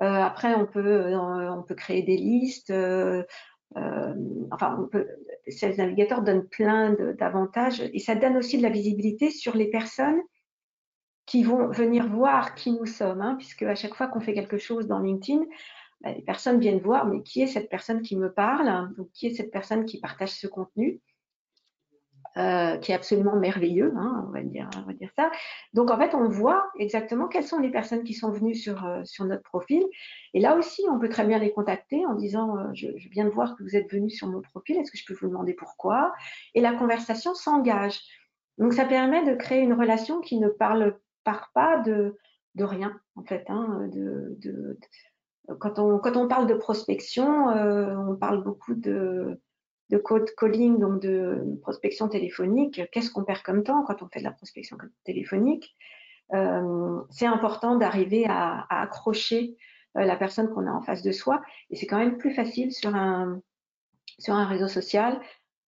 Euh, 0.00 0.04
après, 0.06 0.54
on 0.54 0.66
peut 0.66 1.14
on 1.14 1.62
peut 1.62 1.74
créer 1.74 2.02
des 2.02 2.16
listes, 2.16 2.72
enfin, 4.50 4.78
on 4.80 4.88
peut, 4.88 5.06
Sales 5.48 5.94
plein 6.50 6.96
d'avantages 7.18 7.82
et 7.92 7.98
ça 7.98 8.14
donne 8.14 8.36
aussi 8.36 8.56
de 8.56 8.62
la 8.62 8.70
visibilité 8.70 9.30
sur 9.30 9.54
les 9.54 9.68
personnes 9.68 10.20
qui 11.26 11.42
vont 11.42 11.68
venir 11.68 12.08
voir 12.08 12.54
qui 12.54 12.72
nous 12.72 12.86
sommes, 12.86 13.22
hein, 13.22 13.34
puisque 13.36 13.62
à 13.62 13.74
chaque 13.74 13.94
fois 13.94 14.08
qu'on 14.08 14.20
fait 14.20 14.34
quelque 14.34 14.58
chose 14.58 14.86
dans 14.86 14.98
LinkedIn, 14.98 15.42
bah, 16.00 16.12
les 16.12 16.22
personnes 16.22 16.60
viennent 16.60 16.80
voir, 16.80 17.06
mais 17.06 17.22
qui 17.22 17.42
est 17.42 17.46
cette 17.46 17.70
personne 17.70 18.02
qui 18.02 18.16
me 18.16 18.32
parle? 18.32 18.90
Qui 19.14 19.28
est 19.28 19.34
cette 19.34 19.50
personne 19.50 19.86
qui 19.86 20.00
partage 20.00 20.32
ce 20.32 20.46
contenu? 20.46 21.00
Euh, 22.36 22.78
qui 22.78 22.90
est 22.90 22.96
absolument 22.96 23.36
merveilleux, 23.36 23.92
hein, 23.96 24.24
on, 24.26 24.32
va 24.32 24.42
dire, 24.42 24.68
on 24.76 24.82
va 24.88 24.92
dire 24.92 25.10
ça. 25.14 25.30
Donc 25.72 25.92
en 25.92 25.96
fait, 25.96 26.16
on 26.16 26.28
voit 26.28 26.66
exactement 26.80 27.28
quelles 27.28 27.46
sont 27.46 27.60
les 27.60 27.70
personnes 27.70 28.02
qui 28.02 28.12
sont 28.12 28.32
venues 28.32 28.56
sur, 28.56 28.84
euh, 28.84 29.04
sur 29.04 29.24
notre 29.24 29.44
profil. 29.44 29.84
Et 30.32 30.40
là 30.40 30.56
aussi, 30.56 30.82
on 30.90 30.98
peut 30.98 31.08
très 31.08 31.24
bien 31.24 31.38
les 31.38 31.52
contacter 31.52 32.04
en 32.06 32.14
disant 32.14 32.58
euh, 32.58 32.64
je, 32.74 32.88
viens 33.12 33.24
de 33.24 33.30
voir 33.30 33.54
que 33.54 33.62
vous 33.62 33.76
êtes 33.76 33.88
venu 33.88 34.10
sur 34.10 34.26
mon 34.26 34.40
profil, 34.40 34.78
est-ce 34.78 34.90
que 34.90 34.98
je 34.98 35.04
peux 35.06 35.14
vous 35.14 35.28
demander 35.28 35.54
pourquoi? 35.54 36.12
Et 36.54 36.60
la 36.60 36.72
conversation 36.72 37.34
s'engage. 37.34 38.00
Donc 38.58 38.72
ça 38.72 38.84
permet 38.84 39.24
de 39.24 39.36
créer 39.36 39.60
une 39.60 39.74
relation 39.74 40.20
qui 40.20 40.40
ne 40.40 40.48
parle, 40.48 40.98
part 41.22 41.52
pas 41.54 41.78
de, 41.82 42.16
de 42.56 42.64
rien, 42.64 42.98
en 43.14 43.22
fait. 43.22 43.44
Hein, 43.46 43.88
de, 43.92 44.36
de, 44.40 44.76
quand, 45.60 45.78
on, 45.78 46.00
quand 46.00 46.16
on 46.16 46.26
parle 46.26 46.48
de 46.48 46.54
prospection, 46.54 47.46
on 47.46 48.16
parle 48.16 48.42
beaucoup 48.42 48.74
de 48.74 49.38
de 49.90 49.98
code 49.98 50.30
calling, 50.36 50.78
donc 50.78 51.00
de 51.00 51.58
prospection 51.62 52.08
téléphonique, 52.08 52.80
qu'est-ce 52.90 53.10
qu'on 53.10 53.24
perd 53.24 53.42
comme 53.42 53.62
temps 53.62 53.84
quand 53.84 54.02
on 54.02 54.08
fait 54.08 54.20
de 54.20 54.24
la 54.24 54.32
prospection 54.32 54.76
téléphonique? 55.04 55.74
Euh, 56.32 57.00
C'est 57.10 57.26
important 57.26 57.76
d'arriver 57.76 58.26
à, 58.28 58.66
accrocher 58.70 59.56
euh, 59.96 60.04
la 60.04 60.16
personne 60.16 60.48
qu'on 60.48 60.66
a 60.66 60.70
en 60.70 60.82
face 60.82 61.02
de 61.02 61.12
soi. 61.12 61.42
Et 61.70 61.76
c'est 61.76 61.86
quand 61.86 61.98
même 61.98 62.16
plus 62.16 62.34
facile 62.34 62.72
sur 62.72 62.94
un, 62.94 63.40
sur 64.18 64.34
un 64.34 64.46
réseau 64.46 64.68
social 64.68 65.20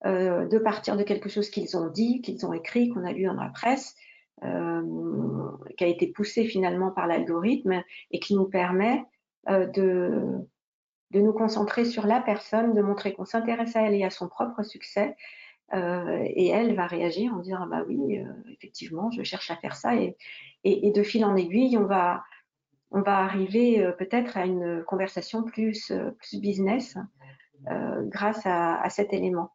euh, 0.07 0.47
de 0.47 0.59
partir 0.59 0.97
de 0.97 1.03
quelque 1.03 1.29
chose 1.29 1.51
qu'ils 1.51 1.77
ont 1.77 1.89
dit, 1.89 2.23
qu'ils 2.23 2.47
ont 2.47 2.53
écrit, 2.53 2.89
qu'on 2.89 3.05
a 3.05 3.13
lu 3.13 3.25
dans 3.25 3.35
la 3.35 3.51
presse, 3.51 3.95
qui 4.43 5.85
a 5.85 5.87
été 5.87 6.09
poussé 6.09 6.45
finalement 6.45 6.91
par 6.91 7.07
l'algorithme 7.07 7.83
et 8.11 8.21
qui 8.21 8.35
nous 8.35 8.45
permet 8.45 9.03
de 9.49 10.47
de 11.11 11.21
nous 11.21 11.33
concentrer 11.33 11.85
sur 11.85 12.07
la 12.07 12.21
personne, 12.21 12.75
de 12.75 12.83
montrer 12.83 13.15
qu'on 13.15 13.25
s'intéresse 13.25 13.77
à 13.77 13.83
elle 13.83 13.95
et 13.95 14.05
à 14.05 14.11
son 14.11 14.29
propre 14.29 14.63
succès. 14.63 15.17
Euh, 15.75 16.23
et 16.23 16.49
elle 16.49 16.77
va 16.77 16.87
réagir 16.87 17.35
en 17.35 17.39
disant 17.39 17.59
ah 17.63 17.67
bah 17.67 17.85
oui, 17.89 18.19
euh, 18.19 18.33
effectivement, 18.53 19.11
je 19.11 19.23
cherche 19.23 19.51
à 19.51 19.57
faire 19.57 19.75
ça. 19.75 19.97
Et, 19.97 20.17
et, 20.65 20.93
de 20.93 21.03
fil 21.03 21.25
en 21.25 21.35
aiguille, 21.37 21.77
on 21.77 21.87
va, 21.87 22.23
on 22.93 23.03
va 23.03 23.19
arriver 23.19 23.83
euh, 23.83 23.93
peut-être 23.93 24.37
à 24.37 24.47
une 24.47 24.85
conversation 24.85 25.43
plus, 25.43 25.93
plus 26.19 26.41
business 26.41 26.97
grâce 27.65 28.43
à, 28.45 28.89
cet 28.91 29.13
élément. 29.13 29.51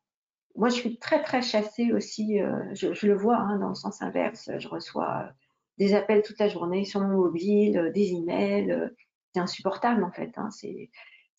Moi, 0.56 0.68
je 0.68 0.74
suis 0.74 0.98
très, 0.98 1.24
très 1.24 1.42
chassée 1.42 1.94
aussi, 1.94 2.40
je, 2.74 2.94
je, 2.94 3.08
le 3.08 3.14
vois 3.16 3.38
hein, 3.38 3.58
dans 3.58 3.70
le 3.70 3.76
sens 3.76 4.02
inverse. 4.02 4.50
Je 4.58 4.68
reçois 4.68 5.30
des 5.78 5.94
appels 5.94 6.22
toute 6.24 6.40
la 6.40 6.50
journée 6.50 6.84
sur 6.84 7.00
mon 7.00 7.16
mobile, 7.20 7.92
des 7.96 8.12
emails. 8.12 8.92
c'est 9.34 9.40
insupportable 9.40 10.04
en 10.04 10.12
fait. 10.12 10.34
Hein, 10.36 10.50
c'est 10.50 10.90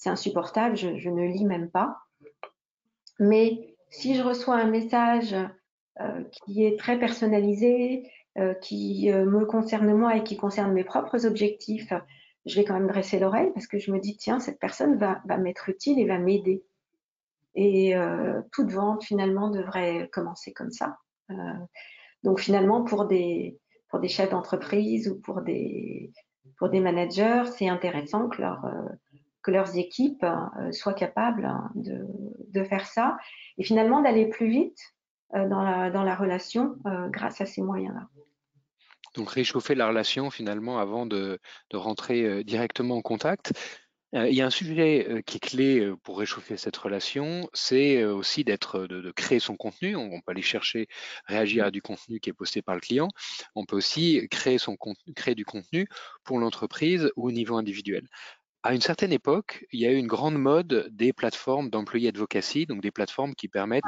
c'est 0.02 0.10
insupportable, 0.10 0.76
je, 0.76 1.08
ne 1.08 1.22
lis 1.28 1.44
même 1.44 1.70
pas. 1.70 1.96
Mais 3.20 3.76
si 3.88 4.16
je 4.16 4.22
reçois 4.22 4.56
un 4.56 4.68
message 4.68 5.32
euh, 6.00 6.24
qui 6.32 6.64
est 6.64 6.76
très 6.76 6.98
personnalisé, 6.98 8.10
euh, 8.36 8.52
qui 8.54 9.12
euh, 9.12 9.24
me 9.24 9.46
concerne 9.46 9.94
moi 9.94 10.16
et 10.16 10.24
qui 10.24 10.36
concerne 10.36 10.72
mes 10.72 10.82
propres 10.82 11.24
objectifs, 11.24 11.92
je 12.46 12.56
vais 12.56 12.64
quand 12.64 12.74
même 12.74 12.88
dresser 12.88 13.20
l'oreille 13.20 13.52
parce 13.54 13.68
que 13.68 13.78
je 13.78 13.92
me 13.92 14.00
dis, 14.00 14.16
tiens, 14.16 14.40
cette 14.40 14.58
personne 14.58 14.96
va, 14.96 15.22
m'être 15.38 15.68
utile 15.68 16.00
et 16.00 16.04
va 16.04 16.18
m'aider. 16.18 16.64
Et 17.54 17.94
toute 18.50 18.72
vente, 18.72 19.04
finalement, 19.04 19.50
devrait 19.50 20.08
commencer 20.10 20.52
comme 20.52 20.72
ça. 20.72 20.96
donc, 22.24 22.40
finalement, 22.40 22.82
pour 22.82 23.04
des, 23.04 23.60
pour 23.88 24.00
des 24.00 24.08
chefs 24.08 24.30
d'entreprise 24.30 25.08
ou 25.08 25.20
pour 25.20 25.42
des, 25.42 26.10
pour 26.58 26.70
des 26.70 26.80
managers, 26.80 27.44
c'est 27.56 27.68
intéressant 27.68 28.28
que 28.28 28.40
leur, 28.40 28.64
que 29.42 29.50
leurs 29.50 29.76
équipes 29.76 30.24
euh, 30.24 30.72
soient 30.72 30.94
capables 30.94 31.44
hein, 31.44 31.70
de, 31.74 32.64
faire 32.64 32.86
ça 32.86 33.16
et 33.58 33.64
finalement 33.64 34.02
d'aller 34.02 34.26
plus 34.26 34.48
vite 34.48 34.78
euh, 35.34 35.48
dans 35.48 35.62
la, 35.62 36.14
relation 36.14 36.76
euh, 36.86 37.08
grâce 37.08 37.40
à 37.40 37.46
ces 37.46 37.60
moyens-là. 37.60 38.08
Donc 39.14 39.30
réchauffer 39.30 39.74
la 39.74 39.88
relation 39.88 40.30
finalement 40.30 40.78
avant 40.78 41.06
de, 41.06 41.38
rentrer 41.72 42.44
directement 42.44 42.96
en 42.96 43.02
contact. 43.02 43.52
Il 44.14 44.34
y 44.34 44.42
a 44.42 44.46
un 44.46 44.50
sujet 44.50 45.22
qui 45.24 45.38
est 45.38 45.40
clé 45.40 45.92
pour 46.02 46.18
réchauffer 46.18 46.58
cette 46.58 46.76
relation, 46.76 47.48
c'est 47.54 48.04
aussi 48.04 48.44
d'être, 48.44 48.80
de, 48.86 49.10
créer 49.10 49.38
son 49.38 49.56
contenu. 49.56 49.96
On, 49.96 50.20
peut 50.20 50.32
aller 50.32 50.42
chercher, 50.42 50.86
réagir 51.24 51.64
à 51.64 51.70
du 51.70 51.80
contenu 51.80 52.20
qui 52.20 52.28
est 52.28 52.34
posté 52.34 52.60
par 52.60 52.74
le 52.74 52.82
client. 52.82 53.08
On 53.54 53.64
peut 53.64 53.76
aussi 53.76 54.28
créer 54.30 54.58
son 54.58 54.76
créer 55.16 55.34
du 55.34 55.46
contenu 55.46 55.88
pour 56.24 56.38
l'entreprise 56.38 57.10
ou 57.16 57.28
au 57.28 57.32
niveau 57.32 57.56
individuel 57.56 58.06
à 58.62 58.74
une 58.74 58.80
certaine 58.80 59.12
époque, 59.12 59.66
il 59.72 59.80
y 59.80 59.86
a 59.86 59.90
eu 59.90 59.96
une 59.96 60.06
grande 60.06 60.38
mode 60.38 60.88
des 60.92 61.12
plateformes 61.12 61.68
d'employés 61.68 62.08
advocacy, 62.08 62.66
donc 62.66 62.80
des 62.80 62.92
plateformes 62.92 63.34
qui 63.34 63.48
permettent 63.48 63.82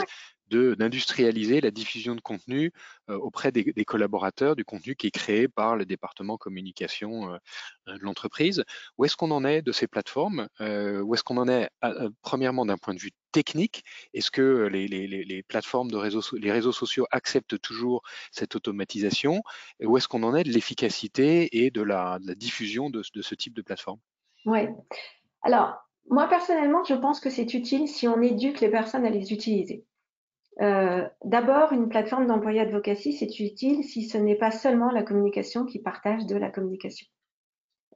d'industrialiser 0.50 1.60
la 1.60 1.70
diffusion 1.70 2.14
de 2.14 2.20
contenu 2.20 2.72
euh, 3.08 3.16
auprès 3.16 3.50
des, 3.50 3.84
collaborateurs, 3.84 4.56
du 4.56 4.64
contenu 4.64 4.94
qui 4.94 5.06
est 5.06 5.10
créé 5.10 5.48
par 5.48 5.76
le 5.76 5.86
département 5.86 6.36
communication 6.36 7.32
euh, 7.32 7.38
de 7.86 7.98
l'entreprise. 8.00 8.64
Où 8.98 9.04
est-ce 9.04 9.16
qu'on 9.16 9.30
en 9.30 9.44
est 9.44 9.62
de 9.62 9.72
ces 9.72 9.86
plateformes 9.86 10.48
euh, 10.60 11.00
Où 11.00 11.14
est-ce 11.14 11.24
qu'on 11.24 11.38
en 11.38 11.48
est, 11.48 11.70
premièrement, 12.22 12.66
d'un 12.66 12.76
point 12.76 12.94
de 12.94 13.00
vue 13.00 13.12
technique? 13.32 13.84
Est-ce 14.12 14.30
que 14.30 14.68
les, 14.70 15.42
plateformes 15.44 15.90
de 15.90 15.96
réseaux, 15.96 16.22
les 16.36 16.52
réseaux 16.52 16.72
sociaux 16.72 17.06
acceptent 17.10 17.60
toujours 17.60 18.02
cette 18.30 18.54
automatisation? 18.54 19.42
Et 19.80 19.86
où 19.86 19.96
est-ce 19.96 20.08
qu'on 20.08 20.22
en 20.24 20.34
est 20.36 20.44
de 20.44 20.50
l'efficacité 20.50 21.64
et 21.64 21.70
de 21.70 21.82
la, 21.82 22.18
diffusion 22.36 22.90
de 22.90 23.02
ce 23.02 23.34
type 23.34 23.54
de 23.54 23.62
plateforme? 23.62 24.00
Oui. 24.46 24.68
Alors, 25.42 25.84
moi, 26.10 26.28
personnellement, 26.28 26.84
je 26.84 26.94
pense 26.94 27.20
que 27.20 27.30
c'est 27.30 27.54
utile 27.54 27.88
si 27.88 28.06
on 28.08 28.20
éduque 28.20 28.60
les 28.60 28.70
personnes 28.70 29.06
à 29.06 29.10
les 29.10 29.32
utiliser. 29.32 29.84
Euh, 30.60 31.08
d'abord, 31.24 31.72
une 31.72 31.88
plateforme 31.88 32.26
d'employé 32.26 32.60
advocacy, 32.60 33.12
c'est 33.12 33.40
utile 33.40 33.82
si 33.82 34.08
ce 34.08 34.18
n'est 34.18 34.36
pas 34.36 34.50
seulement 34.50 34.90
la 34.90 35.02
communication 35.02 35.64
qui 35.64 35.80
partage 35.80 36.26
de 36.26 36.36
la 36.36 36.50
communication. 36.50 37.06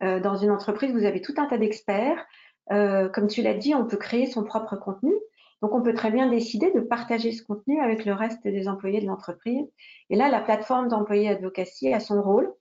Euh, 0.03 0.21
dans 0.21 0.37
une 0.37 0.51
entreprise, 0.51 0.93
vous 0.93 1.05
avez 1.05 1.21
tout 1.21 1.35
un 1.37 1.47
tas 1.47 1.59
d'experts. 1.59 2.25
Euh, 2.73 3.09
comme 3.09 3.29
tu 3.29 3.43
l'as 3.43 3.55
dit, 3.55 3.75
on 3.75 3.87
peut 3.87 3.97
créer 3.97 4.27
son 4.27 4.45
propre 4.45 4.77
contenu. 4.77 5.13
Donc, 5.61 5.75
on 5.75 5.83
peut 5.83 5.95
très 5.95 6.11
bien 6.11 6.29
décider 6.31 6.71
de 6.73 6.81
partager 6.81 7.33
ce 7.33 7.43
contenu 7.43 7.81
avec 7.81 8.05
le 8.05 8.13
reste 8.13 8.45
des 8.45 8.69
employés 8.69 9.01
de 9.01 9.07
l'entreprise. 9.07 9.67
Et 10.09 10.17
là, 10.17 10.29
la 10.29 10.41
plateforme 10.41 10.89
d'employé 10.89 11.29
advocacy 11.29 11.93
a 11.93 12.01
son 12.01 12.23
rôle, 12.23 12.53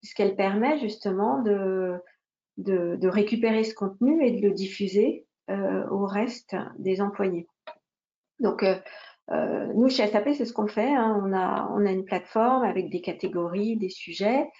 puisqu'elle 0.00 0.34
permet 0.34 0.78
justement 0.78 1.40
de, 1.42 1.96
de, 2.58 3.08
récupérer 3.08 3.64
ce 3.64 3.74
contenu 3.74 4.24
et 4.24 4.32
de 4.32 4.46
le 4.46 4.52
diffuser 4.52 5.26
euh, 5.50 5.86
au 5.88 6.06
reste 6.06 6.56
des 6.78 7.00
employés. 7.00 7.46
Donc, 8.40 8.62
euh, 8.62 8.76
euh, 9.30 9.72
nous, 9.74 9.88
chez 9.88 10.06
SAP, 10.06 10.30
c'est 10.34 10.44
ce 10.44 10.52
qu'on 10.52 10.66
fait. 10.66 10.92
Hein. 10.92 11.20
On, 11.24 11.32
a, 11.32 11.90
une 11.90 12.04
plateforme 12.04 12.64
avec 12.64 12.90
des 12.90 13.00
catégories, 13.00 13.76
des 13.76 13.88
sujets, 13.88 14.50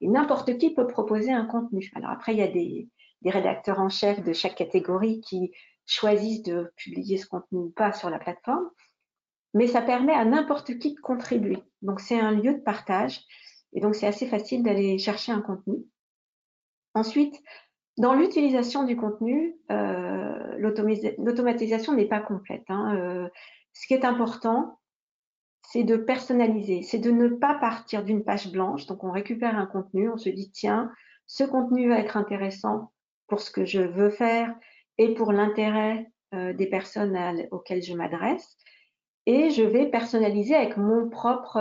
et 0.00 0.08
n'importe 0.08 0.56
qui 0.58 0.72
peut 0.72 0.86
proposer 0.86 1.32
un 1.32 1.44
contenu. 1.44 1.90
Alors 1.94 2.10
après, 2.10 2.32
il 2.32 2.38
y 2.38 2.42
a 2.42 2.48
des, 2.48 2.88
rédacteurs 3.26 3.80
en 3.80 3.88
chef 3.88 4.22
de 4.22 4.34
chaque 4.34 4.54
catégorie 4.54 5.22
qui 5.22 5.50
choisissent 5.86 6.42
de 6.42 6.70
publier 6.76 7.16
ce 7.16 7.26
contenu 7.26 7.58
ou 7.58 7.70
pas 7.70 7.92
sur 7.92 8.10
la 8.10 8.18
plateforme, 8.18 8.68
mais 9.54 9.66
ça 9.66 9.80
permet 9.80 10.12
à 10.12 10.26
n'importe 10.26 10.78
qui 10.78 10.94
de 10.94 11.00
contribuer. 11.00 11.58
Donc, 11.80 12.00
c'est 12.00 12.20
un 12.20 12.32
lieu 12.32 12.52
de 12.52 12.60
partage, 12.60 13.20
et 13.72 13.80
donc 13.80 13.94
c'est 13.94 14.06
assez 14.06 14.26
facile 14.26 14.62
d'aller 14.62 14.98
chercher 14.98 15.32
un 15.32 15.40
contenu. 15.40 15.86
Ensuite, 16.94 17.42
dans 17.98 18.14
l'utilisation 18.14 18.84
du 18.84 18.96
contenu, 18.96 19.56
euh, 19.70 20.56
l'automatisation 20.58 21.94
n'est 21.94 22.08
pas 22.08 22.20
complète. 22.20 22.64
Hein. 22.68 22.96
Euh, 22.96 23.28
ce 23.72 23.86
qui 23.86 23.94
est 23.94 24.04
important, 24.04 24.78
c'est 25.62 25.84
de 25.84 25.96
personnaliser, 25.96 26.82
c'est 26.82 26.98
de 26.98 27.10
ne 27.10 27.28
pas 27.28 27.54
partir 27.54 28.04
d'une 28.04 28.24
page 28.24 28.50
blanche. 28.50 28.86
Donc, 28.86 29.04
on 29.04 29.10
récupère 29.10 29.56
un 29.56 29.66
contenu, 29.66 30.08
on 30.10 30.16
se 30.16 30.28
dit, 30.28 30.50
tiens, 30.52 30.90
ce 31.26 31.44
contenu 31.44 31.88
va 31.88 31.98
être 31.98 32.16
intéressant 32.16 32.92
pour 33.28 33.40
ce 33.40 33.50
que 33.50 33.64
je 33.64 33.80
veux 33.80 34.10
faire 34.10 34.54
et 34.98 35.14
pour 35.14 35.32
l'intérêt 35.32 36.10
euh, 36.34 36.52
des 36.52 36.66
personnes 36.66 37.16
auxquelles 37.50 37.82
je 37.82 37.94
m'adresse. 37.94 38.56
Et 39.26 39.50
je 39.50 39.62
vais 39.62 39.86
personnaliser 39.86 40.54
avec 40.54 40.76
mon 40.76 41.08
propre, 41.08 41.56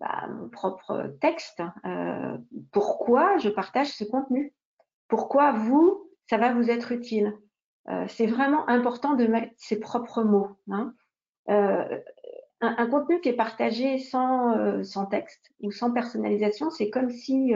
bah, 0.00 0.28
mon 0.28 0.48
propre 0.48 1.16
texte. 1.20 1.62
Euh, 1.84 2.38
pourquoi 2.72 3.36
je 3.38 3.48
partage 3.48 3.88
ce 3.88 4.04
contenu? 4.04 4.54
Pourquoi 5.08 5.52
vous, 5.52 6.08
ça 6.28 6.38
va 6.38 6.52
vous 6.52 6.70
être 6.70 6.92
utile? 6.92 7.36
Euh, 7.88 8.04
C'est 8.08 8.26
vraiment 8.26 8.68
important 8.68 9.14
de 9.14 9.26
mettre 9.26 9.52
ses 9.56 9.80
propres 9.80 10.22
mots. 10.22 10.56
Hein. 10.70 10.94
Euh, 11.50 11.98
un, 12.60 12.86
contenu 12.86 13.20
qui 13.20 13.28
est 13.28 13.36
partagé 13.36 13.98
sans, 13.98 14.82
sans 14.82 15.06
texte 15.06 15.52
ou 15.60 15.70
sans 15.70 15.92
personnalisation, 15.92 16.70
c'est 16.70 16.90
comme 16.90 17.10
si 17.10 17.52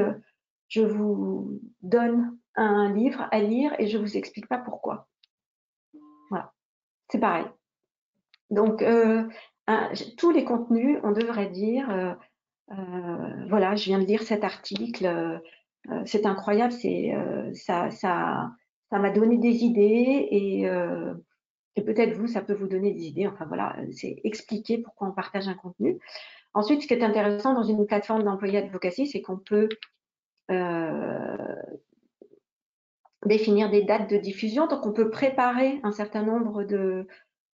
je 0.68 0.80
vous 0.80 1.60
donne 1.82 2.38
un 2.54 2.92
livre 2.92 3.26
à 3.32 3.40
lire 3.40 3.74
et 3.80 3.88
je 3.88 3.98
vous 3.98 4.16
explique 4.16 4.48
pas 4.48 4.58
pourquoi. 4.58 5.08
c'est 7.10 7.18
pareil. 7.18 7.46
Donc, 8.50 8.84
tous 10.16 10.30
les 10.30 10.44
contenus, 10.44 11.00
on 11.02 11.10
devrait 11.10 11.50
dire, 11.50 12.16
voilà, 12.68 13.74
je 13.74 13.84
viens 13.84 13.98
de 13.98 14.04
lire 14.04 14.22
cet 14.22 14.44
article, 14.44 15.40
c'est 16.04 16.26
incroyable, 16.26 16.72
c'est 16.72 17.12
ça, 17.54 17.90
ça, 17.90 18.50
m'a 18.90 19.10
donné 19.10 19.38
des 19.38 19.64
idées 19.64 20.28
et, 20.30 21.82
peut-être 21.82 22.14
vous, 22.16 22.26
ça 22.26 22.40
peut 22.40 22.54
vous 22.54 22.68
donner 22.68 22.92
des 22.92 23.06
idées. 23.06 23.26
Enfin 23.26 23.44
voilà, 23.46 23.76
c'est 23.92 24.20
expliquer 24.24 24.78
pourquoi 24.78 25.08
on 25.08 25.12
partage 25.12 25.48
un 25.48 25.54
contenu. 25.54 25.98
Ensuite, 26.54 26.82
ce 26.82 26.86
qui 26.86 26.94
est 26.94 27.02
intéressant 27.02 27.54
dans 27.54 27.62
une 27.62 27.86
plateforme 27.86 28.24
d'employé 28.24 28.58
advocacy, 28.58 29.06
c'est 29.06 29.22
qu'on 29.22 29.38
peut 29.38 29.68
euh, 30.50 31.56
définir 33.24 33.70
des 33.70 33.82
dates 33.82 34.10
de 34.10 34.18
diffusion. 34.18 34.66
Donc, 34.66 34.84
on 34.86 34.92
peut 34.92 35.10
préparer 35.10 35.80
un 35.82 35.92
certain 35.92 36.22
nombre 36.22 36.64
de, 36.64 37.06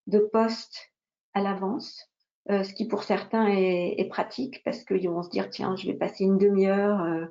de 0.08 0.18
postes 0.18 0.92
à 1.34 1.40
l'avance, 1.40 2.07
euh, 2.50 2.62
ce 2.62 2.72
qui 2.72 2.86
pour 2.86 3.02
certains 3.02 3.46
est, 3.48 4.08
pratique 4.08 4.62
parce 4.64 4.84
qu'ils 4.84 5.08
vont 5.08 5.22
se 5.22 5.30
dire, 5.30 5.50
tiens, 5.50 5.76
je 5.76 5.86
vais 5.86 5.94
passer 5.94 6.24
une 6.24 6.38
demi-heure 6.38 7.02
euh, 7.02 7.26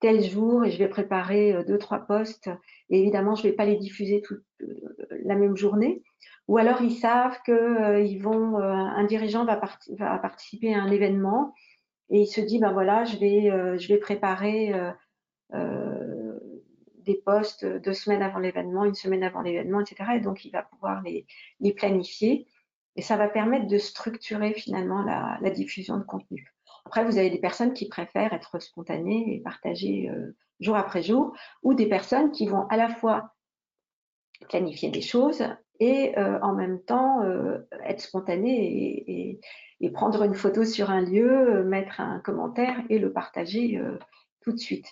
tel 0.00 0.22
jour 0.22 0.64
et 0.64 0.70
je 0.70 0.78
vais 0.78 0.88
préparer 0.88 1.64
deux, 1.66 1.78
trois 1.78 2.00
postes. 2.00 2.50
Et 2.90 3.00
évidemment, 3.00 3.34
je 3.34 3.44
ne 3.44 3.50
vais 3.50 3.56
pas 3.56 3.64
les 3.64 3.76
diffuser 3.76 4.22
toute 4.22 4.44
la 5.24 5.34
même 5.34 5.56
journée 5.56 6.02
ou 6.48 6.56
alors 6.56 6.80
ils 6.80 6.96
savent 6.96 7.38
que 7.46 7.52
euh, 7.52 8.00
ils 8.00 8.20
vont, 8.20 8.58
euh, 8.58 8.62
un 8.62 9.04
dirigeant 9.04 9.44
va, 9.44 9.56
participer 10.18 10.74
à 10.74 10.82
un 10.82 10.90
événement 10.90 11.54
et 12.10 12.22
il 12.22 12.26
se 12.26 12.40
dit 12.40 12.58
ben 12.58 12.72
voilà, 12.72 13.04
je 13.04 13.18
vais, 13.18 13.50
euh, 13.50 13.76
je 13.76 13.88
vais 13.88 13.98
préparer 13.98 14.72
des 17.04 17.14
postes 17.14 17.64
deux 17.64 17.94
semaines 17.94 18.22
avant 18.22 18.38
l'événement, 18.38 18.84
une 18.84 18.94
semaine 18.94 19.22
avant 19.22 19.40
l'événement, 19.40 19.80
etc. 19.80 20.10
Et 20.16 20.20
donc 20.20 20.44
il 20.44 20.50
va 20.50 20.62
pouvoir 20.62 21.02
les, 21.02 21.26
planifier 21.74 22.46
et 22.98 23.02
ça 23.02 23.16
va 23.16 23.28
permettre 23.28 23.66
de 23.66 23.78
structurer 23.78 24.52
finalement 24.52 25.02
la, 25.02 25.50
diffusion 25.50 25.96
de 25.96 26.02
contenu. 26.02 26.52
Après, 26.84 27.04
vous 27.04 27.16
avez 27.16 27.30
des 27.30 27.38
personnes 27.38 27.72
qui 27.72 27.88
préfèrent 27.88 28.32
être 28.32 28.58
spontanées 28.60 29.36
et 29.36 29.40
partager 29.40 30.10
jour 30.60 30.76
après 30.76 31.02
jour, 31.02 31.34
ou 31.62 31.74
des 31.74 31.88
personnes 31.88 32.30
qui 32.30 32.46
vont 32.46 32.66
à 32.68 32.76
la 32.76 32.88
fois 32.88 33.34
planifier 34.48 34.90
des 34.90 35.00
choses 35.00 35.42
et 35.80 36.18
euh, 36.18 36.38
en 36.42 36.54
même 36.54 36.80
temps 36.82 37.22
euh, 37.22 37.58
être 37.84 38.00
spontané 38.00 39.04
et, 39.06 39.90
prendre 39.92 40.22
une 40.22 40.34
photo 40.34 40.64
sur 40.64 40.90
un 40.90 41.00
lieu, 41.00 41.30
euh, 41.30 41.64
mettre 41.64 42.00
un 42.00 42.20
commentaire 42.20 42.76
et 42.90 42.98
le 42.98 43.12
partager 43.12 43.80
tout 44.42 44.52
de 44.52 44.58
suite. 44.58 44.86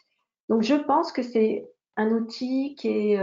Donc 0.48 0.62
je 0.62 0.74
pense 0.74 1.12
que 1.12 1.22
c'est 1.22 1.68
un 1.96 2.10
outil 2.10 2.74
qui 2.76 2.88
est 2.88 3.18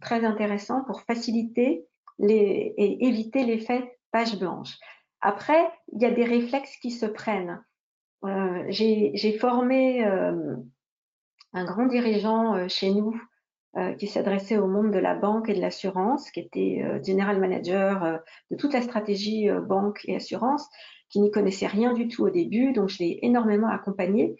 très 0.00 0.24
intéressant 0.24 0.82
pour 0.84 1.02
faciliter 1.02 1.86
et 2.28 3.06
éviter 3.06 3.44
l'effet 3.44 3.98
page 4.12 4.38
blanche. 4.38 4.76
Après, 5.20 5.70
il 5.92 6.02
y 6.02 6.06
a 6.06 6.10
des 6.10 6.24
réflexes 6.24 6.76
qui 6.76 6.90
se 6.90 7.06
prennent. 7.06 7.62
J'ai 8.68 9.38
formé 9.38 10.04
un 10.04 11.64
grand 11.64 11.86
dirigeant 11.86 12.68
chez 12.68 12.92
nous 12.92 13.20
euh, 13.76 13.94
qui 13.94 14.08
s'adressait 14.08 14.58
au 14.58 14.66
monde 14.66 14.90
de 14.90 14.98
la 14.98 15.14
banque 15.14 15.48
et 15.48 15.54
de 15.54 15.60
l'assurance, 15.60 16.32
qui 16.32 16.40
était 16.40 16.82
euh, 16.82 17.00
general 17.04 17.38
manager 17.38 18.02
euh, 18.02 18.18
de 18.50 18.56
toute 18.56 18.72
la 18.72 18.82
stratégie 18.82 19.48
banque 19.48 20.00
et 20.06 20.16
assurance, 20.16 20.68
qui 21.08 21.20
n'y 21.20 21.30
connaissait 21.30 21.68
rien 21.68 21.92
du 21.92 22.08
tout 22.08 22.24
au 22.24 22.30
début, 22.30 22.72
donc 22.72 22.88
je 22.88 22.98
l'ai 22.98 23.20
énormément 23.22 23.68
accompagné. 23.68 24.34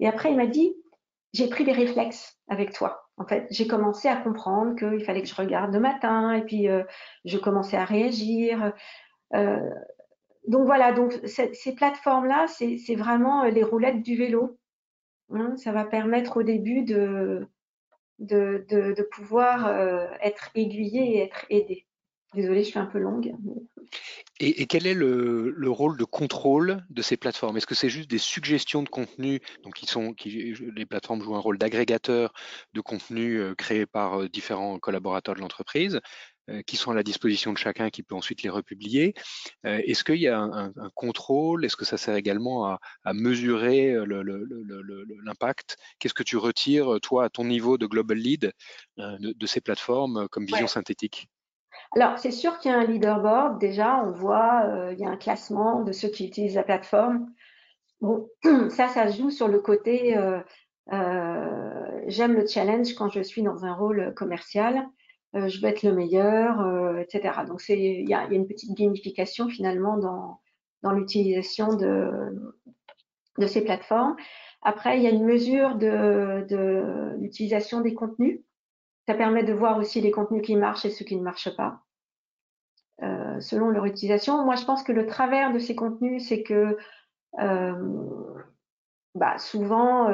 Et 0.00 0.08
après, 0.08 0.32
il 0.32 0.36
m'a 0.36 0.48
dit, 0.48 0.74
j'ai 1.32 1.46
pris 1.46 1.62
des 1.62 1.70
réflexes 1.70 2.36
avec 2.48 2.72
toi. 2.72 3.04
En 3.16 3.24
fait, 3.28 3.46
j'ai 3.52 3.68
commencé 3.68 4.08
à 4.08 4.16
comprendre 4.16 4.74
qu'il 4.74 5.04
fallait 5.04 5.22
que 5.22 5.28
je 5.28 5.36
regarde 5.36 5.72
le 5.72 5.78
matin, 5.78 6.32
et 6.32 6.42
puis 6.42 6.66
je 7.24 7.38
commençais 7.38 7.76
à 7.76 7.84
réagir. 7.84 8.72
Donc 9.32 10.66
voilà, 10.66 10.92
donc 10.92 11.18
ces 11.24 11.74
plateformes-là, 11.74 12.46
c'est 12.48 12.96
vraiment 12.96 13.44
les 13.44 13.62
roulettes 13.62 14.02
du 14.02 14.16
vélo. 14.16 14.58
Hein. 15.30 15.56
ça 15.56 15.72
va 15.72 15.84
permettre 15.84 16.38
au 16.38 16.42
début 16.42 16.82
de, 16.82 17.48
pouvoir 19.10 19.66
euh, 19.66 20.06
être 20.20 20.50
aiguillé 20.54 21.16
et 21.16 21.22
être 21.22 21.46
aidé. 21.50 21.86
Désolée, 22.34 22.64
je 22.64 22.68
suis 22.70 22.78
un 22.78 22.86
peu 22.86 22.98
longue. 22.98 23.32
Et, 24.40 24.66
quel 24.66 24.88
est 24.88 24.94
le, 24.94 25.50
le, 25.56 25.70
rôle 25.70 25.96
de 25.96 26.04
contrôle 26.04 26.84
de 26.90 27.02
ces 27.02 27.16
plateformes? 27.16 27.56
Est-ce 27.56 27.66
que 27.66 27.76
c'est 27.76 27.88
juste 27.88 28.10
des 28.10 28.18
suggestions 28.18 28.82
de 28.82 28.88
contenu 28.88 29.40
donc 29.62 29.80
Les 29.80 30.86
plateformes 30.86 31.22
jouent 31.22 31.36
un 31.36 31.40
rôle 31.40 31.58
d'agrégateur 31.58 32.32
de 32.72 32.80
contenu 32.80 33.38
euh, 33.38 33.54
créé 33.54 33.86
par 33.86 34.22
euh, 34.22 34.28
différents 34.28 34.80
collaborateurs 34.80 35.36
de 35.36 35.40
l'entreprise? 35.40 35.94
euh, 35.96 36.00
qui 36.66 36.76
sont 36.76 36.90
à 36.90 36.94
la 36.94 37.02
disposition 37.02 37.52
de 37.52 37.58
chacun 37.58 37.90
qui 37.90 38.02
peut 38.02 38.14
ensuite 38.14 38.42
les 38.42 38.50
republier. 38.50 39.14
Euh, 39.66 39.80
est-ce 39.84 40.04
qu'il 40.04 40.16
y 40.16 40.28
a 40.28 40.38
un, 40.38 40.72
contrôle? 40.94 41.64
Est-ce 41.64 41.76
que 41.76 41.84
ça 41.84 41.96
sert 41.96 42.16
également 42.16 42.66
à, 42.66 43.12
mesurer 43.12 43.92
euh, 43.92 44.04
l'impact? 45.24 45.76
Qu'est-ce 45.98 46.14
que 46.14 46.22
tu 46.22 46.36
retires, 46.36 46.98
toi, 47.02 47.24
à 47.24 47.28
ton 47.28 47.44
niveau 47.44 47.78
de 47.78 47.86
global 47.86 48.18
lead, 48.18 48.52
de, 48.98 49.46
ces 49.46 49.60
plateformes 49.60 50.28
comme 50.28 50.44
vision 50.44 50.66
synthétique? 50.66 51.28
Alors, 51.96 52.18
c'est 52.18 52.30
sûr 52.30 52.58
qu'il 52.58 52.70
y 52.70 52.74
a 52.74 52.78
un 52.78 52.84
leaderboard. 52.84 53.60
Déjà, 53.60 54.02
on 54.04 54.10
voit, 54.10 54.90
il 54.92 54.98
y 54.98 55.04
a 55.04 55.10
un 55.10 55.16
classement 55.16 55.82
de 55.82 55.92
ceux 55.92 56.08
qui 56.08 56.26
utilisent 56.26 56.56
la 56.56 56.62
plateforme. 56.62 57.26
Bon, 58.00 58.28
ça, 58.70 58.88
ça 58.88 59.10
joue 59.10 59.30
sur 59.30 59.48
le 59.48 59.60
côté 59.60 60.16
j'aime 60.90 62.34
le 62.34 62.46
challenge 62.46 62.94
quand 62.94 63.08
je 63.08 63.22
suis 63.22 63.42
dans 63.42 63.64
un 63.64 63.74
rôle 63.74 64.12
commercial. 64.14 64.86
Euh, 65.34 65.48
je 65.48 65.60
veux 65.60 65.68
être 65.68 65.82
le 65.82 65.92
meilleur, 65.92 66.60
euh, 66.60 66.98
etc. 66.98 67.40
Donc 67.46 67.60
il 67.68 68.08
y 68.08 68.14
a, 68.14 68.26
une 68.30 68.46
petite 68.46 68.76
gamification 68.76 69.48
finalement 69.48 69.96
dans, 69.96 70.40
dans 70.82 70.92
l'utilisation 70.92 71.74
de, 71.74 72.54
de 73.38 73.46
ces 73.46 73.64
plateformes. 73.64 74.16
Après, 74.62 74.96
il 74.96 75.02
y 75.02 75.06
a 75.06 75.10
une 75.10 75.24
mesure 75.24 75.74
de, 75.74 76.46
de 76.48 77.16
l'utilisation 77.18 77.80
des 77.80 77.94
contenus. 77.94 78.40
Ça 79.06 79.14
permet 79.14 79.42
de 79.42 79.52
voir 79.52 79.76
aussi 79.76 80.00
les 80.00 80.10
contenus 80.10 80.42
qui 80.42 80.56
marchent 80.56 80.84
et 80.86 80.90
ceux 80.90 81.04
qui 81.04 81.16
ne 81.16 81.22
marchent 81.22 81.54
pas, 81.56 81.82
euh, 83.02 83.38
selon 83.40 83.68
leur 83.68 83.84
utilisation. 83.84 84.42
Moi, 84.44 84.54
je 84.54 84.64
pense 84.64 84.82
que 84.82 84.92
le 84.92 85.04
travers 85.04 85.52
de 85.52 85.58
ces 85.58 85.74
contenus, 85.74 86.26
c'est 86.28 86.42
que 86.42 86.78
bah, 89.16 89.38
souvent, 89.38 90.08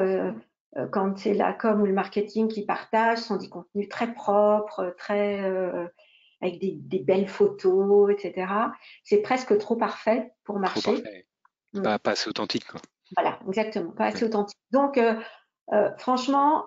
quand 0.91 1.17
c'est 1.17 1.33
la 1.33 1.53
com 1.53 1.81
ou 1.81 1.85
le 1.85 1.93
marketing 1.93 2.47
qui 2.47 2.65
partagent, 2.65 3.19
sont 3.19 3.35
des 3.35 3.49
contenus 3.49 3.89
très 3.89 4.13
propres, 4.13 4.95
très 4.97 5.43
euh, 5.43 5.87
avec 6.41 6.59
des, 6.59 6.99
belles 6.99 7.27
photos, 7.27 8.09
etc. 8.11 8.51
C'est 9.03 9.21
presque 9.21 9.57
trop 9.57 9.75
parfait 9.75 10.31
pour 10.43 10.59
marcher. 10.59 10.81
Trop 10.81 10.93
parfait. 10.93 11.27
Mm. 11.73 11.81
Pas, 11.81 11.99
assez 12.05 12.29
authentique. 12.29 12.67
Quoi. 12.67 12.79
Voilà, 13.17 13.39
exactement, 13.47 13.91
pas 13.91 14.05
assez 14.05 14.23
authentique. 14.23 14.57
Donc, 14.71 14.97
euh, 14.97 15.15
franchement, 15.97 16.65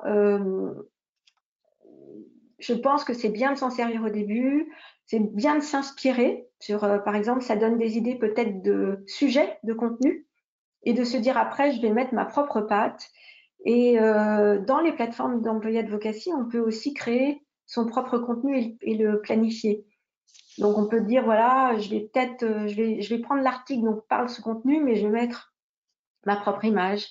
je 2.58 2.74
pense 2.74 3.04
que 3.04 3.14
c'est 3.14 3.30
bien 3.30 3.52
de 3.52 3.58
s'en 3.58 3.70
servir 3.70 4.02
au 4.04 4.10
début. 4.10 4.72
C'est 5.06 5.20
bien 5.20 5.56
de 5.56 5.62
s'inspirer 5.62 6.48
sur, 6.60 6.80
par 6.80 7.14
exemple, 7.14 7.42
ça 7.42 7.56
donne 7.56 7.78
des 7.78 7.96
idées 7.98 8.14
peut-être 8.14 8.62
de 8.62 9.02
sujets, 9.06 9.58
de 9.62 9.72
contenu, 9.74 10.26
et 10.84 10.92
de 10.92 11.04
se 11.04 11.16
dire 11.16 11.36
après, 11.36 11.72
je 11.72 11.80
vais 11.80 11.90
mettre 11.90 12.14
ma 12.14 12.24
propre 12.24 12.60
patte 12.60 13.10
et 13.64 13.98
euh, 13.98 14.60
dans 14.60 14.80
les 14.80 14.92
plateformes 14.92 15.40
d'employés 15.40 15.80
advocacy, 15.80 16.30
on 16.32 16.48
peut 16.48 16.60
aussi 16.60 16.92
créer 16.92 17.42
son 17.66 17.86
propre 17.86 18.18
contenu 18.18 18.76
et, 18.82 18.94
le 18.94 19.20
planifier. 19.22 19.86
Donc 20.58 20.76
on 20.76 20.86
peut 20.86 21.00
dire 21.00 21.24
voilà, 21.24 21.76
je 21.78 21.88
vais 21.90 22.00
peut-être, 22.00 22.42
euh, 22.42 22.68
je 22.68 22.76
vais, 22.76 23.00
je 23.00 23.14
vais 23.14 23.20
prendre 23.20 23.42
l'article 23.42 23.84
dont 23.84 24.02
parle 24.08 24.28
ce 24.28 24.42
contenu, 24.42 24.82
mais 24.82 24.96
je 24.96 25.06
vais 25.06 25.12
mettre 25.12 25.54
ma 26.26 26.36
propre 26.36 26.64
image 26.66 27.08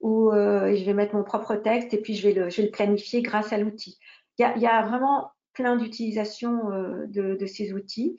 ou 0.00 0.30
euh, 0.30 0.76
je 0.76 0.84
vais 0.84 0.92
mettre 0.92 1.14
mon 1.14 1.24
propre 1.24 1.56
texte 1.56 1.94
et 1.94 2.00
puis 2.00 2.14
je 2.14 2.28
vais 2.28 2.34
le, 2.34 2.50
je 2.50 2.58
vais 2.58 2.66
le 2.66 2.72
planifier 2.72 3.22
grâce 3.22 3.52
à 3.54 3.58
l'outil. 3.58 3.98
Il 4.38 4.60
y 4.60 4.66
a, 4.66 4.82
vraiment 4.86 5.30
plein 5.54 5.76
d'utilisations 5.76 6.68
de, 7.08 7.46
ces 7.46 7.72
outils, 7.72 8.18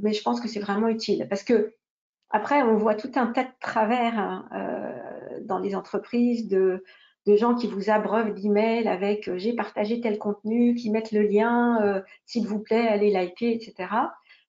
mais 0.00 0.12
je 0.12 0.22
pense 0.22 0.40
que 0.40 0.46
c'est 0.46 0.60
vraiment 0.60 0.86
utile 0.86 1.26
parce 1.28 1.42
que 1.42 1.74
après, 2.30 2.62
on 2.62 2.76
voit 2.76 2.94
tout 2.94 3.10
un 3.16 3.26
tas 3.26 3.42
de 3.42 3.50
travers 3.60 4.16
hein, 4.18 4.48
dans 5.44 5.58
les 5.58 5.74
entreprises 5.74 6.48
de, 6.48 6.84
gens 7.26 7.54
qui 7.54 7.66
vous 7.66 7.90
abreuvent 7.90 8.34
d'emails 8.34 8.88
avec 8.88 9.28
euh, 9.28 9.38
j'ai 9.38 9.54
partagé 9.54 10.00
tel 10.00 10.18
contenu, 10.18 10.74
qui 10.74 10.90
mettent 10.90 11.12
le 11.12 11.22
lien, 11.22 11.80
euh, 11.82 12.00
s'il 12.26 12.46
vous 12.46 12.58
plaît, 12.58 12.88
allez 12.88 13.10
liker, 13.10 13.54
etc. 13.54 13.90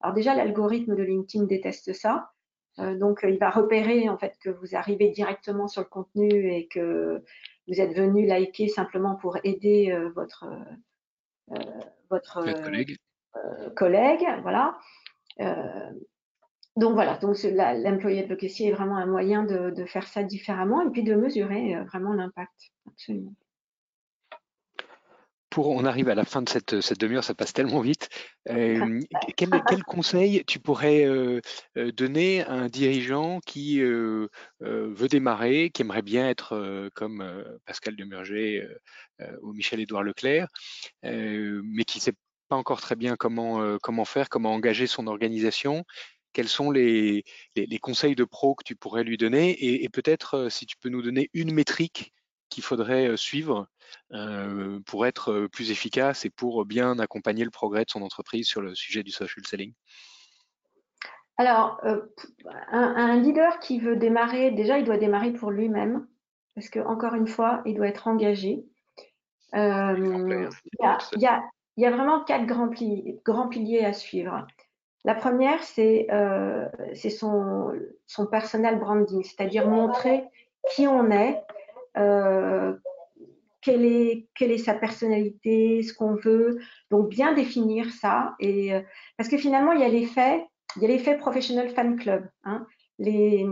Alors 0.02 0.14
déjà, 0.14 0.36
l'algorithme 0.36 0.96
de 0.96 1.04
LinkedIn 1.04 1.46
déteste 1.46 1.94
ça. 1.94 2.32
donc, 2.78 3.22
il 3.24 3.38
va 3.38 3.50
repérer 3.52 4.10
en 4.10 4.18
fait 4.18 4.38
que 4.42 4.50
vous 4.50 4.76
arrivez 4.76 5.10
directement 5.10 5.68
sur 5.68 5.82
le 5.82 5.88
contenu 5.88 6.52
et 6.52 6.68
que 6.68 7.24
vous 7.68 7.80
êtes 7.80 7.96
venu 7.96 8.26
liker 8.26 8.68
simplement 8.68 9.16
pour 9.16 9.38
aider 9.46 9.96
votre 10.16 10.46
votre 12.10 12.44
collègue. 12.64 12.98
collègue. 13.76 14.26
Voilà. 14.42 14.78
Donc 16.76 16.94
voilà, 16.94 17.18
donc 17.18 17.38
l'employé 17.44 18.24
advocacy 18.24 18.68
est 18.68 18.72
vraiment 18.72 18.98
un 18.98 19.06
moyen 19.06 19.44
de, 19.44 19.86
faire 19.86 20.08
ça 20.08 20.24
différemment 20.24 20.82
et 20.82 20.90
puis 20.90 21.04
de 21.04 21.14
mesurer 21.14 21.76
euh, 21.76 21.84
vraiment 21.84 22.14
l'impact. 22.14 22.72
Absolument. 22.88 23.36
pour, 25.52 25.70
on 25.70 25.86
arrive 25.86 26.10
à 26.10 26.16
la 26.16 26.26
fin 26.26 26.42
de 26.42 26.50
cette, 26.50 26.82
cette 26.82 27.00
demi-heure, 27.00 27.24
ça 27.24 27.36
passe 27.36 27.54
tellement 27.54 27.82
vite. 27.82 28.10
Euh, 28.50 29.00
quel, 29.38 29.50
quel, 29.68 29.84
conseil 29.84 30.44
tu 30.48 30.60
pourrais 30.60 31.06
euh, 31.06 31.42
donner 31.96 32.42
à 32.42 32.54
un 32.54 32.70
dirigeant 32.70 33.40
qui 33.46 33.80
veut 33.80 35.08
démarrer, 35.10 35.70
qui 35.70 35.84
aimerait 35.84 36.02
bien 36.02 36.28
être 36.28 36.90
comme 36.96 37.24
Pascal 37.66 37.96
Demurger 37.96 38.68
ou 39.44 39.54
Michel-Édouard 39.54 40.02
Leclerc, 40.02 40.48
mais 41.04 41.84
qui 41.84 42.00
ne 42.00 42.02
sait 42.02 42.16
pas 42.50 42.56
encore 42.56 42.82
très 42.82 42.96
bien 42.96 43.16
comment, 43.16 43.78
comment 43.78 44.06
faire, 44.06 44.30
comment 44.30 44.54
engager 44.54 44.88
son 44.88 45.06
organisation 45.06 45.86
quels 46.34 46.48
sont 46.48 46.72
les, 46.72 47.24
les, 47.56 47.80
conseils 47.80 48.16
de 48.16 48.24
pro 48.24 48.56
que 48.56 48.64
tu 48.64 48.76
pourrais 48.76 49.04
lui 49.04 49.18
donner 49.18 49.52
et, 49.52 49.84
et 49.84 49.90
peut-être 49.90 50.50
si 50.50 50.66
tu 50.66 50.78
peux 50.78 50.90
nous 50.90 51.02
donner 51.02 51.30
une 51.34 51.54
métrique 51.54 52.14
qu'il 52.50 52.64
faudrait 52.64 53.18
suivre 53.18 53.68
pour 54.86 55.06
être 55.06 55.48
plus 55.52 55.72
efficace 55.72 56.26
et 56.26 56.30
pour 56.30 56.66
bien 56.66 57.00
accompagner 57.00 57.44
le 57.44 57.50
progrès 57.50 57.86
de 57.86 57.90
son 57.90 58.02
entreprise 58.02 58.48
sur 58.48 58.62
le 58.62 58.76
sujet 58.76 59.04
du 59.04 59.12
social 59.12 59.46
selling? 59.46 59.74
Alors, 61.38 61.82
un, 62.72 63.20
leader 63.20 63.60
qui 63.60 63.80
veut 63.80 63.96
démarrer, 63.96 64.52
déjà, 64.52 64.78
il 64.78 64.86
doit 64.86 64.98
démarrer 64.98 65.32
pour 65.32 65.50
lui-même, 65.50 66.08
parce 66.54 66.70
que 66.70 66.80
encore 66.80 67.16
une 67.16 67.28
fois, 67.28 67.64
il 67.66 67.76
doit 67.76 67.88
être 67.88 68.08
engagé. 68.08 68.64
il, 69.54 70.50
y 70.80 70.86
a, 70.86 71.44
y 71.78 71.86
a, 71.86 71.92
vraiment 71.92 72.24
quatre 72.24 72.46
grands, 72.46 72.70
grands 73.26 73.50
piliers 73.50 73.84
à 73.84 73.94
suivre. 73.94 74.46
La 75.06 75.16
première, 75.16 75.62
c'est 75.64 76.08
son, 77.10 77.72
son 78.08 78.26
personal 78.26 78.80
branding, 78.80 79.24
c'est-à-dire 79.24 79.68
montrer 79.68 80.24
qui 80.72 80.88
on 80.88 81.12
est, 81.12 81.42
euh, 81.98 82.74
quelle, 83.62 83.86
est, 83.86 84.28
quelle 84.36 84.52
est 84.52 84.58
sa 84.58 84.74
personnalité, 84.74 85.84
ce 85.84 85.94
qu'on 85.94 86.16
veut. 86.16 86.60
Donc, 86.92 87.10
bien 87.10 87.34
définir 87.34 87.92
ça. 87.92 88.36
Et, 88.40 88.74
euh, 88.74 88.82
parce 89.18 89.30
que 89.30 89.38
finalement, 89.38 89.72
il 89.72 89.82
y 89.82 89.86
a 89.86 89.90
l'effet, 89.90 90.46
il 90.76 90.82
y 90.82 90.86
a 90.86 90.88
l'effet 90.90 91.18
professional 91.18 91.70
fan 91.70 91.98
club. 91.98 92.28
Hein. 92.44 92.66
Les, 93.00 93.46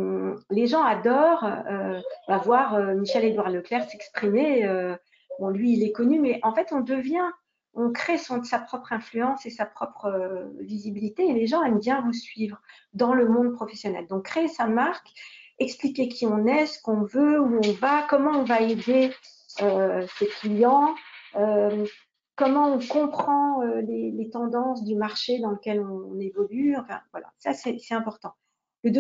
les, 0.50 0.68
gens 0.68 0.84
adorent 0.84 1.46
euh, 1.46 2.00
bah, 2.28 2.38
voir 2.38 2.80
Michel-Édouard 2.96 3.50
Leclerc 3.50 3.90
s'exprimer. 3.90 4.68
bon, 5.40 5.50
lui, 5.50 5.74
il 5.74 5.84
est 5.84 5.92
connu, 5.92 6.20
mais 6.20 6.40
en 6.44 6.54
fait, 6.54 6.72
on 6.72 6.82
devient, 6.82 7.28
on 7.73 7.91
crée 7.91 8.17
sa 8.17 8.60
propre 8.60 8.93
influence 8.93 9.45
et 9.45 9.49
sa 9.49 9.65
propre 9.65 10.51
visibilité. 10.60 11.27
Et 11.27 11.34
les 11.34 11.47
gens 11.47 11.63
aiment 11.63 11.79
bien 11.79 12.01
vous 12.01 12.13
suivre 12.13 12.62
dans 12.93 13.13
le 13.13 13.27
monde 13.27 13.53
professionnel. 13.53 14.07
Donc, 14.07 14.25
créer 14.25 14.47
sa 14.47 14.67
marque 14.67 15.13
expliquer 15.62 16.07
qui 16.10 16.25
on 16.25 16.45
est, 16.45 16.65
ce 16.65 16.81
qu'on 16.81 17.03
veut, 17.03 17.39
où 17.39 17.60
on 17.63 17.71
va, 17.73 18.03
comment 18.10 18.39
on 18.39 18.43
va 18.43 18.62
aider 18.62 19.12
euh, 19.62 20.05
ses 20.17 20.27
clients, 20.27 20.95
euh, 21.36 21.86
comment 22.36 22.73
on 22.73 22.79
comprend 22.79 23.62
euh, 23.62 23.81
les, 23.81 24.29
tendances 24.31 24.84
du 24.84 24.95
marché 24.95 25.39
dans 25.39 25.51
lequel 25.51 25.81
on, 25.81 26.19
évolue. 26.19 26.75
Enfin, 26.77 26.99
voilà, 27.12 27.31
ça 27.38 27.53
c'est 27.53 27.93
important. 27.93 28.34
Le 28.84 28.91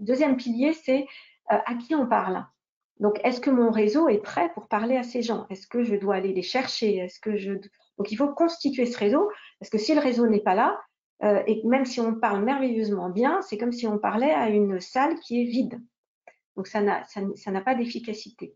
deuxième 0.00 0.36
pilier, 0.36 0.72
c'est 0.72 1.06
à 1.48 1.74
qui 1.74 1.94
on 1.94 2.06
parle. 2.06 2.44
Donc, 3.00 3.20
est-ce 3.24 3.40
que 3.40 3.50
mon 3.50 3.70
réseau 3.70 4.08
est 4.08 4.22
prêt 4.22 4.50
pour 4.54 4.68
parler 4.68 4.96
à 4.96 5.02
ces 5.02 5.22
gens? 5.22 5.46
Est-ce 5.50 5.66
que 5.66 5.82
je 5.82 5.96
dois 5.96 6.14
aller 6.14 6.32
les 6.32 6.42
chercher? 6.42 6.96
Est-ce 6.96 7.20
que 7.20 7.36
je 7.36 7.52
donc 7.98 8.12
il 8.12 8.16
faut 8.16 8.28
constituer 8.28 8.86
ce 8.86 8.98
réseau 8.98 9.30
parce 9.58 9.70
que 9.70 9.78
si 9.78 9.94
le 9.94 10.00
réseau 10.00 10.26
n'est 10.26 10.40
pas 10.40 10.54
là, 10.54 10.78
euh, 11.22 11.42
et 11.46 11.62
même 11.64 11.86
si 11.86 12.00
on 12.00 12.14
parle 12.14 12.44
merveilleusement 12.44 13.08
bien, 13.08 13.40
c'est 13.42 13.56
comme 13.56 13.72
si 13.72 13.86
on 13.86 13.98
parlait 13.98 14.32
à 14.32 14.50
une 14.50 14.80
salle 14.80 15.18
qui 15.20 15.42
est 15.42 15.46
vide. 15.46 15.80
Donc 16.56 16.66
ça 16.66 16.80
n'a 16.80 17.60
pas 17.60 17.74
d'efficacité. 17.74 18.54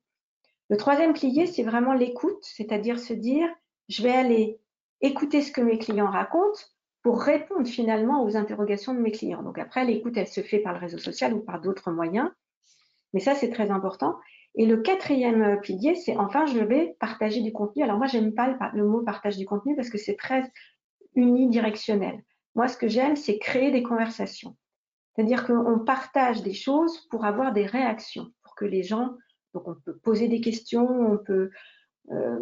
Le 0.69 0.77
troisième 0.77 1.15
pilier, 1.15 1.47
c'est 1.47 1.63
vraiment 1.63 1.95
l'écoute, 1.95 2.43
c'est-à-dire 2.43 2.99
se 2.99 3.13
dire, 3.13 3.49
je 3.89 4.03
vais 4.03 4.13
aller 4.13 4.61
écouter 5.01 5.43
ce 5.43 5.53
que 5.53 5.61
mes 5.61 5.79
clients 5.79 6.11
racontent 6.11 6.61
pour 7.03 7.21
répondre 7.23 7.67
finalement 7.67 8.23
aux 8.23 8.37
interrogations 8.37 8.95
de 8.95 9.01
mes 9.01 9.11
clients. 9.11 9.43
Donc 9.43 9.59
après, 9.59 9.85
l'écoute, 9.85 10.17
elle 10.17 10.29
se 10.29 10.43
fait 10.43 10.59
par 10.59 10.75
le 10.75 10.79
réseau 10.79 10.99
social 10.99 11.33
ou 11.35 11.41
par 11.41 11.61
d'autres 11.61 11.91
moyens, 11.91 12.31
mais 13.13 13.21
ça, 13.21 13.35
c'est 13.35 13.51
très 13.51 13.71
important. 13.71 14.17
Et 14.57 14.67
le 14.67 14.79
quatrième 14.79 15.61
pilier, 15.61 15.95
c'est 15.95 16.17
enfin, 16.17 16.47
je 16.47 16.59
vais 16.59 16.97
partager 16.99 17.41
du 17.41 17.53
contenu. 17.53 17.83
Alors 17.83 17.99
moi, 17.99 18.07
j'aime 18.07 18.35
pas 18.35 18.73
le 18.75 18.85
mot 18.85 19.03
partage 19.03 19.37
du 19.37 19.47
contenu 19.47 19.77
parce 19.77 19.91
que 19.91 19.99
c'est 19.99 20.17
très 20.17 20.51
unidirectionnel. 21.15 22.23
Moi, 22.55 22.69
ce 22.69 22.77
que 22.77 22.89
j'aime, 22.89 23.17
c'est 23.17 23.39
créer 23.39 23.71
des 23.71 23.83
conversations. 23.83 24.57
C'est-à-dire 25.15 25.47
qu'on 25.47 25.79
partage 25.81 26.43
des 26.43 26.55
choses 26.55 27.07
pour 27.11 27.25
avoir 27.25 27.53
des 27.53 27.67
réactions, 27.67 28.29
pour 28.43 28.55
que 28.55 28.65
les 28.65 28.83
gens, 28.83 29.15
donc 29.55 29.69
on 29.69 29.75
peut 29.75 29.99
poser 29.99 30.29
des 30.29 30.41
questions, 30.41 30.89
on 30.89 31.19
peut, 31.19 31.51
euh, 32.11 32.39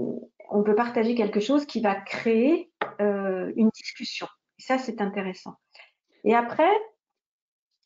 on 0.50 0.62
peut 0.62 0.74
partager 0.74 1.14
quelque 1.14 1.40
chose 1.40 1.66
qui 1.66 1.81
va 1.81 1.94
créer 1.94 2.70
euh, 3.00 3.52
une 3.57 3.70
discussion. 3.70 4.26
Et 4.59 4.62
ça, 4.62 4.78
c'est 4.78 5.00
intéressant. 5.00 5.54
Et 6.24 6.35
après, 6.35 6.70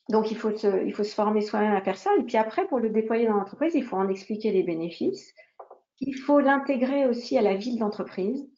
donc 0.08 0.30
il 0.30 0.36
faut 0.36 0.56
se, 0.56 0.84
il 0.84 0.92
faut 0.94 1.04
se 1.04 1.14
former 1.14 1.40
soi-même 1.40 1.74
à 1.74 1.80
personne. 1.80 2.20
Et 2.20 2.24
puis 2.24 2.36
après, 2.36 2.66
pour 2.66 2.80
le 2.80 2.90
déployer 2.90 3.26
dans 3.26 3.36
l'entreprise, 3.36 3.74
il 3.74 3.84
faut 3.84 3.96
en 3.96 4.08
expliquer 4.08 4.50
les 4.50 4.62
bénéfices. 4.62 5.32
Il 6.00 6.14
faut 6.14 6.40
l'intégrer 6.40 7.06
aussi 7.06 7.38
à 7.38 7.42
la 7.42 7.54
vie 7.54 7.76
de 7.76 7.80
l'entreprise. 7.80 8.48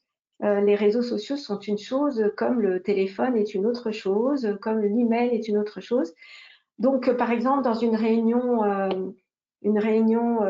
Euh, 0.42 0.60
les 0.60 0.74
réseaux 0.74 1.02
sociaux 1.02 1.36
sont 1.36 1.58
une 1.60 1.78
chose, 1.78 2.32
comme 2.36 2.60
le 2.60 2.82
téléphone 2.82 3.36
est 3.36 3.54
une 3.54 3.66
autre 3.66 3.92
chose, 3.92 4.56
comme 4.60 4.80
l'email 4.80 5.34
est 5.34 5.48
une 5.48 5.58
autre 5.58 5.80
chose. 5.80 6.12
Donc, 6.78 7.12
par 7.16 7.30
exemple, 7.30 7.62
dans 7.62 7.74
une 7.74 7.94
réunion, 7.94 8.64
euh, 8.64 8.88
une 9.62 9.78
réunion 9.78 10.40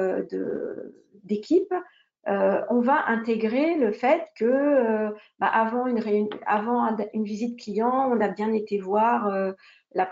euh, 2.28 2.62
on 2.70 2.80
va 2.80 3.06
intégrer 3.08 3.76
le 3.76 3.92
fait 3.92 4.32
que 4.36 5.12
bah, 5.38 5.46
avant, 5.46 5.86
une 5.86 7.24
visite 7.24 7.58
client, 7.58 8.10
on 8.10 8.20
a 8.20 8.28
bien 8.28 8.52
été 8.52 8.78
voir 8.78 9.30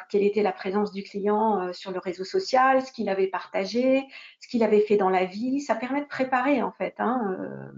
quelle 0.09 0.23
était 0.23 0.43
la 0.43 0.53
présence 0.53 0.93
du 0.93 1.03
client 1.03 1.73
sur 1.73 1.91
le 1.91 1.99
réseau 1.99 2.25
social, 2.25 2.83
ce 2.83 2.93
qu'il 2.93 3.09
avait 3.09 3.27
partagé, 3.27 4.05
ce 4.41 4.49
qu'il 4.49 4.63
avait 4.63 4.83
fait 4.83 4.97
dans 4.97 5.11
la 5.11 5.25
vie. 5.25 5.61
Ça 5.61 5.75
permet 5.75 6.03
de 6.03 6.07
préparer 6.07 6.63
en 6.63 6.73
fait. 6.73 6.95
Hein, 6.99 7.73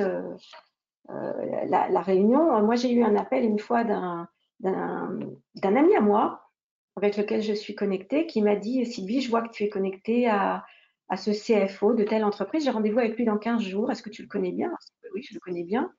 euh, 0.00 0.34
la, 1.68 2.00
réunion. 2.02 2.62
Moi, 2.62 2.74
j'ai 2.74 2.92
eu 2.92 3.02
un 3.02 3.16
appel 3.16 3.44
une 3.44 3.58
fois 3.58 3.84
d'un 3.84 4.28
ami 5.62 5.96
à 5.96 6.00
moi 6.00 6.50
avec 6.96 7.16
lequel 7.16 7.42
je 7.42 7.54
suis 7.54 7.74
connectée 7.74 8.26
qui 8.26 8.42
m'a 8.42 8.56
dit 8.56 8.84
Sylvie, 8.84 9.20
je 9.20 9.30
vois 9.30 9.42
que 9.42 9.50
tu 9.50 9.64
es 9.64 9.68
connectée 9.68 10.28
à, 10.28 10.66
ce 11.16 11.30
CFO 11.30 11.94
de 11.94 12.04
telle 12.04 12.24
entreprise. 12.24 12.64
J'ai 12.64 12.70
rendez-vous 12.70 12.98
avec 12.98 13.16
lui 13.16 13.24
dans 13.24 13.38
15 13.38 13.62
jours. 13.62 13.90
Est-ce 13.90 14.02
que 14.02 14.10
tu 14.10 14.22
le 14.22 14.28
connais 14.28 14.52
bien? 14.52 14.70
Oui, 15.14 15.22
je 15.22 15.34
le 15.34 15.40
connais 15.40 15.64
bien. 15.64 15.92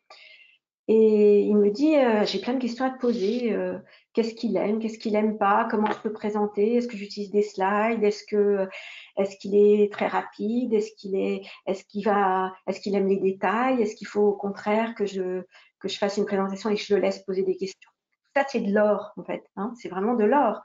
Et 0.91 1.41
il 1.41 1.55
me 1.55 1.69
dit, 1.69 1.95
euh, 1.95 2.25
j'ai 2.25 2.39
plein 2.39 2.55
de 2.55 2.59
questions 2.59 2.83
à 2.83 2.89
te 2.89 2.99
poser. 2.99 3.53
Euh, 3.53 3.77
qu'est-ce 4.13 4.33
qu'il 4.33 4.57
aime, 4.57 4.79
qu'est-ce 4.79 4.97
qu'il 4.97 5.15
aime 5.15 5.37
pas, 5.37 5.67
comment 5.69 5.91
je 5.91 5.99
peux 5.99 6.11
présenter, 6.11 6.75
est-ce 6.75 6.87
que 6.87 6.97
j'utilise 6.97 7.29
des 7.29 7.43
slides, 7.43 8.03
est-ce 8.03 8.23
que 8.25 8.67
est-ce 9.17 9.37
qu'il 9.37 9.55
est 9.55 9.93
très 9.93 10.07
rapide, 10.07 10.73
est-ce 10.73 10.91
qu'il 10.97 11.15
est, 11.15 11.43
est-ce 11.67 11.85
qu'il 11.85 12.03
va, 12.05 12.53
est-ce 12.67 12.81
qu'il 12.81 12.95
aime 12.95 13.07
les 13.07 13.17
détails, 13.17 13.81
est-ce 13.81 13.95
qu'il 13.95 14.07
faut 14.07 14.23
au 14.29 14.33
contraire 14.33 14.95
que 14.95 15.05
je 15.05 15.43
que 15.79 15.87
je 15.87 15.97
fasse 15.97 16.17
une 16.17 16.25
présentation 16.25 16.69
et 16.69 16.75
que 16.75 16.81
je 16.81 16.95
le 16.95 17.01
laisse 17.01 17.19
poser 17.19 17.43
des 17.43 17.55
questions? 17.55 17.91
Ça 18.35 18.45
c'est 18.47 18.61
de 18.61 18.73
l'or 18.73 19.13
en 19.15 19.23
fait, 19.23 19.43
hein, 19.57 19.73
c'est 19.79 19.89
vraiment 19.89 20.15
de 20.15 20.25
l'or. 20.25 20.61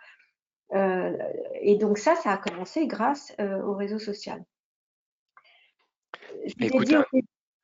Euh, 0.73 1.17
et 1.61 1.77
donc 1.77 1.99
ça, 1.99 2.17
ça 2.17 2.33
a 2.33 2.37
commencé 2.37 2.87
grâce 2.87 3.35
au 3.39 3.75
réseau 3.75 3.99
social. 3.99 4.45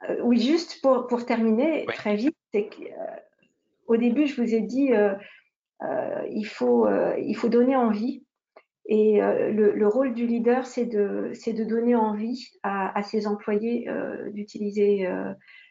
Euh, 0.08 0.16
oui, 0.22 0.40
juste 0.40 0.80
pour, 0.80 1.06
pour 1.06 1.26
terminer 1.26 1.86
très 1.86 2.16
vite, 2.16 2.36
c'est 2.52 2.68
qu'au 2.68 3.96
début, 3.96 4.26
je 4.26 4.40
vous 4.40 4.54
ai 4.54 4.60
dit, 4.60 4.92
euh, 5.82 6.26
il, 6.30 6.44
faut, 6.44 6.86
euh, 6.86 7.14
il 7.18 7.34
faut 7.36 7.48
donner 7.48 7.76
envie. 7.76 8.24
Et 8.86 9.22
euh, 9.22 9.50
le, 9.50 9.88
rôle 9.88 10.14
du 10.14 10.26
leader, 10.26 10.66
c'est 10.66 10.86
de, 10.86 11.32
de 11.46 11.64
donner 11.64 11.94
envie 11.94 12.50
à, 12.62 13.02
ses 13.02 13.26
employés 13.26 13.88
d'utiliser 14.32 15.08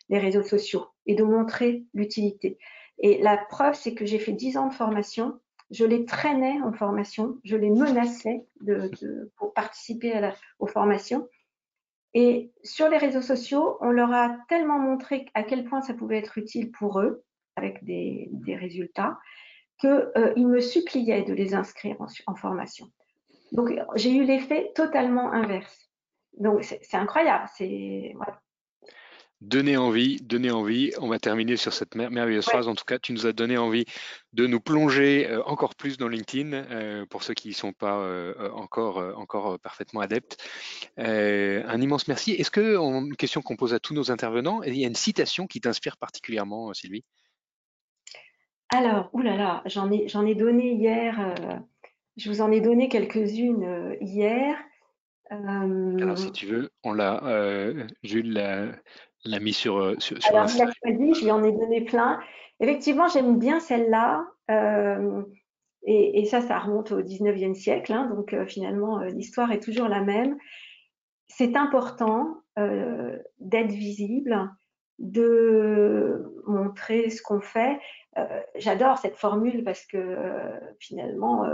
les 0.07 0.19
réseaux 0.19 0.43
sociaux 0.43 0.85
et 1.05 1.15
de 1.15 1.23
montrer 1.23 1.83
l'utilité. 1.93 2.57
Et 2.99 3.21
la 3.21 3.37
preuve, 3.37 3.75
c'est 3.75 3.93
que 3.93 4.05
j'ai 4.05 4.19
fait 4.19 4.31
10 4.31 4.57
ans 4.57 4.67
de 4.67 4.73
formation. 4.73 5.37
Je 5.71 5.85
les 5.85 6.05
traînais 6.05 6.59
en 6.61 6.73
formation, 6.73 7.37
je 7.43 7.55
les 7.55 7.69
menaçais 7.69 8.45
de, 8.61 8.91
pour 9.37 9.53
participer 9.53 10.31
aux 10.57 10.67
formations. 10.67 11.27
Et 12.13 12.51
sur 12.63 12.89
les 12.89 12.97
réseaux 12.97 13.21
sociaux, 13.21 13.77
on 13.81 13.91
leur 13.91 14.11
a 14.11 14.35
tellement 14.47 14.79
montré 14.79 15.25
à 15.35 15.43
quel 15.43 15.65
point 15.65 15.81
ça 15.81 15.93
pouvait 15.93 16.17
être 16.17 16.37
utile 16.37 16.71
pour 16.71 16.99
eux, 16.99 17.23
avec 17.55 17.83
des, 17.83 18.29
résultats, 18.47 19.19
qu'ils 19.79 20.11
euh, 20.17 20.35
me 20.35 20.59
suppliaient 20.59 21.23
de 21.23 21.33
les 21.33 21.53
inscrire 21.53 21.97
en, 22.25 22.35
formation. 22.35 22.87
Donc, 23.51 23.71
j'ai 23.95 24.15
eu 24.15 24.23
l'effet 24.23 24.71
totalement 24.73 25.31
inverse. 25.31 25.89
Donc, 26.37 26.63
c'est 26.63 26.97
incroyable. 26.97 27.47
C'est 27.55 28.15
Donner 29.41 29.77
envie, 29.77 30.17
donner 30.17 30.51
envie. 30.51 30.91
On 30.99 31.07
va 31.07 31.17
terminer 31.17 31.55
sur 31.55 31.71
cette 31.71 31.95
merveilleuse 31.95 32.43
phrase. 32.43 32.67
En 32.67 32.75
tout 32.75 32.83
cas, 32.83 32.99
tu 32.99 33.13
nous 33.13 33.25
as 33.25 33.31
donné 33.31 33.57
envie 33.57 33.85
de 34.33 34.45
nous 34.45 34.59
plonger 34.59 35.29
euh, 35.29 35.41
encore 35.45 35.75
plus 35.75 35.97
dans 35.97 36.09
LinkedIn 36.09 36.51
euh, 36.51 37.05
pour 37.05 37.23
ceux 37.23 37.33
qui 37.33 37.49
ne 37.49 37.53
sont 37.53 37.71
pas 37.71 37.99
euh, 37.99 38.51
encore, 38.51 38.97
encore 39.17 39.57
parfaitement 39.59 40.01
adeptes. 40.01 40.37
un 40.97 41.81
immense 41.81 42.09
merci. 42.09 42.31
Est-ce 42.31 42.51
que, 42.51 42.75
une 42.75 43.15
question 43.15 43.41
qu'on 43.41 43.55
pose 43.55 43.73
à 43.73 43.79
tous 43.79 43.93
nos 43.93 44.11
intervenants, 44.11 44.61
il 44.61 44.75
y 44.75 44.83
a 44.83 44.89
une 44.89 44.95
citation 44.95 45.47
qui 45.47 45.61
t'inspire 45.61 45.95
particulièrement, 45.95 46.73
Sylvie? 46.73 47.05
Alors, 48.67 49.09
oulala, 49.13 49.63
j'en 49.65 49.89
ai, 49.89 50.09
j'en 50.09 50.25
ai 50.25 50.35
donné 50.35 50.73
hier. 50.73 51.33
je 52.17 52.29
vous 52.29 52.41
en 52.41 52.51
ai 52.51 52.59
donné 52.59 52.89
quelques-unes 52.89 53.95
hier. 54.01 54.57
Alors, 55.29 56.17
si 56.17 56.31
tu 56.33 56.45
veux, 56.45 56.71
on 56.83 56.91
l'a, 56.91 57.21
Jules 58.03 58.33
l'a 58.33 58.73
mis 59.25 59.53
sur, 59.53 59.77
euh, 59.77 59.95
sur, 59.99 60.17
Alors, 60.29 60.47
je 60.47 60.57
je 60.57 61.23
lui 61.23 61.31
en 61.31 61.43
ai 61.43 61.51
donné 61.51 61.81
plein. 61.81 62.19
Effectivement, 62.59 63.07
j'aime 63.07 63.37
bien 63.37 63.59
celle-là. 63.59 64.25
Euh, 64.51 65.23
et, 65.83 66.25
ça, 66.25 66.41
ça 66.41 66.59
remonte 66.59 66.91
au 66.91 67.01
19e 67.01 67.55
siècle. 67.55 67.93
Hein, 67.93 68.11
donc, 68.13 68.33
euh, 68.33 68.45
finalement, 68.45 68.99
l'histoire 68.99 69.51
est 69.51 69.61
toujours 69.61 69.87
la 69.87 70.01
même. 70.01 70.37
C'est 71.27 71.55
important 71.55 72.35
d'être 72.57 73.71
visible, 73.71 74.51
de 74.97 76.33
montrer 76.45 77.09
ce 77.09 77.21
qu'on 77.21 77.39
fait. 77.39 77.79
J'adore 78.55 78.97
cette 78.97 79.15
formule 79.15 79.63
parce 79.63 79.85
que 79.85 80.17
finalement, 80.81 81.45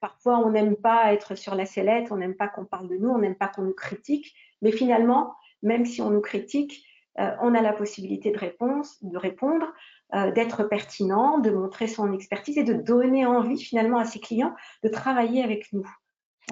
parfois, 0.00 0.38
on 0.38 0.50
n'aime 0.50 0.74
pas 0.74 1.12
être 1.12 1.36
sur 1.36 1.54
la 1.54 1.66
sellette, 1.66 2.10
on 2.10 2.16
n'aime 2.16 2.34
pas 2.34 2.48
qu'on 2.48 2.64
parle 2.64 2.88
de 2.88 2.96
nous, 2.96 3.10
on 3.10 3.18
n'aime 3.18 3.36
pas 3.36 3.46
qu'on 3.46 3.62
nous 3.62 3.74
critique. 3.74 4.34
Mais 4.62 4.72
finalement, 4.72 5.34
même 5.64 5.84
si 5.84 6.00
on 6.00 6.10
nous 6.10 6.20
critique, 6.20 6.86
euh, 7.18 7.30
on 7.40 7.54
a 7.54 7.62
la 7.62 7.72
possibilité 7.72 8.30
de, 8.32 8.38
réponse, 8.38 9.02
de 9.02 9.16
répondre, 9.16 9.66
euh, 10.14 10.32
d'être 10.32 10.64
pertinent, 10.64 11.38
de 11.38 11.50
montrer 11.50 11.86
son 11.86 12.12
expertise 12.12 12.58
et 12.58 12.64
de 12.64 12.74
donner 12.74 13.24
envie 13.26 13.60
finalement 13.60 13.98
à 13.98 14.04
ses 14.04 14.20
clients 14.20 14.54
de 14.82 14.88
travailler 14.88 15.42
avec 15.42 15.72
nous. 15.72 15.88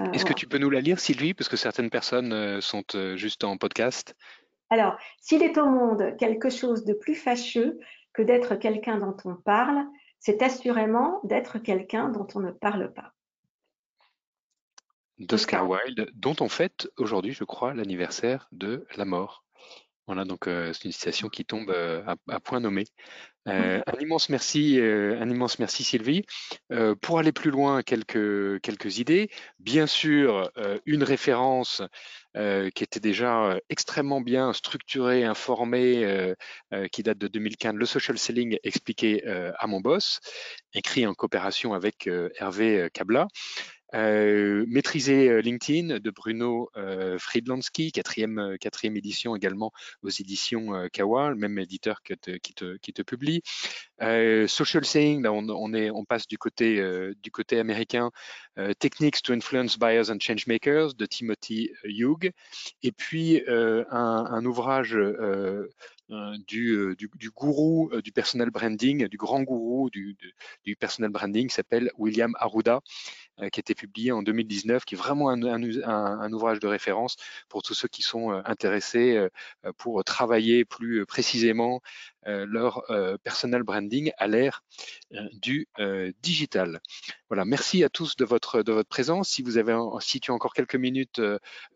Euh, 0.01 0.11
Est-ce 0.13 0.25
que 0.25 0.33
tu 0.33 0.47
peux 0.47 0.59
nous 0.59 0.71
la 0.71 0.81
lire, 0.81 1.01
Sylvie, 1.01 1.35
parce 1.35 1.49
que 1.49 1.57
certaines 1.57 1.91
personnes 1.91 2.61
sont 2.61 2.85
juste 3.17 3.45
en 3.45 3.57
podcast? 3.57 4.15
Alors, 4.71 4.97
s'il 5.21 5.43
est 5.43 5.59
au 5.59 5.67
monde 5.67 6.17
quelque 6.19 6.49
chose 6.49 6.85
de 6.85 6.95
plus 6.95 7.15
fâcheux 7.15 7.79
que 8.15 8.23
d'être 8.23 8.55
quelqu'un 8.55 8.99
dont 8.99 9.17
on 9.25 9.35
parle, 9.35 9.85
c'est 10.19 10.43
assurément 10.43 11.21
d'être 11.25 11.59
quelqu'un 11.59 12.09
dont 12.09 12.27
on 12.35 12.41
ne 12.41 12.53
parle 12.53 12.93
pas 12.93 13.13
d'Oscar 15.27 15.68
Wilde, 15.68 16.11
dont 16.14 16.37
on 16.41 16.49
fête 16.49 16.89
aujourd'hui, 16.97 17.33
je 17.33 17.45
crois, 17.45 17.75
l'anniversaire 17.75 18.49
de 18.53 18.87
la 18.97 19.05
mort. 19.05 19.45
Voilà, 20.09 20.25
donc 20.25 20.49
euh, 20.49 20.73
c'est 20.73 20.85
une 20.85 20.93
citation 20.93 21.29
qui 21.29 21.45
tombe 21.45 21.70
euh, 21.70 22.03
à, 22.29 22.41
point 22.41 22.59
nommé. 22.59 22.85
Euh, 23.49 23.81
un 23.87 24.01
immense 24.01 24.29
merci, 24.29 24.79
un 24.81 25.29
immense 25.29 25.59
merci 25.59 25.85
Sylvie. 25.85 26.25
pour 27.01 27.18
aller 27.18 27.33
plus 27.33 27.51
loin, 27.51 27.83
quelques 27.83 28.61
quelques 28.61 28.99
idées. 28.99 29.31
Bien 29.59 29.87
sûr, 29.87 30.51
une 30.87 31.03
référence 31.03 31.83
qui 32.35 32.85
était 32.85 33.01
déjà 33.01 33.59
extrêmement 33.68 34.20
bien 34.20 34.53
structurée, 34.53 35.25
informée, 35.25 36.35
qui 36.93 37.03
date 37.03 37.18
de 37.18 37.27
2015, 37.27 37.75
le 37.75 37.87
social 37.87 38.16
selling 38.16 38.59
expliqué 38.62 39.27
à 39.27 39.66
mon 39.66 39.81
boss, 39.81 40.20
écrit 40.73 41.05
en 41.05 41.14
coopération 41.14 41.75
avec 41.75 42.09
Hervé 42.39 42.89
Cabla. 42.93 43.27
Euh, 43.95 44.64
maîtriser 44.68 45.28
euh, 45.28 45.40
LinkedIn 45.40 45.99
de 45.99 46.11
Bruno 46.11 46.70
euh, 46.76 47.18
Friedlandsky, 47.18 47.93
quatrième, 47.93 48.57
quatrième 48.59 48.97
édition 48.97 49.36
également 49.36 49.70
aux 50.03 50.09
éditions 50.09 50.88
Kawa, 50.93 51.30
le 51.30 51.36
même 51.36 51.59
éditeur 51.59 52.03
qui, 52.03 52.14
te, 52.55 53.03
publie. 53.03 53.43
social 54.49 54.84
saying, 54.84 55.26
on, 55.26 55.74
est, 55.74 55.90
passe 56.09 56.26
du 56.26 56.38
côté, 56.38 56.80
américain. 57.53 58.11
Techniques 58.78 59.22
to 59.22 59.32
Influence 59.32 59.78
Buyers 59.78 60.11
and 60.11 60.18
Changemakers 60.20 60.95
de 60.95 61.07
Timothy 61.07 61.70
Hugh. 61.84 62.32
Et 62.82 62.93
puis 62.93 63.43
un, 63.49 64.45
ouvrage 64.45 64.97
du, 66.09 66.94
du, 66.98 67.11
du, 67.14 67.30
gourou 67.30 67.90
du 68.03 68.12
personal 68.12 68.50
branding, 68.50 69.09
du 69.09 69.16
grand 69.16 69.42
gourou 69.42 69.88
du, 69.90 70.16
du 70.64 70.76
personal 70.76 71.11
branding 71.11 71.48
s'appelle 71.48 71.90
William 71.96 72.34
Arruda, 72.38 72.80
euh, 73.40 73.48
qui 73.48 73.61
a 73.61 73.62
été 73.62 73.74
publié 73.74 74.12
en 74.12 74.22
2019, 74.22 74.84
qui 74.84 74.94
est 74.94 74.98
vraiment 74.98 75.30
un, 75.30 76.32
ouvrage 76.32 76.61
de 76.61 76.66
référence 76.66 77.16
pour 77.48 77.62
tous 77.62 77.72
ceux 77.72 77.88
qui 77.88 78.03
sont 78.03 78.30
euh, 78.30 78.42
intéressés 78.44 79.16
euh, 79.16 79.72
pour 79.78 80.05
travailler 80.05 80.66
plus 80.66 81.07
précisément 81.07 81.80
leur 82.25 82.85
personal 83.23 83.62
branding 83.62 84.12
à 84.18 84.29
l'ère 84.29 84.62
du 85.33 85.66
digital. 86.23 86.81
Voilà, 87.29 87.45
merci 87.45 87.85
à 87.85 87.89
tous 87.89 88.16
de 88.16 88.25
votre 88.25 88.62
de 88.62 88.73
votre 88.73 88.89
présence. 88.89 89.31
Si 89.31 89.43
vous 89.43 89.59
avez 89.59 89.77
si 90.01 90.20
tu 90.20 90.31
as 90.31 90.35
encore 90.35 90.55
quelques 90.55 90.77
minutes, 90.77 91.20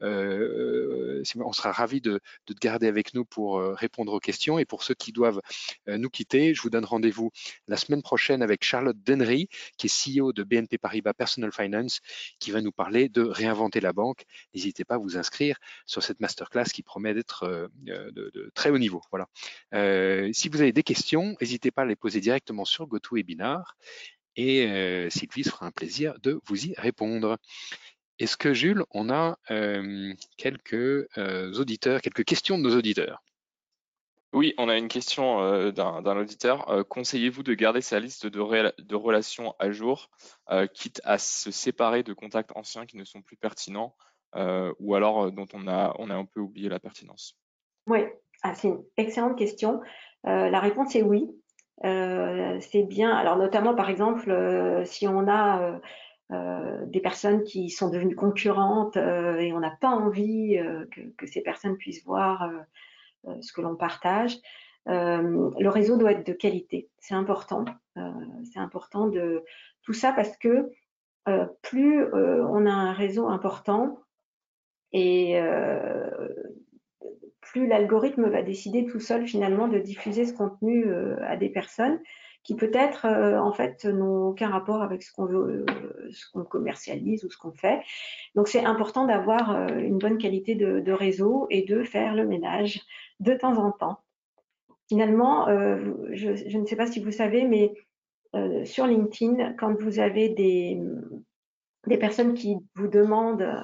on 0.00 1.52
sera 1.52 1.72
ravi 1.72 2.00
de, 2.00 2.20
de, 2.46 2.54
te 2.54 2.58
garder 2.58 2.86
avec 2.86 3.14
nous 3.14 3.24
pour 3.24 3.60
répondre 3.60 4.12
aux 4.12 4.20
questions. 4.20 4.58
Et 4.58 4.64
pour 4.64 4.82
ceux 4.82 4.94
qui 4.94 5.12
doivent 5.12 5.40
nous 5.86 6.10
quitter, 6.10 6.54
je 6.54 6.62
vous 6.62 6.70
donne 6.70 6.84
rendez-vous 6.84 7.30
la 7.68 7.76
semaine 7.76 8.02
prochaine 8.02 8.42
avec 8.42 8.64
Charlotte 8.64 8.96
Denry, 9.02 9.48
qui 9.78 9.86
est 9.86 10.20
CEO 10.20 10.32
de 10.32 10.42
BNP 10.42 10.78
Paribas 10.78 11.14
Personal 11.14 11.52
Finance 11.52 12.00
qui 12.38 12.50
va 12.50 12.60
nous 12.60 12.72
parler 12.72 13.08
de 13.08 13.22
réinventer 13.22 13.80
la 13.80 13.92
banque. 13.92 14.24
N'hésitez 14.54 14.84
pas 14.84 14.96
à 14.96 14.98
vous 14.98 15.16
inscrire 15.16 15.58
sur 15.86 16.02
cette 16.02 16.20
masterclass 16.20 16.64
qui 16.64 16.82
promet 16.82 17.14
d'être 17.14 17.44
euh, 17.44 17.68
de, 17.82 18.50
très 18.54 18.70
haut 18.70 18.78
niveau. 18.78 19.02
Voilà. 19.10 19.28
Euh, 19.74 20.30
si 20.36 20.48
vous 20.48 20.60
avez 20.60 20.72
des 20.72 20.82
questions, 20.82 21.36
n'hésitez 21.40 21.70
pas 21.70 21.82
à 21.82 21.84
les 21.86 21.96
poser 21.96 22.20
directement 22.20 22.64
sur 22.64 22.86
GoToWebinar 22.86 23.76
et 24.36 24.66
euh, 24.66 25.08
Sylvie 25.10 25.44
se 25.44 25.50
fera 25.50 25.66
un 25.66 25.70
plaisir 25.70 26.14
de 26.20 26.40
vous 26.44 26.66
y 26.66 26.74
répondre. 26.76 27.38
Est-ce 28.18 28.36
que 28.36 28.54
Jules, 28.54 28.84
on 28.92 29.10
a 29.10 29.36
quelques 30.38 31.06
auditeurs, 31.58 32.00
quelques 32.00 32.24
questions 32.24 32.56
de 32.56 32.62
nos 32.62 32.76
auditeurs? 32.76 33.22
Oui, 34.36 34.52
on 34.58 34.68
a 34.68 34.76
une 34.76 34.88
question 34.88 35.40
euh, 35.40 35.70
d'un 35.70 36.16
auditeur. 36.18 36.68
Euh, 36.68 36.84
conseillez-vous 36.84 37.42
de 37.42 37.54
garder 37.54 37.80
sa 37.80 38.00
liste 38.00 38.26
de, 38.26 38.94
relations 38.94 39.54
à 39.58 39.70
jour, 39.70 40.10
euh, 40.50 40.66
quitte 40.66 41.00
à 41.04 41.16
se 41.16 41.50
séparer 41.50 42.02
de 42.02 42.12
contacts 42.12 42.52
anciens 42.54 42.84
qui 42.84 42.98
ne 42.98 43.04
sont 43.04 43.22
plus 43.22 43.38
pertinents 43.38 43.96
ou 44.78 44.94
alors 44.94 45.32
dont 45.32 45.46
on 45.54 45.66
a, 45.66 45.94
on 45.98 46.10
a 46.10 46.14
un 46.14 46.26
peu 46.26 46.40
oublié 46.40 46.68
la 46.68 46.78
pertinence? 46.78 47.38
Oui, 47.86 48.00
ah, 48.50 48.54
c'est 48.54 48.68
une 48.68 48.82
excellente 48.96 49.36
question. 49.36 49.80
la 50.24 50.60
réponse 50.60 50.94
est 50.96 51.02
oui. 51.02 51.30
c'est 51.82 52.84
bien. 52.88 53.14
Alors 53.14 53.36
notamment, 53.36 53.74
par 53.74 53.90
exemple, 53.90 54.32
si 54.84 55.06
on 55.06 55.28
a 55.28 55.80
des 56.86 57.00
personnes 57.00 57.44
qui 57.44 57.70
sont 57.70 57.90
devenues 57.90 58.16
concurrentes 58.16 58.96
et 58.96 59.52
on 59.52 59.60
n'a 59.60 59.76
pas 59.80 59.90
envie 59.90 60.58
que, 61.16 61.26
ces 61.26 61.42
personnes 61.42 61.76
puissent 61.76 62.04
voir 62.04 62.50
euh, 63.28 63.34
ce 63.40 63.52
que 63.52 63.60
l'on 63.60 63.76
partage. 63.76 64.36
Euh, 64.88 65.50
le 65.58 65.68
réseau 65.68 65.96
doit 65.96 66.12
être 66.12 66.26
de 66.26 66.32
qualité. 66.32 66.88
C'est 66.98 67.14
important. 67.14 67.64
Euh, 67.96 68.10
c'est 68.52 68.60
important 68.60 69.08
de 69.08 69.42
tout 69.82 69.92
ça 69.92 70.12
parce 70.12 70.36
que 70.36 70.70
plus 71.60 72.04
on 72.14 72.66
a 72.66 72.70
un 72.70 72.92
réseau 72.92 73.26
important 73.26 73.98
et 74.92 75.40
plus 77.50 77.66
l'algorithme 77.66 78.28
va 78.28 78.42
décider 78.42 78.86
tout 78.86 79.00
seul 79.00 79.26
finalement 79.26 79.68
de 79.68 79.78
diffuser 79.78 80.24
ce 80.24 80.32
contenu 80.32 80.86
à 81.22 81.36
des 81.36 81.48
personnes 81.48 82.00
qui 82.42 82.54
peut-être 82.54 83.06
en 83.06 83.52
fait 83.52 83.84
n'ont 83.84 84.28
aucun 84.28 84.48
rapport 84.48 84.82
avec 84.82 85.02
ce 85.02 85.12
qu'on 85.12 85.26
veut, 85.26 85.66
ce 86.10 86.30
qu'on 86.30 86.44
commercialise 86.44 87.24
ou 87.24 87.30
ce 87.30 87.36
qu'on 87.36 87.52
fait. 87.52 87.80
Donc 88.36 88.46
c'est 88.46 88.64
important 88.64 89.06
d'avoir 89.06 89.68
une 89.78 89.98
bonne 89.98 90.18
qualité 90.18 90.54
de, 90.54 90.92
réseau 90.92 91.46
et 91.50 91.62
de 91.62 91.82
faire 91.82 92.14
le 92.14 92.26
ménage 92.26 92.82
de 93.20 93.34
temps 93.34 93.58
en 93.58 93.72
temps. 93.72 93.98
Finalement, 94.88 95.48
euh, 95.48 95.94
je, 96.12 96.58
ne 96.58 96.64
sais 96.64 96.76
pas 96.76 96.86
si 96.86 97.02
vous 97.02 97.10
savez, 97.10 97.44
mais 97.44 97.74
euh, 98.34 98.64
sur 98.64 98.86
LinkedIn, 98.86 99.54
quand 99.54 99.74
vous 99.80 99.98
avez 99.98 100.28
des, 100.28 100.80
des 101.86 101.98
personnes 101.98 102.34
qui 102.34 102.56
vous 102.76 102.86
demandent 102.86 103.42
euh, 103.42 103.62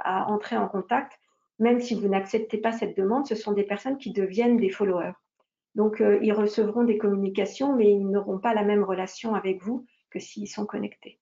à 0.00 0.26
entrer 0.30 0.56
en 0.56 0.66
contact, 0.66 1.12
même 1.58 1.80
si 1.80 1.94
vous 1.94 2.08
n'acceptez 2.08 2.58
pas 2.58 2.72
cette 2.72 2.96
demande, 2.96 3.26
ce 3.26 3.34
sont 3.34 3.52
des 3.52 3.64
personnes 3.64 3.98
qui 3.98 4.12
deviennent 4.12 4.56
des 4.56 4.70
followers. 4.70 5.12
Donc, 5.74 6.02
ils 6.22 6.32
recevront 6.32 6.84
des 6.84 6.98
communications, 6.98 7.76
mais 7.76 7.90
ils 7.90 8.08
n'auront 8.08 8.38
pas 8.38 8.54
la 8.54 8.64
même 8.64 8.82
relation 8.82 9.34
avec 9.34 9.62
vous 9.62 9.86
que 10.10 10.18
s'ils 10.18 10.48
sont 10.48 10.66
connectés. 10.66 11.20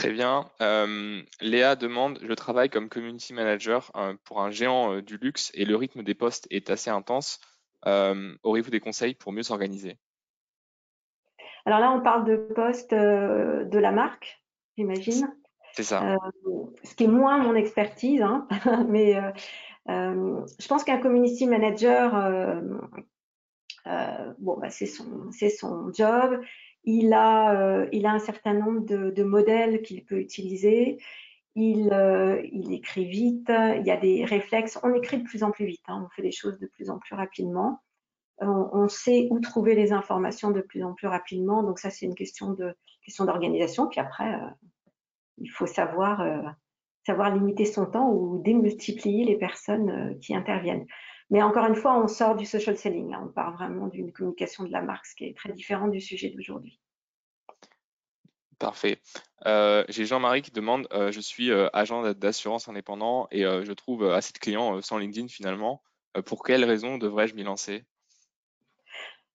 Très 0.00 0.12
bien. 0.12 0.46
Euh, 0.62 1.20
Léa 1.42 1.76
demande, 1.76 2.18
je 2.22 2.32
travaille 2.32 2.70
comme 2.70 2.88
community 2.88 3.34
manager 3.34 3.90
euh, 3.96 4.14
pour 4.24 4.40
un 4.40 4.50
géant 4.50 4.94
euh, 4.94 5.02
du 5.02 5.18
luxe 5.18 5.50
et 5.52 5.66
le 5.66 5.76
rythme 5.76 6.02
des 6.02 6.14
postes 6.14 6.46
est 6.48 6.70
assez 6.70 6.88
intense. 6.88 7.38
Auriez-vous 7.84 8.70
des 8.70 8.80
conseils 8.80 9.14
pour 9.14 9.32
mieux 9.32 9.42
s'organiser? 9.42 9.98
Alors 11.66 11.80
là, 11.80 11.92
on 11.92 12.00
parle 12.00 12.24
de 12.24 12.36
postes 12.54 12.94
de 12.94 13.78
la 13.78 13.92
marque, 13.92 14.42
j'imagine. 14.78 15.30
C'est 15.74 15.82
ça. 15.82 16.16
ce 16.82 16.94
qui 16.94 17.04
est 17.04 17.08
moins 17.08 17.38
mon 17.38 17.54
expertise, 17.54 18.22
hein, 18.22 18.46
mais 18.88 19.14
je 19.86 20.68
pense 20.68 20.84
qu'un 20.84 20.98
community 20.98 21.46
manager, 21.46 22.62
bon, 24.38 24.58
bah, 24.58 24.70
c'est 24.70 24.86
son, 24.86 25.30
son 25.32 25.92
job. 25.92 26.40
Il 26.84 27.12
a, 27.12 27.86
il 27.92 28.06
a 28.06 28.12
un 28.12 28.18
certain 28.18 28.54
nombre 28.54 28.84
de, 28.84 29.22
modèles 29.22 29.82
qu'il 29.82 30.04
peut 30.04 30.18
utiliser. 30.18 30.98
Il, 31.56 31.90
il, 32.52 32.72
écrit 32.72 33.06
vite, 33.06 33.48
il 33.50 33.82
y 33.84 33.90
a 33.90 33.96
des 33.96 34.24
réflexes. 34.24 34.78
On 34.82 34.94
écrit 34.94 35.18
de 35.18 35.24
plus 35.24 35.42
en 35.42 35.50
plus 35.50 35.66
vite, 35.66 35.82
hein, 35.88 36.04
on 36.06 36.08
fait 36.10 36.22
des 36.22 36.32
choses 36.32 36.58
de 36.58 36.66
plus 36.66 36.90
en 36.90 36.98
plus 36.98 37.14
rapidement 37.14 37.80
on, 38.40 38.88
sait 38.88 39.28
où 39.30 39.40
trouver 39.40 39.74
les 39.74 39.92
informations 39.92 40.50
de 40.50 40.60
plus 40.60 40.82
en 40.82 40.94
plus 40.94 41.06
rapidement. 41.06 41.62
Donc 41.62 41.78
ça, 41.78 41.90
c'est 41.90 42.06
une 42.06 42.14
question 42.14 42.52
de 42.52 42.74
question 43.04 43.24
d'organisation. 43.24 43.86
Puis 43.88 44.00
après, 44.00 44.34
euh, 44.34 44.48
il 45.38 45.48
faut 45.48 45.66
savoir 45.66 46.20
euh, 46.20 46.42
savoir 47.06 47.34
limiter 47.34 47.64
son 47.64 47.86
temps 47.86 48.10
ou 48.10 48.42
démultiplier 48.42 49.24
les 49.24 49.36
personnes 49.36 49.90
euh, 49.90 50.14
qui 50.20 50.34
interviennent. 50.34 50.86
Mais 51.30 51.42
encore 51.42 51.66
une 51.66 51.76
fois, 51.76 52.02
on 52.02 52.08
sort 52.08 52.36
du 52.36 52.44
social 52.44 52.76
selling. 52.76 53.14
On 53.14 53.28
part 53.28 53.54
vraiment 53.54 53.86
d'une 53.86 54.12
communication 54.12 54.64
de 54.64 54.72
la 54.72 54.82
marque, 54.82 55.06
ce 55.06 55.14
qui 55.14 55.24
est 55.24 55.36
très 55.36 55.52
différent 55.52 55.88
du 55.88 56.00
sujet 56.00 56.30
d'aujourd'hui. 56.30 56.80
Parfait. 58.58 59.00
J'ai 59.46 60.04
Jean-Marie 60.04 60.42
qui 60.42 60.50
demande, 60.50 60.88
je 60.92 61.20
suis 61.20 61.50
agent 61.72 62.12
d'assurance 62.14 62.68
indépendant 62.68 63.28
et 63.30 63.42
je 63.42 63.72
trouve 63.72 64.10
assez 64.10 64.32
de 64.32 64.38
clients 64.38 64.82
sans 64.82 64.98
LinkedIn 64.98 65.28
finalement. 65.28 65.82
pour 66.26 66.42
quelles 66.42 66.64
raisons 66.64 66.98
devrais-je 66.98 67.34
m'y 67.36 67.44
lancer? 67.44 67.84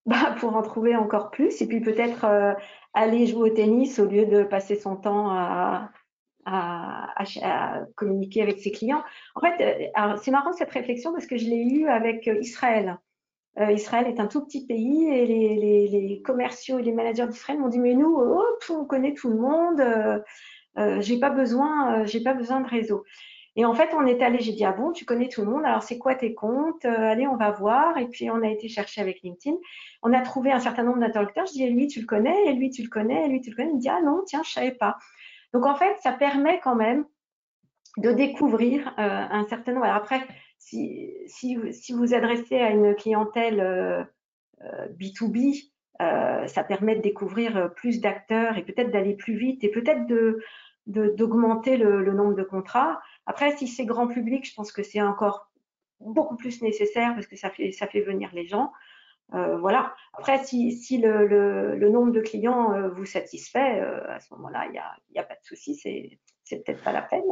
Bah, 0.06 0.36
pour 0.40 0.56
en 0.56 0.62
trouver 0.62 0.96
encore 0.96 1.32
plus 1.32 1.62
et 1.62 1.68
puis 1.68 1.82
peut-être 1.82 2.26
euh, 2.26 2.54
aller 2.94 3.26
jouer 3.26 3.50
au 3.50 3.54
tennis 3.54 4.00
au 4.00 4.06
lieu 4.06 4.26
de 4.26 4.44
passer 4.44 4.76
son 4.76 4.96
temps 4.96 5.30
à, 5.32 5.90
à, 6.46 7.08
à, 7.42 7.82
communiquer 7.96 8.42
avec 8.42 8.60
ses 8.60 8.72
clients. 8.72 9.04
En 9.34 9.42
fait, 9.42 9.92
euh, 9.98 10.16
c'est 10.22 10.32
marrant 10.32 10.54
cette 10.54 10.70
réflexion 10.70 11.12
parce 11.12 11.26
que 11.26 11.38
je 11.38 11.46
l'ai 11.46 11.64
eue 11.64 11.88
avec 11.88 12.28
euh, 12.28 12.38
Israël. 12.40 13.00
Israël 13.72 14.06
est 14.08 14.20
un 14.20 14.28
tout 14.28 14.44
petit 14.44 14.68
pays 14.68 15.08
et 15.08 15.26
les, 15.26 15.56
les, 15.56 15.88
les 15.88 16.22
commerciaux 16.22 16.78
et 16.78 16.82
les 16.82 16.92
managers 16.92 17.26
d'Israël 17.26 17.58
m'ont 17.58 17.70
dit 17.70 17.80
mais 17.80 17.94
nous, 17.94 18.14
oh, 18.14 18.44
on 18.70 18.84
connaît 18.84 19.14
tout 19.14 19.30
le 19.30 19.38
monde, 19.38 19.80
euh, 19.80 21.00
j'ai 21.00 21.18
pas 21.22 21.30
besoin, 21.30 22.04
j'ai 22.04 22.20
pas 22.20 22.34
besoin 22.34 22.60
de 22.60 22.68
réseau. 22.68 23.06
Et 23.58 23.64
en 23.64 23.74
fait, 23.74 23.94
on 23.94 24.06
est 24.06 24.22
allé, 24.22 24.40
j'ai 24.40 24.52
dit, 24.52 24.66
ah 24.66 24.74
bon, 24.74 24.92
tu 24.92 25.06
connais 25.06 25.30
tout 25.30 25.42
le 25.42 25.50
monde, 25.50 25.66
alors 25.66 25.82
c'est 25.82 25.98
quoi 25.98 26.16
tes 26.16 26.34
comptes? 26.34 26.84
Euh, 26.84 27.12
Allez, 27.12 27.28
on 27.28 27.38
va 27.38 27.52
voir. 27.52 27.98
Et 27.98 28.08
puis, 28.08 28.30
on 28.30 28.42
a 28.42 28.50
été 28.50 28.68
chercher 28.68 29.02
avec 29.02 29.22
LinkedIn. 29.22 29.56
On 30.04 30.12
a 30.14 30.22
trouvé 30.22 30.52
un 30.52 30.60
certain 30.60 30.84
nombre 30.84 31.00
d'interlocuteurs. 31.00 31.46
Je 31.46 31.54
dis, 31.54 31.70
lui, 31.70 31.88
tu 31.88 32.02
le 32.02 32.06
connais, 32.06 32.48
et 32.48 32.54
lui, 32.54 32.70
tu 32.70 32.84
le 32.84 32.90
connais, 32.90 33.26
et 33.26 33.30
lui, 33.30 33.42
tu 33.42 33.52
le 33.52 33.56
connais? 33.56 33.70
Il 33.70 33.76
me 33.76 33.82
dit, 33.82 33.90
ah 33.90 34.02
non, 34.02 34.24
tiens, 34.26 34.42
je 34.44 34.52
savais 34.52 34.72
pas. 34.72 34.98
Donc, 35.54 35.66
en 35.66 35.76
fait, 35.76 35.96
ça 36.02 36.12
permet 36.12 36.60
quand 36.60 36.76
même 36.76 37.06
de 37.98 38.12
découvrir 38.12 38.88
euh, 39.00 39.26
un 39.30 39.48
certain 39.48 39.74
nombre. 39.74 39.86
Après, 39.86 40.22
si, 40.58 41.14
si, 41.28 41.56
vous 41.94 42.14
adressez 42.14 42.60
à 42.60 42.72
une 42.72 42.96
clientèle 42.96 43.60
euh, 43.60 44.04
B2B, 45.00 45.70
euh, 46.02 46.48
ça 46.48 46.64
permet 46.64 46.96
de 46.96 47.02
découvrir 47.02 47.74
plus 47.76 48.02
d'acteurs 48.02 48.58
et 48.58 48.64
peut-être 48.64 48.92
d'aller 48.92 49.16
plus 49.16 49.38
vite 49.38 49.64
et 49.64 49.70
peut-être 49.70 50.06
d'augmenter 50.88 51.78
le, 51.78 52.12
nombre 52.12 52.34
de 52.34 52.44
contrats. 52.44 53.00
Après, 53.26 53.56
si 53.58 53.68
c'est 53.68 53.86
grand 53.86 54.08
public, 54.08 54.48
je 54.48 54.54
pense 54.54 54.72
que 54.72 54.84
c'est 54.84 55.02
encore 55.02 55.52
beaucoup 56.00 56.36
plus 56.36 56.62
nécessaire 56.62 57.14
parce 57.16 57.28
que 57.28 57.36
ça 57.36 57.50
fait, 57.50 57.72
ça 57.72 57.88
fait 57.88 58.02
venir 58.02 58.30
les 58.34 58.48
gens. 58.48 58.72
Euh, 59.34 59.58
voilà. 59.58 59.96
Après, 60.14 60.44
si, 60.44 60.72
si 60.72 61.00
le, 61.00 61.90
nombre 61.90 62.12
de 62.12 62.22
clients 62.22 62.74
euh, 62.74 62.90
vous 62.90 63.06
satisfait, 63.06 63.82
euh, 63.82 64.08
à 64.12 64.20
ce 64.20 64.34
moment-là, 64.36 64.66
il 64.68 64.72
n'y 64.72 64.78
a, 64.78 65.22
a, 65.22 65.24
pas 65.24 65.36
de 65.36 65.44
souci, 65.44 65.76
c'est, 65.76 66.20
peut-être 66.50 66.84
pas 66.84 66.92
la 66.92 67.02
peine. 67.02 67.24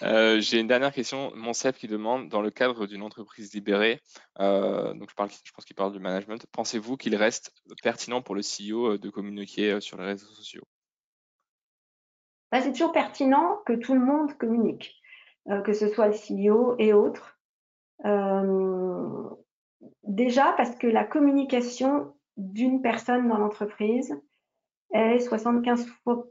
J'ai 0.40 0.58
une 0.58 0.66
dernière 0.66 0.92
question, 0.92 1.32
Monsep 1.36 1.76
qui 1.76 1.88
demande, 1.88 2.28
dans 2.28 2.42
le 2.42 2.50
cadre 2.50 2.86
d'une 2.86 3.02
entreprise 3.02 3.54
libérée, 3.54 4.00
donc 4.38 5.08
je, 5.08 5.14
je 5.44 5.52
pense 5.52 5.64
qu'il 5.64 5.76
parle 5.76 5.92
du 5.92 6.00
management, 6.00 6.44
pensez-vous 6.50 6.96
qu'il 6.96 7.14
reste 7.14 7.54
pertinent 7.82 8.20
pour 8.20 8.34
le 8.34 8.42
CEO 8.42 8.98
de 8.98 9.08
communiquer 9.08 9.80
sur 9.80 9.96
les 9.96 10.04
réseaux 10.04 10.26
sociaux? 10.26 10.64
Bah, 12.54 12.60
c'est 12.60 12.70
toujours 12.70 12.92
pertinent 12.92 13.58
que 13.66 13.72
tout 13.72 13.94
le 13.94 14.00
monde 14.00 14.32
communique, 14.34 14.94
euh, 15.50 15.60
que 15.62 15.72
ce 15.72 15.88
soit 15.88 16.06
le 16.06 16.14
CEO 16.14 16.76
et 16.78 16.92
autres. 16.92 17.36
Euh, 18.04 19.28
déjà 20.04 20.54
parce 20.56 20.76
que 20.76 20.86
la 20.86 21.02
communication 21.02 22.14
d'une 22.36 22.80
personne 22.80 23.28
dans 23.28 23.38
l'entreprise 23.38 24.14
est 24.92 25.18
75% 25.18 26.28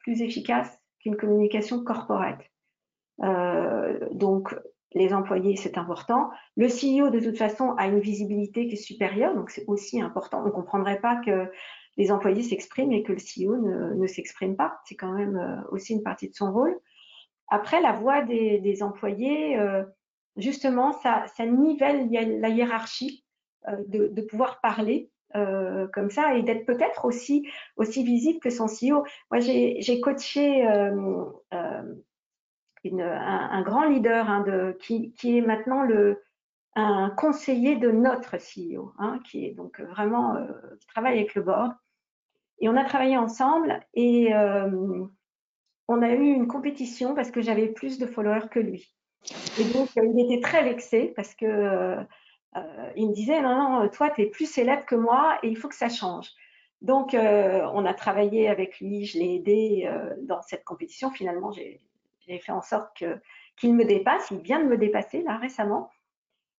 plus 0.00 0.20
efficace 0.20 0.78
qu'une 1.00 1.16
communication 1.16 1.82
corporate. 1.82 2.42
Euh, 3.22 3.98
donc, 4.10 4.54
les 4.92 5.14
employés, 5.14 5.56
c'est 5.56 5.78
important. 5.78 6.28
Le 6.58 6.66
CEO, 6.66 7.08
de 7.08 7.20
toute 7.20 7.38
façon, 7.38 7.74
a 7.78 7.86
une 7.86 8.00
visibilité 8.00 8.66
qui 8.66 8.74
est 8.74 8.76
supérieure, 8.76 9.34
donc 9.34 9.48
c'est 9.48 9.64
aussi 9.68 10.02
important. 10.02 10.42
On 10.42 10.48
ne 10.48 10.50
comprendrait 10.50 11.00
pas 11.00 11.16
que 11.16 11.50
les 11.96 12.10
employés 12.10 12.42
s'expriment 12.42 12.92
et 12.92 13.02
que 13.02 13.12
le 13.12 13.18
CEO 13.18 13.56
ne, 13.56 14.06
s'exprime 14.06 14.56
pas. 14.56 14.80
C'est 14.84 14.96
quand 14.96 15.12
même 15.12 15.36
euh, 15.36 15.68
aussi 15.70 15.92
une 15.92 16.02
partie 16.02 16.28
de 16.28 16.34
son 16.34 16.52
rôle. 16.52 16.76
Après, 17.48 17.80
la 17.80 17.92
voix 17.92 18.22
des, 18.22 18.82
employés, 18.82 19.58
euh, 19.58 19.84
justement, 20.36 20.92
ça, 20.92 21.26
nivelle 21.46 22.10
la 22.10 22.48
hiérarchie 22.48 23.24
euh, 23.68 23.76
de, 23.86 24.22
pouvoir 24.22 24.60
parler 24.60 25.10
comme 25.92 26.10
ça 26.10 26.36
et 26.36 26.44
d'être 26.44 26.64
peut-être 26.64 27.04
aussi, 27.06 27.48
aussi 27.76 28.04
visible 28.04 28.38
que 28.38 28.50
son 28.50 28.66
CEO. 28.66 29.04
Moi, 29.32 29.40
j'ai 29.40 30.00
coaché 30.00 30.64
un, 30.64 31.32
grand 33.62 33.84
leader 33.84 34.30
hein, 34.30 34.44
qui, 34.80 35.12
est 35.24 35.40
maintenant 35.40 35.82
le, 35.82 36.22
un 36.76 37.10
conseiller 37.10 37.74
de 37.74 37.90
notre 37.90 38.36
CEO, 38.36 38.92
hein, 38.98 39.18
qui 39.24 39.44
est 39.44 39.54
donc 39.54 39.80
vraiment 39.80 40.36
qui 40.78 40.86
travaille 40.86 41.18
avec 41.18 41.34
le 41.34 41.42
board. 41.42 41.74
Et 42.60 42.68
on 42.68 42.76
a 42.76 42.84
travaillé 42.84 43.16
ensemble 43.16 43.80
et 43.94 44.34
euh, 44.34 45.04
on 45.88 46.02
a 46.02 46.10
eu 46.10 46.32
une 46.32 46.46
compétition 46.46 47.14
parce 47.14 47.30
que 47.30 47.42
j'avais 47.42 47.68
plus 47.68 47.98
de 47.98 48.06
followers 48.06 48.48
que 48.50 48.60
lui. 48.60 48.94
Et 49.58 49.64
donc, 49.64 49.88
il 49.96 50.32
était 50.32 50.40
très 50.40 50.62
vexé 50.62 51.12
parce 51.16 51.34
que 51.34 51.46
euh, 52.56 52.90
il 52.96 53.08
me 53.08 53.14
disait 53.14 53.40
non, 53.40 53.80
non, 53.80 53.88
toi, 53.88 54.10
tu 54.10 54.22
es 54.22 54.26
plus 54.26 54.50
célèbre 54.50 54.84
que 54.84 54.94
moi 54.94 55.38
et 55.42 55.48
il 55.48 55.56
faut 55.56 55.68
que 55.68 55.74
ça 55.74 55.88
change. 55.88 56.30
Donc, 56.80 57.14
euh, 57.14 57.66
on 57.72 57.86
a 57.86 57.94
travaillé 57.94 58.48
avec 58.48 58.80
lui, 58.80 59.06
je 59.06 59.18
l'ai 59.18 59.36
aidé 59.36 59.84
euh, 59.86 60.14
dans 60.22 60.42
cette 60.42 60.64
compétition. 60.64 61.10
Finalement, 61.10 61.50
j'ai 61.52 61.80
fait 62.38 62.52
en 62.52 62.62
sorte 62.62 63.02
qu'il 63.56 63.74
me 63.74 63.84
dépasse. 63.84 64.30
Il 64.30 64.38
vient 64.38 64.60
de 64.60 64.68
me 64.68 64.76
dépasser 64.76 65.22
là 65.22 65.38
récemment. 65.38 65.90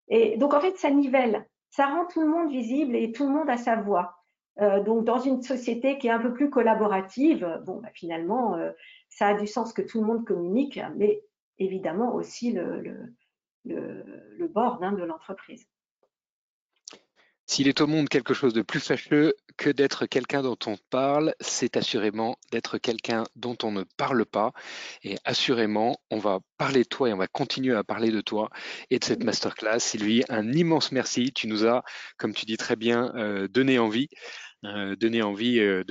Et 0.08 0.38
donc, 0.38 0.54
en 0.54 0.62
fait, 0.62 0.78
ça 0.78 0.90
nivelle. 0.90 1.46
Ça 1.70 1.88
rend 1.88 2.06
tout 2.06 2.22
le 2.22 2.28
monde 2.28 2.50
visible 2.50 2.96
et 2.96 3.12
tout 3.12 3.28
le 3.28 3.34
monde 3.34 3.50
a 3.50 3.58
sa 3.58 3.76
voix. 3.76 4.16
Euh, 4.62 4.82
donc, 4.82 5.04
dans 5.04 5.20
une 5.20 5.42
société 5.42 5.98
qui 5.98 6.08
est 6.08 6.12
un 6.12 6.20
peu 6.20 6.34
plus 6.34 6.50
collaborative, 6.50 7.62
bon, 7.66 7.82
bah, 7.82 7.90
finalement, 7.94 8.56
euh, 8.56 8.72
ça 9.10 9.28
a 9.28 9.34
du 9.34 9.48
sens 9.48 9.74
que 9.74 9.82
tout 9.82 10.00
le 10.02 10.08
monde 10.08 10.26
communique, 10.26 10.80
mais 10.96 11.24
évidemment 11.58 12.14
aussi 12.14 12.52
le, 12.52 12.82
le, 12.82 13.14
le, 13.66 14.52
hein, 14.56 14.94
de 14.94 15.04
l'entreprise. 15.04 15.68
S'il 17.48 17.68
est 17.68 17.82
au 17.82 17.88
monde 17.88 18.10
quelque 18.10 18.34
chose 18.34 18.54
de 18.54 18.62
plus 18.62 18.80
fâcheux 18.80 19.34
que 19.58 19.70
d'être 19.70 20.06
quelqu'un 20.06 20.42
dont 20.42 20.58
on 20.66 20.78
parle, 20.90 21.36
c'est 21.40 21.78
assurément 21.78 22.38
d'être 22.52 22.78
quelqu'un 22.78 23.24
dont 23.36 23.58
on 23.64 23.72
ne 23.72 23.84
parle 23.98 24.26
pas. 24.26 24.52
Et 25.04 25.18
assurément, 25.26 26.00
on 26.10 26.18
va 26.18 26.40
parler 26.58 26.84
de 26.84 26.90
toi 26.90 27.10
et 27.10 27.14
on 27.14 27.18
va 27.18 27.28
continuer 27.28 27.76
à 27.76 27.84
parler 27.84 28.12
de 28.12 28.22
toi 28.22 28.50
et 28.90 29.00
de 29.00 29.04
cette 29.04 29.24
masterclass. 29.24 29.80
Sylvie, 29.80 30.24
un 30.30 30.52
immense 30.54 30.92
merci. 30.92 31.32
Tu 31.34 31.48
nous 31.48 31.66
as, 31.66 31.84
comme 32.18 32.34
tu 32.34 32.46
dis 32.46 32.58
très 32.58 32.76
bien, 32.76 33.14
euh, 33.16 33.48
donné 33.48 33.80
envie. 33.80 34.10
Euh, 34.66 34.96
donner 34.96 35.22
envie 35.22 35.60
euh, 35.60 35.84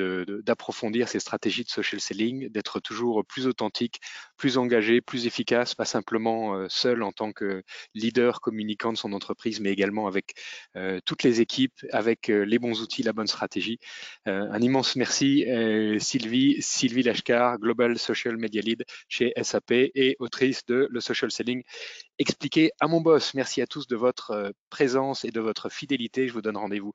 d'approfondir 0.43 1.09
ces 1.09 1.20
stratégies 1.20 1.64
de 1.64 1.68
social 1.68 2.01
selling, 2.01 2.49
d'être 2.49 2.81
toujours 2.81 3.25
plus 3.25 3.47
authentique, 3.47 4.01
plus 4.37 4.59
engagé, 4.59 5.01
plus 5.01 5.27
efficace, 5.27 5.75
pas 5.75 5.85
simplement 5.85 6.57
euh, 6.57 6.66
seul 6.68 7.03
en 7.03 7.12
tant 7.12 7.33
que 7.33 7.62
leader 7.95 8.41
communicant 8.41 8.93
de 8.93 8.99
son 8.99 9.12
entreprise, 9.12 9.61
mais 9.61 9.70
également 9.70 10.07
avec 10.07 10.35
toutes 11.05 11.22
les 11.22 11.41
équipes, 11.41 11.75
avec 11.93 12.29
les 12.29 12.59
bons 12.59 12.81
outils, 12.81 13.03
la 13.03 13.12
bonne 13.12 13.27
stratégie. 13.27 13.79
un 14.27 14.61
immense 14.61 14.97
merci 14.97 15.45
Sylvie, 15.99 16.57
Sylvie 16.61 17.03
Lashkar, 17.03 17.59
Global 17.59 17.99
Social 17.99 18.37
Media 18.37 18.62
Lead 18.62 18.85
chez 19.09 19.33
SAP 19.41 19.70
et 19.70 20.16
autrice 20.18 20.64
de 20.66 20.89
Le 20.91 21.01
Social 21.01 21.31
Selling 21.31 21.62
expliqué 22.18 22.70
à 22.81 22.87
mon 22.87 23.01
boss. 23.01 23.35
Merci 23.35 23.61
à 23.62 23.66
tous 23.66 23.87
de 23.87 23.97
votre 23.97 24.53
présence 24.70 25.25
et 25.25 25.31
de 25.31 25.41
votre 25.41 25.68
fidélité. 25.68 26.29
Je 26.29 26.33
vous 26.33 26.43
donne 26.43 26.57
rendez-vous 26.57 26.93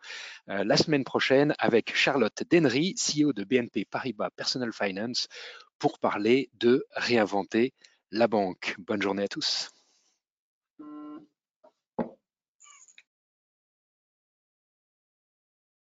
la 0.47 0.77
semaine 0.77 1.03
prochaine 1.03 1.53
avec 1.70 1.95
Charlotte 1.95 2.41
Denry, 2.49 2.95
CEO 2.95 3.32
de 3.32 3.43
BNP 3.43 3.86
Paribas 3.86 4.32
Personal 4.32 4.74
Finance, 4.74 5.28
pour 5.78 5.99
parler 5.99 6.49
de 6.55 6.84
réinventer 6.95 7.76
la 8.09 8.28
banque. 8.28 8.74
Bonne 8.80 9.03
journée 9.03 9.22
à 9.22 9.28
tous. 9.28 9.70